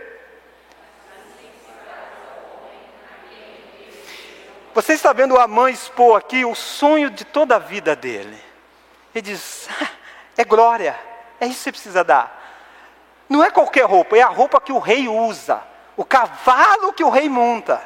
Você 4.72 4.92
está 4.92 5.12
vendo 5.12 5.36
a 5.36 5.48
mãe 5.48 5.72
expor 5.72 6.16
aqui 6.16 6.44
o 6.44 6.54
sonho 6.54 7.10
de 7.10 7.24
toda 7.24 7.56
a 7.56 7.58
vida 7.58 7.96
dele. 7.96 8.40
Ele 9.12 9.22
diz: 9.22 9.68
é 10.38 10.44
glória, 10.44 10.96
é 11.40 11.46
isso 11.46 11.56
que 11.56 11.62
você 11.64 11.72
precisa 11.72 12.04
dar. 12.04 12.38
Não 13.28 13.42
é 13.42 13.50
qualquer 13.50 13.84
roupa, 13.84 14.16
é 14.16 14.22
a 14.22 14.28
roupa 14.28 14.60
que 14.60 14.72
o 14.72 14.78
rei 14.78 15.08
usa, 15.08 15.60
o 15.96 16.04
cavalo 16.04 16.92
que 16.92 17.02
o 17.02 17.10
rei 17.10 17.28
monta. 17.28 17.82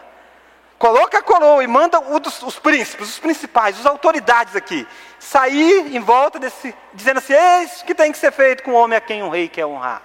Coloca 0.85 1.17
a 1.17 1.23
coroa 1.23 1.65
e 1.65 1.67
manda 1.67 1.99
os 1.99 2.59
príncipes, 2.59 3.09
os 3.09 3.19
principais, 3.19 3.81
as 3.81 3.87
autoridades 3.87 4.55
aqui, 4.55 4.87
sair 5.19 5.97
em 5.97 5.99
volta 5.99 6.39
desse, 6.39 6.75
dizendo 6.93 7.21
assim: 7.21 7.33
é 7.33 7.63
isso 7.63 7.83
que 7.87 7.95
tem 7.95 8.13
que 8.13 8.19
ser 8.19 8.31
feito 8.31 8.63
com 8.63 8.73
o 8.73 8.75
homem 8.75 8.99
a 8.99 9.01
quem 9.01 9.23
o 9.23 9.31
rei 9.31 9.49
quer 9.49 9.65
honrar. 9.65 10.03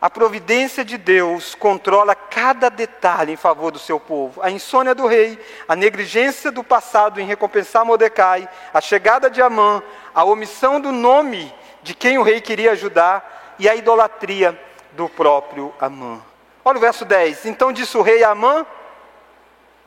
A 0.00 0.10
providência 0.10 0.84
de 0.84 0.98
Deus 0.98 1.54
controla 1.54 2.16
cada 2.16 2.68
detalhe 2.68 3.32
em 3.32 3.36
favor 3.36 3.70
do 3.70 3.78
seu 3.78 4.00
povo. 4.00 4.42
A 4.42 4.50
insônia 4.50 4.92
do 4.92 5.06
rei, 5.06 5.38
a 5.68 5.76
negligência 5.76 6.50
do 6.50 6.64
passado 6.64 7.20
em 7.20 7.26
recompensar 7.26 7.84
Mordecai, 7.84 8.48
a 8.74 8.80
chegada 8.80 9.30
de 9.30 9.40
Amã, 9.40 9.80
a 10.12 10.24
omissão 10.24 10.80
do 10.80 10.90
nome 10.90 11.54
de 11.80 11.94
quem 11.94 12.18
o 12.18 12.24
rei 12.24 12.40
queria 12.40 12.72
ajudar 12.72 13.54
e 13.56 13.68
a 13.68 13.76
idolatria 13.76 14.60
do 14.94 15.08
próprio 15.08 15.72
Amã. 15.78 16.27
Olha 16.68 16.76
o 16.76 16.82
verso 16.82 17.06
10. 17.06 17.46
Então 17.46 17.72
disse 17.72 17.96
o 17.96 18.02
rei 18.02 18.22
Amã: 18.22 18.66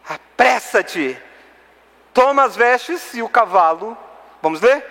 Apressa-te, 0.09 1.15
toma 2.11 2.43
as 2.43 2.55
vestes 2.55 3.13
e 3.13 3.21
o 3.21 3.29
cavalo. 3.29 3.95
Vamos 4.41 4.61
ler? 4.61 4.84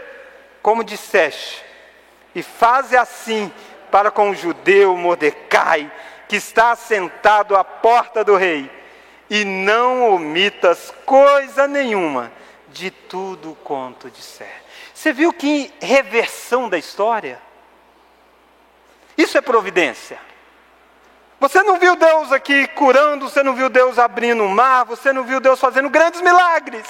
Como 0.63 0.85
disseste, 0.85 1.65
e 2.33 2.45
faze 2.45 2.97
assim 2.97 3.53
para 3.91 4.09
com 4.09 4.31
o 4.31 4.37
judeu 4.37 4.97
Mordecai, 4.97 5.91
que 6.29 6.37
está 6.37 6.77
sentado 6.77 7.57
à 7.57 7.65
porta 7.65 8.23
do 8.23 8.37
rei, 8.37 8.71
e 9.29 9.45
não 9.45 10.13
omitas 10.13 10.95
coisa 11.05 11.67
nenhuma 11.67 12.31
de 12.69 12.93
tudo 12.93 13.59
quanto 13.65 14.09
disser. 14.09 14.63
Você 14.95 15.13
viu 15.13 15.33
que 15.33 15.75
reversão 15.83 16.69
da 16.69 16.79
história? 16.79 17.43
Isso 19.19 19.37
é 19.37 19.41
providência. 19.41 20.30
Você 21.41 21.63
não 21.63 21.79
viu 21.79 21.97
Deus 21.97 22.31
aqui 22.33 22.67
curando, 22.69 23.27
você 23.27 23.43
não 23.43 23.55
viu 23.55 23.71
Deus 23.71 23.99
abrindo 23.99 24.45
o 24.45 24.49
mar, 24.49 24.85
você 24.85 25.11
não 25.11 25.25
viu 25.25 25.41
Deus 25.41 25.59
fazendo 25.59 25.89
grandes 25.89 26.21
milagres. 26.21 26.87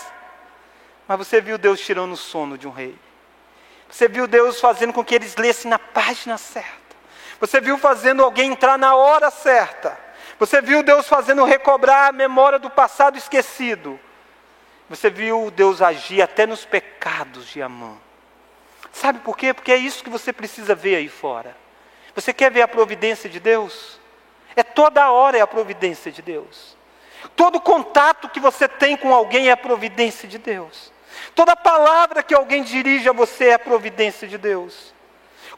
Mas 1.06 1.18
você 1.18 1.40
viu 1.40 1.56
Deus 1.56 1.78
tirando 1.80 2.12
o 2.12 2.16
sono 2.16 2.58
de 2.58 2.66
um 2.66 2.72
rei. 2.72 2.98
Você 3.88 4.08
viu 4.08 4.26
Deus 4.26 4.60
fazendo 4.60 4.92
com 4.92 5.04
que 5.04 5.14
eles 5.14 5.36
lessem 5.36 5.70
na 5.70 5.78
página 5.78 6.36
certa. 6.36 6.96
Você 7.38 7.60
viu 7.60 7.78
fazendo 7.78 8.24
alguém 8.24 8.50
entrar 8.50 8.76
na 8.76 8.96
hora 8.96 9.30
certa. 9.30 9.96
Você 10.36 10.60
viu 10.60 10.82
Deus 10.82 11.06
fazendo 11.06 11.44
recobrar 11.44 12.08
a 12.08 12.12
memória 12.12 12.58
do 12.58 12.68
passado 12.68 13.16
esquecido. 13.16 14.00
Você 14.88 15.08
viu 15.10 15.48
Deus 15.52 15.80
agir 15.80 16.22
até 16.22 16.44
nos 16.44 16.64
pecados 16.64 17.46
de 17.46 17.62
Amã. 17.62 17.96
Sabe 18.92 19.20
por 19.20 19.36
quê? 19.36 19.54
Porque 19.54 19.70
é 19.70 19.76
isso 19.76 20.02
que 20.02 20.10
você 20.10 20.32
precisa 20.32 20.74
ver 20.74 20.96
aí 20.96 21.08
fora. 21.08 21.56
Você 22.16 22.32
quer 22.32 22.50
ver 22.50 22.62
a 22.62 22.68
providência 22.68 23.30
de 23.30 23.38
Deus? 23.38 23.99
É 24.56 24.62
toda 24.62 25.10
hora 25.10 25.38
é 25.38 25.40
a 25.40 25.46
providência 25.46 26.10
de 26.10 26.22
Deus. 26.22 26.76
Todo 27.36 27.60
contato 27.60 28.28
que 28.28 28.40
você 28.40 28.68
tem 28.68 28.96
com 28.96 29.14
alguém 29.14 29.48
é 29.48 29.52
a 29.52 29.56
providência 29.56 30.28
de 30.28 30.38
Deus. 30.38 30.92
Toda 31.34 31.54
palavra 31.56 32.22
que 32.22 32.34
alguém 32.34 32.62
dirige 32.62 33.08
a 33.08 33.12
você 33.12 33.46
é 33.46 33.54
a 33.54 33.58
providência 33.58 34.26
de 34.26 34.38
Deus. 34.38 34.94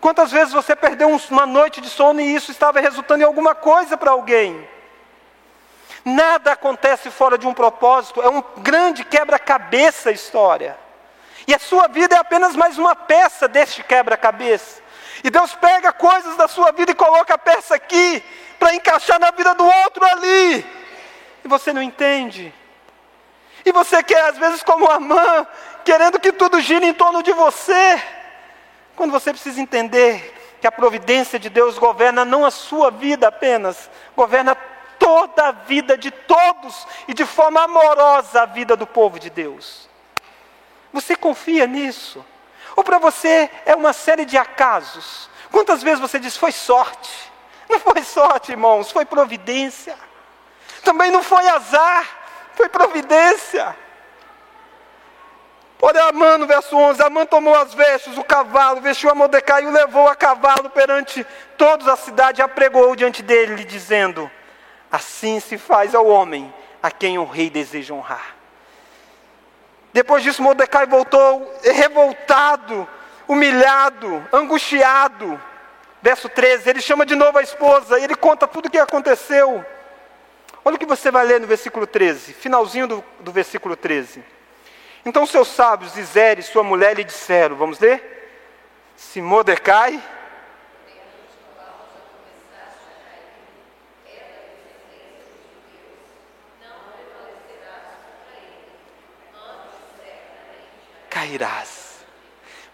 Quantas 0.01 0.33
vezes 0.33 0.53
você 0.53 0.75
perdeu 0.75 1.09
uma 1.31 1.47
noite 1.47 1.81
de 1.81 1.89
sono 1.89 2.21
e 2.21 2.35
isso 2.35 2.51
estava 2.51 2.81
resultando 2.81 3.23
em 3.23 3.27
alguma 3.27 3.55
coisa 3.55 3.97
para 3.97 4.11
alguém? 4.11 4.69
Nada 6.05 6.53
acontece 6.53 7.11
fora 7.11 7.39
de 7.39 7.47
um 7.47 7.55
propósito, 7.55 8.21
é 8.21 8.29
um 8.29 8.43
grande 8.59 9.05
quebra-cabeça 9.05 10.11
a 10.11 10.13
história. 10.13 10.77
E 11.47 11.55
a 11.55 11.59
sua 11.59 11.87
vida 11.87 12.17
é 12.17 12.19
apenas 12.19 12.57
mais 12.57 12.79
uma 12.79 12.97
peça 12.97 13.47
deste 13.47 13.83
quebra-cabeça. 13.83 14.83
E 15.23 15.31
Deus 15.31 15.55
pega 15.55 15.93
coisas 15.93 16.37
da 16.37 16.49
sua 16.49 16.73
vida 16.73 16.93
e 16.93 16.95
coloca 16.95 17.35
a 17.35 17.39
peça 17.39 17.75
aqui, 17.75 18.23
para 18.59 18.75
encaixar 18.75 19.19
na 19.19 19.31
vida 19.31 19.55
do 19.55 19.65
outro 19.65 20.05
ali. 20.05 20.65
E 21.45 21.49
você 21.49 21.73
não 21.73 21.83
entende. 21.83 22.53
E 23.65 23.73
você 23.73 24.03
quer, 24.03 24.25
às 24.27 24.39
vezes, 24.39 24.63
como 24.63 24.91
a 24.91 24.99
mãe, 24.99 25.47
querendo 25.85 26.19
que 26.19 26.33
tudo 26.33 26.61
gire 26.61 26.87
em 26.87 26.95
torno 26.95 27.23
de 27.23 27.33
você. 27.33 28.03
Quando 28.97 29.11
você 29.11 29.33
precisa 29.33 29.61
entender 29.61 30.57
que 30.61 30.67
a 30.67 30.73
providência 30.73 31.39
de 31.39 31.51
Deus 31.51 31.79
governa 31.79 32.25
não 32.25 32.45
a 32.45 32.51
sua 32.51 32.91
vida 32.91 33.29
apenas, 33.29 33.91
governa 34.15 34.55
toda 34.99 35.49
a 35.49 35.53
vida 35.53 35.99
de 35.99 36.13
todos 36.13 36.87
e 37.09 37.15
de 37.15 37.27
forma 37.27 37.63
amorosa 37.65 38.43
a 38.43 38.47
vida 38.47 38.77
do 38.77 38.87
povo 38.87 39.19
de 39.19 39.29
Deus. 39.29 39.89
Você 40.93 41.17
confia 41.17 41.67
nisso? 41.67 42.25
Ou 42.77 42.85
para 42.85 42.99
você 42.99 43.51
é 43.65 43.75
uma 43.75 43.93
série 43.93 44.25
de 44.25 44.37
acasos? 44.37 45.29
Quantas 45.51 45.83
vezes 45.83 46.01
você 46.01 46.19
diz 46.19 46.37
foi 46.37 46.53
sorte? 46.53 47.31
Não 47.69 47.79
foi 47.79 48.03
sorte, 48.03 48.53
irmãos, 48.53 48.91
foi 48.91 49.05
providência. 49.05 49.97
Também 50.83 51.11
não 51.11 51.23
foi 51.23 51.47
azar, 51.47 52.07
foi 52.55 52.69
providência. 52.69 53.77
Olha 55.81 56.05
Amã 56.05 56.39
no 56.39 56.47
verso 56.47 56.77
11: 56.77 57.03
Amã 57.03 57.27
tomou 57.27 57.55
as 57.55 57.75
vestes, 57.75 58.17
o 58.17 58.23
cavalo, 58.23 58.81
vestiu 58.81 59.11
a 59.11 59.15
Mordecai 59.15 59.65
e 59.65 59.67
o 59.67 59.73
levou 59.73 60.09
a 60.09 60.15
cavalo 60.15 60.71
perante 60.71 61.27
todos 61.59 61.89
a 61.89 61.97
cidade 61.97 62.41
e 62.41 62.43
apregou 62.43 62.95
diante 62.95 63.23
dele, 63.23 63.65
dizendo: 63.65 64.31
Assim 64.91 65.41
se 65.41 65.59
faz 65.59 65.95
ao 65.95 66.07
homem 66.07 66.53
a 66.83 66.91
quem 66.91 67.19
o 67.19 67.25
rei 67.25 67.51
deseja 67.51 67.95
honrar. 67.95 68.42
Depois 69.93 70.23
disso, 70.23 70.43
Mordecai 70.43 70.87
voltou 70.87 71.55
revoltado, 71.63 72.89
humilhado, 73.29 74.27
angustiado. 74.33 75.41
Verso 76.01 76.29
13, 76.29 76.69
ele 76.69 76.81
chama 76.81 77.07
de 77.07 77.15
novo 77.15 77.39
a 77.39 77.43
esposa, 77.43 78.01
ele 78.01 78.17
conta 78.17 78.49
tudo 78.49 78.67
o 78.67 78.71
que 78.71 78.79
aconteceu. 78.79 79.65
Olha 80.65 80.77
o 80.77 80.79
que 80.79 80.87
você 80.87 81.11
vai 81.11 81.25
ler 81.25 81.41
no 81.41 81.47
versículo 81.47 81.87
13, 81.87 82.33
finalzinho 82.33 82.87
do, 82.89 83.05
do 83.21 83.31
versículo 83.31 83.77
13. 83.77 84.25
Então 85.05 85.27
seus 85.27 85.49
sábios, 85.49 85.97
Isere 85.97 86.41
e 86.41 86.45
sua 86.45 86.63
mulher, 86.63 86.97
lhe 86.97 87.05
disseram: 87.05 87.57
Vamos 87.57 87.79
ler? 87.79 88.31
Se 88.97 89.21
Mordecai. 89.21 90.03
Cairás. 101.23 102.05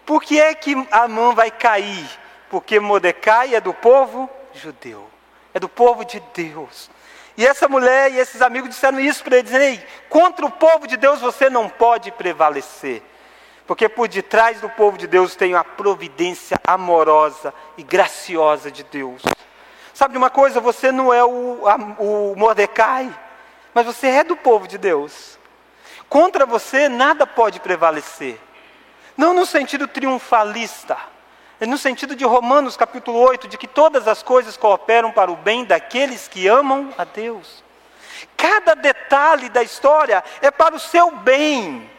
Por 0.05 0.23
que 0.23 0.39
é 0.39 0.55
que 0.55 0.73
Amã 0.89 1.35
vai 1.35 1.51
cair? 1.51 2.09
Porque 2.49 2.79
Mordecai 2.79 3.53
é 3.53 3.61
do 3.61 3.75
povo 3.75 4.27
judeu, 4.53 5.07
é 5.53 5.59
do 5.59 5.69
povo 5.69 6.03
de 6.03 6.19
Deus. 6.33 6.89
E 7.37 7.45
essa 7.45 7.67
mulher 7.67 8.11
e 8.11 8.17
esses 8.17 8.41
amigos 8.41 8.71
disseram 8.71 8.99
isso 8.99 9.23
para 9.23 9.37
ele, 9.37 9.55
Ei, 9.55 9.85
contra 10.09 10.47
o 10.47 10.51
povo 10.51 10.87
de 10.87 10.97
Deus 10.97 11.21
você 11.21 11.47
não 11.47 11.69
pode 11.69 12.11
prevalecer. 12.11 13.03
Porque 13.67 13.87
por 13.87 14.07
detrás 14.07 14.59
do 14.59 14.69
povo 14.69 14.97
de 14.97 15.05
Deus 15.05 15.35
tem 15.35 15.53
a 15.53 15.63
providência 15.63 16.59
amorosa 16.65 17.53
e 17.77 17.83
graciosa 17.83 18.71
de 18.71 18.83
Deus. 18.83 19.21
Sabe 19.93 20.13
de 20.13 20.17
uma 20.17 20.31
coisa? 20.31 20.59
Você 20.59 20.91
não 20.91 21.13
é 21.13 21.23
o, 21.23 21.67
a, 21.67 21.75
o 22.01 22.33
Mordecai, 22.35 23.13
mas 23.75 23.85
você 23.85 24.07
é 24.07 24.23
do 24.23 24.35
povo 24.35 24.67
de 24.67 24.79
Deus. 24.79 25.38
Contra 26.09 26.45
você 26.45 26.89
nada 26.89 27.27
pode 27.27 27.59
prevalecer. 27.59 28.39
Não 29.15 29.33
no 29.33 29.45
sentido 29.45 29.87
triunfalista, 29.87 30.97
é 31.59 31.65
no 31.65 31.77
sentido 31.77 32.15
de 32.15 32.25
Romanos 32.25 32.75
capítulo 32.75 33.19
8, 33.19 33.47
de 33.47 33.57
que 33.57 33.67
todas 33.67 34.07
as 34.07 34.23
coisas 34.23 34.57
cooperam 34.57 35.11
para 35.11 35.29
o 35.29 35.35
bem 35.35 35.65
daqueles 35.65 36.27
que 36.27 36.47
amam 36.47 36.93
a 36.97 37.03
Deus. 37.03 37.63
Cada 38.35 38.73
detalhe 38.73 39.49
da 39.49 39.61
história 39.61 40.23
é 40.41 40.49
para 40.49 40.73
o 40.73 40.79
seu 40.79 41.11
bem. 41.11 41.89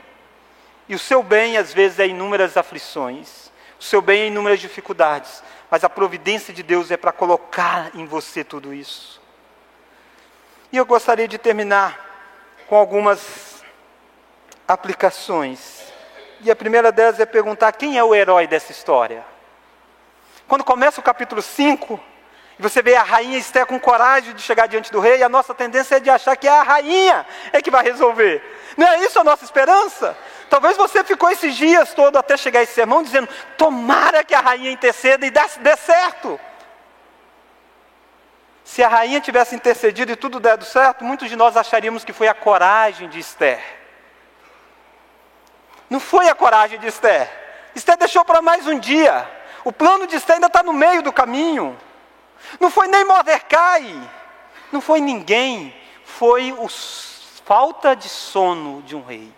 E 0.88 0.94
o 0.94 0.98
seu 0.98 1.22
bem, 1.22 1.56
às 1.56 1.72
vezes, 1.72 2.00
é 2.00 2.06
inúmeras 2.06 2.56
aflições, 2.56 3.50
o 3.78 3.84
seu 3.84 4.02
bem 4.02 4.22
é 4.22 4.26
inúmeras 4.26 4.58
dificuldades, 4.58 5.42
mas 5.70 5.84
a 5.84 5.88
providência 5.88 6.52
de 6.52 6.62
Deus 6.62 6.90
é 6.90 6.96
para 6.96 7.12
colocar 7.12 7.90
em 7.94 8.06
você 8.06 8.42
tudo 8.42 8.74
isso. 8.74 9.20
E 10.72 10.76
eu 10.76 10.86
gostaria 10.86 11.28
de 11.28 11.38
terminar 11.38 12.08
com 12.66 12.76
algumas 12.76 13.49
aplicações. 14.72 15.80
E 16.40 16.50
a 16.50 16.56
primeira 16.56 16.90
delas 16.90 17.20
é 17.20 17.26
perguntar 17.26 17.72
quem 17.72 17.98
é 17.98 18.04
o 18.04 18.14
herói 18.14 18.46
dessa 18.46 18.72
história. 18.72 19.24
Quando 20.48 20.64
começa 20.64 21.00
o 21.00 21.04
capítulo 21.04 21.42
5, 21.42 22.00
e 22.58 22.62
você 22.62 22.82
vê 22.82 22.94
a 22.94 23.02
rainha 23.02 23.38
Esté 23.38 23.64
com 23.64 23.78
coragem 23.78 24.34
de 24.34 24.42
chegar 24.42 24.66
diante 24.66 24.90
do 24.92 25.00
rei, 25.00 25.22
a 25.22 25.28
nossa 25.28 25.54
tendência 25.54 25.96
é 25.96 26.00
de 26.00 26.10
achar 26.10 26.36
que 26.36 26.46
é 26.46 26.50
a 26.50 26.62
rainha 26.62 27.26
é 27.52 27.60
que 27.60 27.70
vai 27.70 27.82
resolver. 27.82 28.42
Não 28.76 28.86
é 28.86 29.04
isso 29.04 29.18
a 29.18 29.24
nossa 29.24 29.44
esperança? 29.44 30.16
Talvez 30.48 30.76
você 30.76 31.04
ficou 31.04 31.30
esses 31.30 31.54
dias 31.56 31.92
todos 31.94 32.18
até 32.18 32.36
chegar 32.36 32.62
esse 32.62 32.74
sermão 32.74 33.02
dizendo: 33.02 33.28
tomara 33.56 34.24
que 34.24 34.34
a 34.34 34.40
rainha 34.40 34.70
interceda 34.70 35.26
e 35.26 35.30
dê 35.30 35.76
certo. 35.76 36.38
Se 38.64 38.82
a 38.82 38.88
rainha 38.88 39.20
tivesse 39.20 39.54
intercedido 39.54 40.12
e 40.12 40.16
tudo 40.16 40.38
der 40.38 40.62
certo, 40.62 41.04
muitos 41.04 41.28
de 41.28 41.36
nós 41.36 41.56
acharíamos 41.56 42.04
que 42.04 42.12
foi 42.12 42.28
a 42.28 42.34
coragem 42.34 43.08
de 43.08 43.18
Esther. 43.18 43.80
Não 45.91 45.99
foi 45.99 46.28
a 46.28 46.34
coragem 46.36 46.78
de 46.78 46.86
Esther. 46.86 47.28
Esther 47.74 47.97
deixou 47.97 48.24
para 48.24 48.41
mais 48.41 48.64
um 48.66 48.78
dia. 48.78 49.28
O 49.64 49.72
plano 49.72 50.07
de 50.07 50.14
Esther 50.14 50.36
ainda 50.36 50.47
está 50.47 50.62
no 50.62 50.72
meio 50.72 51.03
do 51.03 51.12
caminho. 51.12 51.76
Não 52.61 52.70
foi 52.70 52.86
nem 52.86 53.05
Mordecai, 53.05 54.01
não 54.72 54.80
foi 54.80 55.01
ninguém, 55.01 55.74
foi 56.05 56.53
o 56.53 56.68
falta 57.45 57.95
de 57.95 58.09
sono 58.09 58.82
de 58.82 58.95
um 58.95 59.05
rei. 59.05 59.32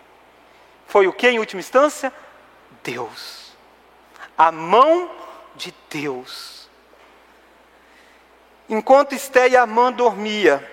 Foi 0.87 1.07
o 1.07 1.13
que 1.13 1.27
em 1.27 1.39
última 1.39 1.59
instância? 1.59 2.13
Deus. 2.83 3.51
A 4.37 4.51
mão 4.51 5.09
de 5.55 5.73
Deus. 5.89 6.69
Enquanto 8.69 9.13
Esté 9.13 9.49
e 9.49 9.57
Amã 9.57 9.91
dormia, 9.91 10.71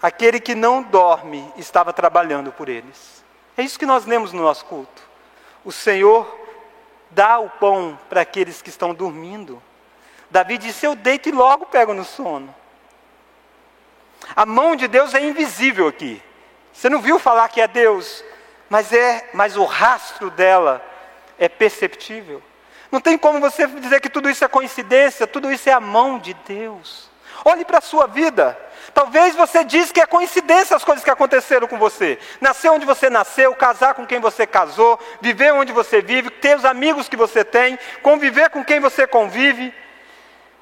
aquele 0.00 0.40
que 0.40 0.54
não 0.54 0.82
dorme 0.82 1.52
estava 1.56 1.92
trabalhando 1.92 2.52
por 2.52 2.68
eles. 2.68 3.24
É 3.56 3.62
isso 3.62 3.78
que 3.78 3.86
nós 3.86 4.06
lemos 4.06 4.32
no 4.32 4.42
nosso 4.42 4.64
culto. 4.64 5.05
O 5.66 5.72
Senhor 5.72 6.32
dá 7.10 7.40
o 7.40 7.50
pão 7.50 7.98
para 8.08 8.20
aqueles 8.20 8.62
que 8.62 8.68
estão 8.68 8.94
dormindo. 8.94 9.60
Davi 10.30 10.58
disse: 10.58 10.86
Eu 10.86 10.94
deito 10.94 11.28
e 11.28 11.32
logo 11.32 11.66
pego 11.66 11.92
no 11.92 12.04
sono. 12.04 12.54
A 14.36 14.46
mão 14.46 14.76
de 14.76 14.86
Deus 14.86 15.12
é 15.12 15.20
invisível 15.20 15.88
aqui. 15.88 16.22
Você 16.72 16.88
não 16.88 17.00
viu 17.00 17.18
falar 17.18 17.48
que 17.48 17.60
é 17.60 17.66
Deus, 17.66 18.22
mas 18.70 18.92
é, 18.92 19.28
mas 19.34 19.56
o 19.56 19.64
rastro 19.64 20.30
dela 20.30 20.80
é 21.36 21.48
perceptível. 21.48 22.40
Não 22.92 23.00
tem 23.00 23.18
como 23.18 23.40
você 23.40 23.66
dizer 23.66 24.00
que 24.00 24.08
tudo 24.08 24.30
isso 24.30 24.44
é 24.44 24.48
coincidência, 24.48 25.26
tudo 25.26 25.50
isso 25.50 25.68
é 25.68 25.72
a 25.72 25.80
mão 25.80 26.16
de 26.16 26.32
Deus. 26.46 27.10
Olhe 27.44 27.64
para 27.64 27.78
a 27.78 27.82
sua 27.82 28.06
vida. 28.06 28.56
Talvez 28.96 29.34
você 29.34 29.62
diz 29.62 29.92
que 29.92 30.00
é 30.00 30.06
coincidência 30.06 30.74
as 30.74 30.82
coisas 30.82 31.04
que 31.04 31.10
aconteceram 31.10 31.68
com 31.68 31.76
você. 31.76 32.18
Nascer 32.40 32.70
onde 32.70 32.86
você 32.86 33.10
nasceu, 33.10 33.54
casar 33.54 33.92
com 33.92 34.06
quem 34.06 34.18
você 34.18 34.46
casou, 34.46 34.98
viver 35.20 35.52
onde 35.52 35.70
você 35.70 36.00
vive, 36.00 36.30
ter 36.30 36.56
os 36.56 36.64
amigos 36.64 37.06
que 37.06 37.14
você 37.14 37.44
tem, 37.44 37.78
conviver 38.02 38.48
com 38.48 38.64
quem 38.64 38.80
você 38.80 39.06
convive. 39.06 39.74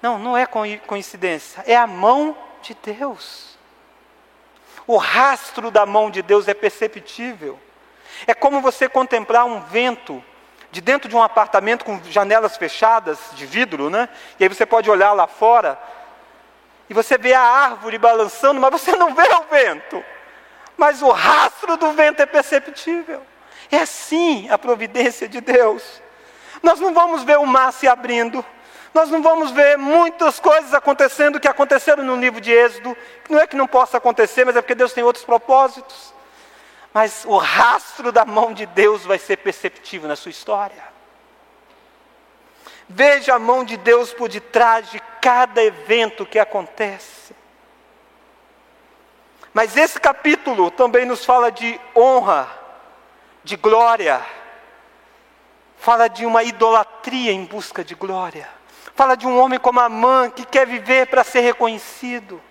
Não, 0.03 0.19
não 0.19 0.37
é 0.37 0.47
coincidência, 0.47 1.63
é 1.65 1.77
a 1.77 1.87
mão 1.87 2.37
de 2.61 2.77
Deus. 2.83 3.57
O 4.85 4.97
rastro 4.97 5.71
da 5.71 5.87
mão 5.87 6.11
de 6.11 6.21
Deus 6.21 6.49
é 6.49 6.55
perceptível. 6.55 7.57
É 8.27 8.35
como 8.35 8.61
você 8.61 8.89
contemplar 8.89 9.45
um 9.45 9.61
vento 9.61 10.21
de 10.73 10.81
dentro 10.81 11.09
de 11.09 11.15
um 11.15 11.23
apartamento 11.23 11.85
com 11.85 12.03
janelas 12.11 12.57
fechadas 12.57 13.17
de 13.35 13.47
vidro, 13.47 13.89
né? 13.89 14.09
E 14.41 14.43
aí 14.43 14.49
você 14.49 14.67
pode 14.67 14.91
olhar 14.91 15.13
lá 15.13 15.29
fora 15.29 15.79
e 16.89 16.95
você 16.95 17.17
vê 17.17 17.33
a 17.33 17.41
árvore 17.41 17.99
balançando, 17.99 18.61
mas 18.61 18.71
você 18.71 18.95
não 18.97 19.15
vê 19.15 19.23
o 19.23 19.43
vento. 19.51 20.05
Mas 20.77 21.03
o 21.03 21.11
rastro 21.11 21.77
do 21.77 21.93
vento 21.93 22.21
é 22.21 22.27
perceptível. 22.27 23.23
É 23.71 23.79
assim 23.79 24.49
a 24.51 24.59
providência 24.59 25.29
de 25.29 25.41
Deus. 25.41 26.03
Nós 26.63 26.81
não 26.81 26.93
vamos 26.93 27.23
ver 27.23 27.39
o 27.39 27.47
mar 27.47 27.73
se 27.73 27.87
abrindo, 27.87 28.45
nós 28.95 29.11
não 29.11 29.21
vamos 29.21 29.51
ver 29.51 29.77
muitas 29.77 30.39
coisas 30.39 30.73
acontecendo 30.73 31.41
que 31.41 31.49
aconteceram 31.49 32.05
no 32.05 32.15
livro 32.15 32.41
de 32.41 32.53
Êxodo. 32.53 32.97
Não 33.29 33.41
é 33.41 33.47
que 33.47 33.57
não 33.57 33.67
possa 33.67 33.97
acontecer, 33.97 34.45
mas 34.45 34.55
é 34.55 34.63
porque 34.63 34.75
Deus 34.75 34.93
tem 34.93 35.03
outros 35.03 35.25
propósitos. 35.25 36.15
Mas 36.93 37.25
o 37.27 37.37
rastro 37.37 38.13
da 38.13 38.25
mão 38.25 38.53
de 38.53 38.67
Deus 38.67 39.05
vai 39.05 39.19
ser 39.19 39.39
perceptível 39.39 40.09
na 40.09 40.15
sua 40.15 40.31
história. 40.31 40.94
Veja 42.89 43.35
a 43.35 43.39
mão 43.39 43.65
de 43.65 43.77
Deus 43.77 44.13
por 44.13 44.29
detrás 44.29 44.91
de 44.91 45.01
cada 45.21 45.63
evento 45.63 46.27
que 46.27 46.39
acontece. 46.39 47.35
Mas 49.55 49.77
esse 49.77 50.01
capítulo 50.01 50.71
também 50.71 51.07
nos 51.07 51.25
fala 51.25 51.51
de 51.51 51.81
honra, 51.97 52.51
de 53.45 53.57
glória, 53.57 54.21
fala 55.79 56.09
de 56.09 56.27
uma 56.27 56.43
idolatria 56.43 57.31
em 57.31 57.45
busca 57.45 57.85
de 57.85 57.95
glória, 57.95 58.49
fala 58.97 59.17
de 59.17 59.27
um 59.27 59.39
homem 59.39 59.59
como 59.59 59.81
Amã 59.81 60.29
que 60.29 60.45
quer 60.45 60.67
viver 60.67 61.07
para 61.07 61.23
ser 61.23 61.41
reconhecido. 61.41 62.43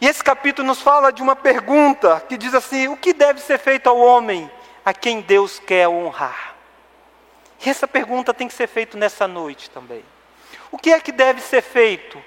E 0.00 0.06
esse 0.06 0.22
capítulo 0.22 0.68
nos 0.68 0.80
fala 0.80 1.12
de 1.12 1.22
uma 1.22 1.34
pergunta 1.34 2.22
que 2.28 2.36
diz 2.36 2.54
assim: 2.54 2.88
o 2.88 2.96
que 2.96 3.12
deve 3.12 3.40
ser 3.40 3.58
feito 3.58 3.88
ao 3.88 3.98
homem 3.98 4.50
a 4.84 4.92
quem 4.92 5.20
Deus 5.20 5.58
quer 5.58 5.88
honrar? 5.88 6.53
E 7.64 7.70
essa 7.70 7.88
pergunta 7.88 8.34
tem 8.34 8.46
que 8.46 8.54
ser 8.54 8.66
feita 8.66 8.98
nessa 8.98 9.26
noite 9.26 9.70
também. 9.70 10.04
O 10.70 10.76
que 10.76 10.92
é 10.92 11.00
que 11.00 11.12
deve 11.12 11.40
ser 11.40 11.62
feito 11.62 12.22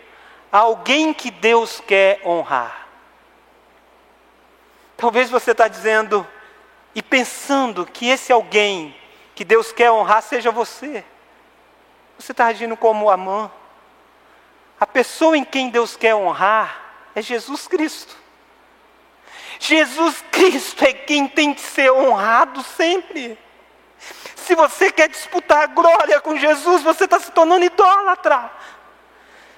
a 0.52 0.60
alguém 0.60 1.14
que 1.14 1.30
Deus 1.30 1.80
quer 1.86 2.22
honrar? 2.26 2.88
Talvez 4.96 5.30
você 5.30 5.52
está 5.52 5.68
dizendo 5.68 6.28
e 6.96 7.04
pensando 7.04 7.86
que 7.86 8.08
esse 8.08 8.32
alguém 8.32 8.96
que 9.36 9.46
Deus 9.46 9.72
quer 9.72 9.92
honrar 9.92 10.24
seja 10.24 10.50
você. 10.50 11.06
Você 12.18 12.32
está 12.32 12.48
agindo 12.48 12.76
como 12.76 13.12
Amã. 13.12 13.52
A 14.80 14.88
pessoa 14.88 15.38
em 15.38 15.44
quem 15.44 15.70
Deus 15.70 15.96
quer 15.96 16.16
honrar 16.16 17.10
é 17.14 17.22
Jesus 17.22 17.68
Cristo. 17.68 18.16
Jesus 19.60 20.24
Cristo 20.32 20.84
é 20.84 20.94
quem 20.94 21.28
tem 21.28 21.54
que 21.54 21.62
ser 21.62 21.92
honrado 21.92 22.64
sempre. 22.64 23.38
Se 24.48 24.56
você 24.56 24.90
quer 24.94 25.10
disputar 25.10 25.64
a 25.64 25.68
glória 25.68 26.22
com 26.22 26.38
Jesus, 26.38 26.82
você 26.82 27.04
está 27.04 27.20
se 27.20 27.30
tornando 27.34 27.66
idólatra. 27.66 28.50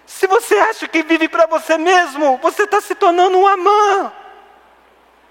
Se 0.04 0.26
você 0.26 0.56
acha 0.56 0.88
que 0.88 1.04
vive 1.04 1.30
para 1.30 1.46
você 1.46 1.78
mesmo, 1.78 2.40
você 2.42 2.64
está 2.64 2.82
se 2.82 2.96
tornando 2.96 3.38
um 3.38 3.46
amã. 3.46 4.12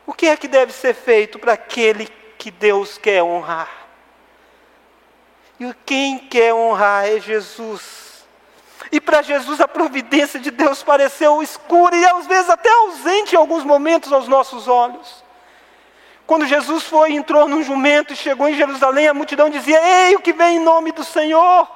O 0.07 0.13
que 0.13 0.29
é 0.29 0.37
que 0.37 0.47
deve 0.47 0.73
ser 0.73 0.95
feito 0.95 1.41
para 1.41 1.55
aquele 1.55 2.07
que 2.39 2.53
Deus 2.53 2.99
quer 2.99 3.21
honrar? 3.21 3.69
E 5.59 5.75
quem 5.85 6.21
quer 6.21 6.55
honrar 6.55 7.09
é 7.09 7.19
Jesus. 7.19 8.25
E 8.93 9.01
para 9.01 9.23
Jesus 9.23 9.61
a 9.61 9.67
providência 9.67 10.39
de 10.39 10.53
Deus 10.53 10.85
pareceu 10.85 11.43
escura 11.43 11.97
e 11.97 12.07
às 12.07 12.29
vezes 12.29 12.49
até 12.49 12.71
ausente 12.71 13.35
em 13.35 13.39
alguns 13.39 13.65
momentos 13.65 14.13
aos 14.13 14.29
nossos 14.29 14.69
olhos. 14.69 15.25
Quando 16.29 16.45
Jesus 16.45 16.85
foi, 16.85 17.15
entrou 17.15 17.49
num 17.49 17.63
jumento 17.63 18.13
e 18.13 18.17
chegou 18.17 18.51
em 18.51 18.55
Jerusalém, 18.55 19.09
a 19.09 19.15
multidão 19.15 19.49
dizia: 19.49 19.81
Ei, 19.83 20.15
o 20.15 20.21
que 20.21 20.35
vem 20.35 20.57
em 20.57 20.61
nome 20.61 20.93
do 20.93 21.03
Senhor? 21.03 21.67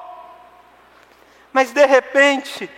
Mas 1.51 1.73
de 1.73 1.87
repente, 1.87 2.69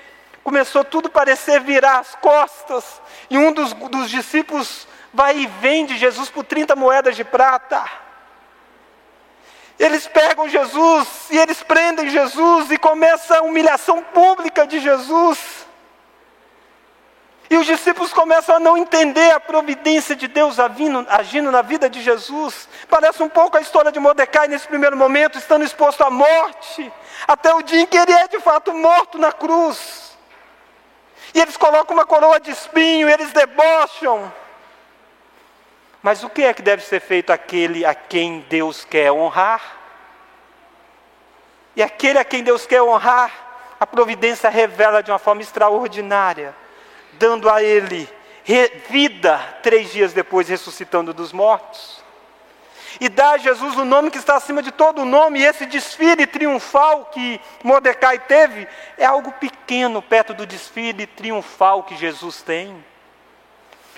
começou 0.45 0.85
tudo 0.85 1.09
a 1.09 1.11
parecer 1.11 1.59
virar 1.59 1.99
as 1.99 2.15
costas, 2.15 3.03
e 3.29 3.37
um 3.37 3.53
dos, 3.53 3.73
dos 3.73 4.09
discípulos 4.09 4.87
vai 5.13 5.37
e 5.37 5.47
vende 5.49 5.99
Jesus 5.99 6.31
por 6.31 6.45
30 6.45 6.77
moedas 6.77 7.17
de 7.17 7.25
prata. 7.25 7.85
Eles 9.77 10.07
pegam 10.07 10.49
Jesus 10.49 11.27
e 11.29 11.37
eles 11.37 11.61
prendem 11.61 12.09
Jesus 12.09 12.71
e 12.71 12.79
começa 12.79 13.39
a 13.39 13.43
humilhação 13.43 14.01
pública 14.01 14.65
de 14.65 14.79
Jesus. 14.79 15.64
E 17.51 17.57
os 17.57 17.67
discípulos 17.67 18.13
começam 18.13 18.57
a 18.57 18.61
não 18.61 18.77
entender 18.77 19.31
a 19.33 19.41
providência 19.41 20.17
de 20.17 20.27
Deus 20.27 20.59
agindo, 20.59 21.07
agindo 21.11 21.51
na 21.51 21.61
vida 21.61 21.91
de 21.91 22.03
Jesus. 22.03 22.69
Parece 22.89 23.23
um 23.23 23.29
pouco 23.29 23.57
a 23.57 23.61
história 23.61 23.93
de 23.93 24.01
Mordecai 24.01 24.49
nesse 24.49 24.67
primeiro 24.67 24.97
momento, 24.97 25.39
estando 25.39 25.65
exposto 25.65 26.03
à 26.03 26.11
morte, 26.11 26.91
até 27.29 27.55
o 27.55 27.63
dia 27.63 27.81
em 27.81 27.87
que 27.87 27.97
ele 27.97 28.13
é 28.13 28.29
de 28.29 28.41
fato 28.41 28.73
morto 28.73 29.19
na 29.19 29.31
cruz. 29.31 30.17
E 31.35 31.41
eles 31.41 31.57
colocam 31.57 31.95
uma 31.95 32.07
coroa 32.07 32.41
de 32.41 32.51
espinho, 32.51 33.09
eles 33.09 33.33
debocham. 33.33 34.33
Mas 36.03 36.25
o 36.25 36.31
que 36.31 36.45
é 36.45 36.55
que 36.55 36.63
deve 36.63 36.83
ser 36.83 37.01
feito 37.01 37.31
àquele 37.31 37.85
a 37.85 37.95
quem 37.95 38.41
Deus 38.49 38.85
quer 38.85 39.13
honrar? 39.13 39.77
E 41.77 41.83
aquele 41.83 42.19
a 42.19 42.25
quem 42.25 42.43
Deus 42.43 42.67
quer 42.67 42.83
honrar, 42.83 43.31
a 43.79 43.87
providência 43.87 44.49
revela 44.49 45.03
de 45.03 45.11
uma 45.11 45.19
forma 45.19 45.43
extraordinária 45.43 46.55
dando 47.19 47.51
a 47.51 47.63
ele 47.63 48.09
vida 48.91 49.39
três 49.63 49.93
dias 49.93 50.13
depois, 50.13 50.49
ressuscitando 50.49 51.13
dos 51.15 51.33
mortos. 51.33 52.03
E 53.01 53.09
dá 53.09 53.33
a 53.33 53.39
Jesus 53.39 53.77
o 53.77 53.85
nome 53.85 54.11
que 54.11 54.19
está 54.19 54.37
acima 54.37 54.63
de 54.63 54.71
todo 54.71 55.05
nome, 55.05 55.41
e 55.41 55.45
esse 55.45 55.67
desfile 55.67 56.27
triunfal 56.27 57.07
que 57.07 57.41
Mordecai 57.63 58.19
teve 58.21 58.69
é 58.97 59.05
algo 59.05 59.33
pequeno 59.33 60.01
perto 60.01 60.33
do 60.33 60.47
desfile 60.47 61.07
triunfal 61.07 61.83
que 61.83 61.97
Jesus 61.97 62.43
tem. 62.43 62.85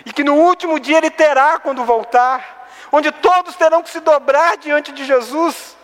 E 0.05 0.13
que 0.13 0.25
no 0.25 0.35
último 0.35 0.81
dia 0.81 0.99
ele 0.99 1.11
terá 1.11 1.59
quando 1.59 1.85
voltar, 1.85 2.69
onde 2.91 3.11
todos 3.11 3.57
terão 3.57 3.83
que 3.83 3.91
se 3.91 4.01
dobrar 4.01 4.57
diante 4.57 4.93
de 4.93 5.05
Jesus. 5.05 5.77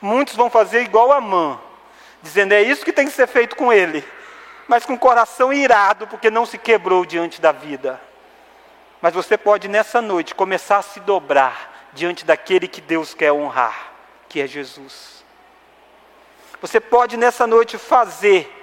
Muitos 0.00 0.34
vão 0.34 0.50
fazer 0.50 0.82
igual 0.82 1.12
a 1.12 1.16
Amã, 1.16 1.58
dizendo: 2.22 2.52
é 2.52 2.62
isso 2.62 2.84
que 2.84 2.92
tem 2.92 3.06
que 3.06 3.12
ser 3.12 3.26
feito 3.26 3.56
com 3.56 3.72
ele 3.72 4.04
mas 4.68 4.84
com 4.84 4.92
o 4.92 4.98
coração 4.98 5.50
irado, 5.50 6.06
porque 6.06 6.30
não 6.30 6.44
se 6.44 6.58
quebrou 6.58 7.06
diante 7.06 7.40
da 7.40 7.50
vida. 7.50 7.98
Mas 9.00 9.14
você 9.14 9.38
pode 9.38 9.66
nessa 9.66 10.02
noite 10.02 10.34
começar 10.34 10.76
a 10.76 10.82
se 10.82 11.00
dobrar 11.00 11.88
diante 11.94 12.24
daquele 12.24 12.68
que 12.68 12.82
Deus 12.82 13.14
quer 13.14 13.32
honrar, 13.32 13.92
que 14.28 14.40
é 14.42 14.46
Jesus. 14.46 15.24
Você 16.60 16.78
pode 16.78 17.16
nessa 17.16 17.46
noite 17.46 17.78
fazer 17.78 18.54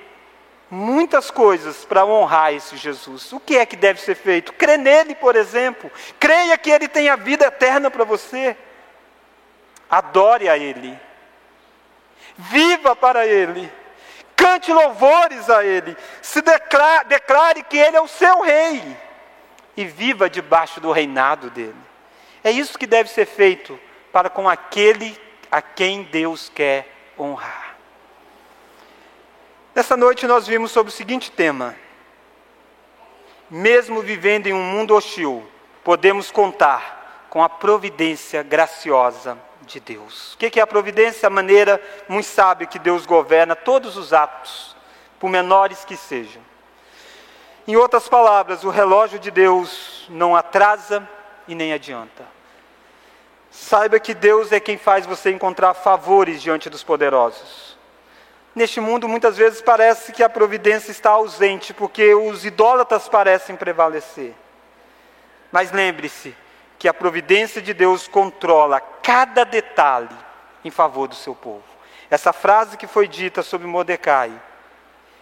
muitas 0.69 1.31
coisas 1.31 1.83
para 1.83 2.05
honrar 2.05 2.53
esse 2.53 2.77
Jesus. 2.77 3.33
O 3.33 3.39
que 3.39 3.57
é 3.57 3.65
que 3.65 3.75
deve 3.75 3.99
ser 3.99 4.15
feito? 4.15 4.53
Crê 4.53 4.77
nele, 4.77 5.15
por 5.15 5.35
exemplo. 5.35 5.91
Creia 6.19 6.57
que 6.57 6.69
ele 6.69 6.87
tem 6.87 7.09
a 7.09 7.15
vida 7.15 7.45
eterna 7.45 7.89
para 7.89 8.03
você. 8.03 8.55
Adore 9.89 10.49
a 10.49 10.57
ele. 10.57 10.99
Viva 12.37 12.95
para 12.95 13.25
ele 13.25 13.71
cante 14.45 14.71
louvores 14.71 15.49
a 15.49 15.65
Ele, 15.65 15.97
se 16.21 16.39
declare, 16.39 17.07
declare 17.07 17.63
que 17.63 17.77
Ele 17.77 17.97
é 17.97 18.01
o 18.01 18.07
seu 18.07 18.41
rei 18.41 18.95
e 19.75 19.85
viva 19.85 20.29
debaixo 20.29 20.79
do 20.79 20.91
reinado 20.91 21.49
dele. 21.49 21.75
É 22.43 22.51
isso 22.51 22.77
que 22.77 22.85
deve 22.85 23.09
ser 23.09 23.25
feito 23.25 23.79
para 24.13 24.29
com 24.29 24.47
aquele 24.47 25.19
a 25.51 25.63
quem 25.63 26.03
Deus 26.03 26.51
quer 26.53 26.87
honrar. 27.17 27.75
Nessa 29.73 29.97
noite 29.97 30.27
nós 30.27 30.45
vimos 30.45 30.69
sobre 30.69 30.93
o 30.93 30.95
seguinte 30.95 31.31
tema: 31.31 31.75
mesmo 33.49 33.99
vivendo 34.03 34.45
em 34.45 34.53
um 34.53 34.61
mundo 34.61 34.95
hostil, 34.95 35.43
podemos 35.83 36.29
contar 36.29 37.25
com 37.31 37.43
a 37.43 37.49
providência 37.49 38.43
graciosa 38.43 39.39
de 39.65 39.79
Deus. 39.79 40.33
O 40.33 40.37
que 40.37 40.59
é 40.59 40.63
a 40.63 40.67
providência? 40.67 41.27
A 41.27 41.29
maneira 41.29 41.81
muito 42.07 42.27
sábia 42.27 42.67
que 42.67 42.79
Deus 42.79 43.05
governa 43.05 43.55
todos 43.55 43.97
os 43.97 44.13
atos, 44.13 44.75
por 45.19 45.29
menores 45.29 45.83
que 45.83 45.97
sejam. 45.97 46.41
Em 47.67 47.75
outras 47.75 48.07
palavras, 48.07 48.63
o 48.63 48.69
relógio 48.69 49.17
de 49.17 49.31
Deus 49.31 50.05
não 50.09 50.35
atrasa 50.35 51.07
e 51.47 51.55
nem 51.55 51.73
adianta. 51.73 52.25
Saiba 53.49 53.99
que 53.99 54.13
Deus 54.13 54.51
é 54.51 54.59
quem 54.59 54.77
faz 54.77 55.05
você 55.05 55.31
encontrar 55.31 55.73
favores 55.73 56.41
diante 56.41 56.69
dos 56.69 56.83
poderosos. 56.83 57.75
Neste 58.53 58.79
mundo, 58.79 59.07
muitas 59.07 59.35
vezes 59.35 59.61
parece 59.61 60.13
que 60.13 60.23
a 60.23 60.29
providência 60.29 60.91
está 60.91 61.11
ausente, 61.11 61.73
porque 61.73 62.13
os 62.13 62.45
idólatras 62.45 63.09
parecem 63.09 63.55
prevalecer. 63.55 64.33
Mas 65.51 65.71
lembre-se, 65.71 66.35
que 66.77 66.87
a 66.87 66.93
providência 66.93 67.61
de 67.61 67.73
Deus 67.73 68.07
controla 68.07 68.79
cada 68.79 69.43
detalhe 69.43 70.15
em 70.63 70.71
favor 70.71 71.07
do 71.07 71.15
seu 71.15 71.33
povo. 71.35 71.63
Essa 72.09 72.33
frase 72.33 72.77
que 72.77 72.87
foi 72.87 73.07
dita 73.07 73.41
sobre 73.41 73.67
Mordecai, 73.67 74.31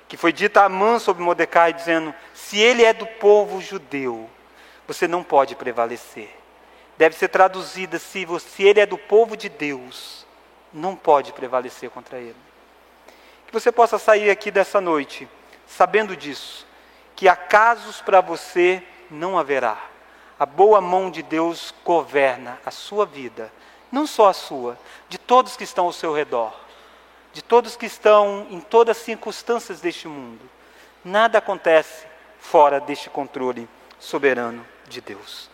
que 0.08 0.18
foi 0.18 0.34
dita 0.34 0.62
a 0.62 0.66
Amã 0.66 1.00
sobre 1.00 1.24
Mordecai, 1.24 1.74
dizendo: 1.74 2.14
se 2.34 2.60
ele 2.60 2.84
é 2.84 2.94
do 2.94 3.06
povo 3.06 3.62
judeu, 3.62 4.30
você 4.88 5.08
não 5.08 5.24
pode 5.24 5.56
prevalecer. 5.56 6.30
Deve 6.98 7.16
ser 7.16 7.30
traduzida: 7.30 8.00
se, 8.00 8.26
se 8.40 8.64
ele 8.64 8.80
é 8.80 8.86
do 8.86 8.98
povo 8.98 9.38
de 9.38 9.50
Deus, 9.50 10.26
não 10.74 10.96
pode 10.96 11.32
prevalecer 11.34 11.90
contra 11.90 12.18
ele. 12.18 12.36
Que 13.48 13.54
você 13.54 13.72
possa 13.72 13.98
sair 13.98 14.30
aqui 14.30 14.52
dessa 14.52 14.82
noite 14.82 15.28
sabendo 15.66 16.16
disso, 16.16 16.68
que 17.16 17.28
acasos 17.28 18.02
para 18.02 18.22
você 18.22 18.84
não 19.10 19.38
haverá 19.38 19.93
a 20.40 20.46
boa 20.46 20.82
mão 20.82 21.10
de 21.10 21.22
Deus 21.22 21.74
governa 21.84 22.60
a 22.66 22.72
sua 22.72 23.06
vida, 23.06 23.52
não 23.92 24.08
só 24.08 24.30
a 24.30 24.34
sua, 24.34 24.78
de 25.08 25.18
todos 25.18 25.56
que 25.56 25.64
estão 25.64 25.86
ao 25.86 25.94
seu 25.94 26.14
redor, 26.14 26.54
de 27.32 27.42
todos 27.42 27.76
que 27.76 27.86
estão 27.86 28.48
em 28.50 28.60
todas 28.60 28.98
as 28.98 29.04
circunstâncias 29.04 29.80
deste 29.82 30.08
mundo. 30.08 30.50
Nada 31.04 31.38
acontece 31.38 32.06
fora 32.40 32.80
deste 32.80 33.10
controle 33.10 33.68
soberano 34.00 34.66
de 34.88 35.02
Deus. 35.02 35.50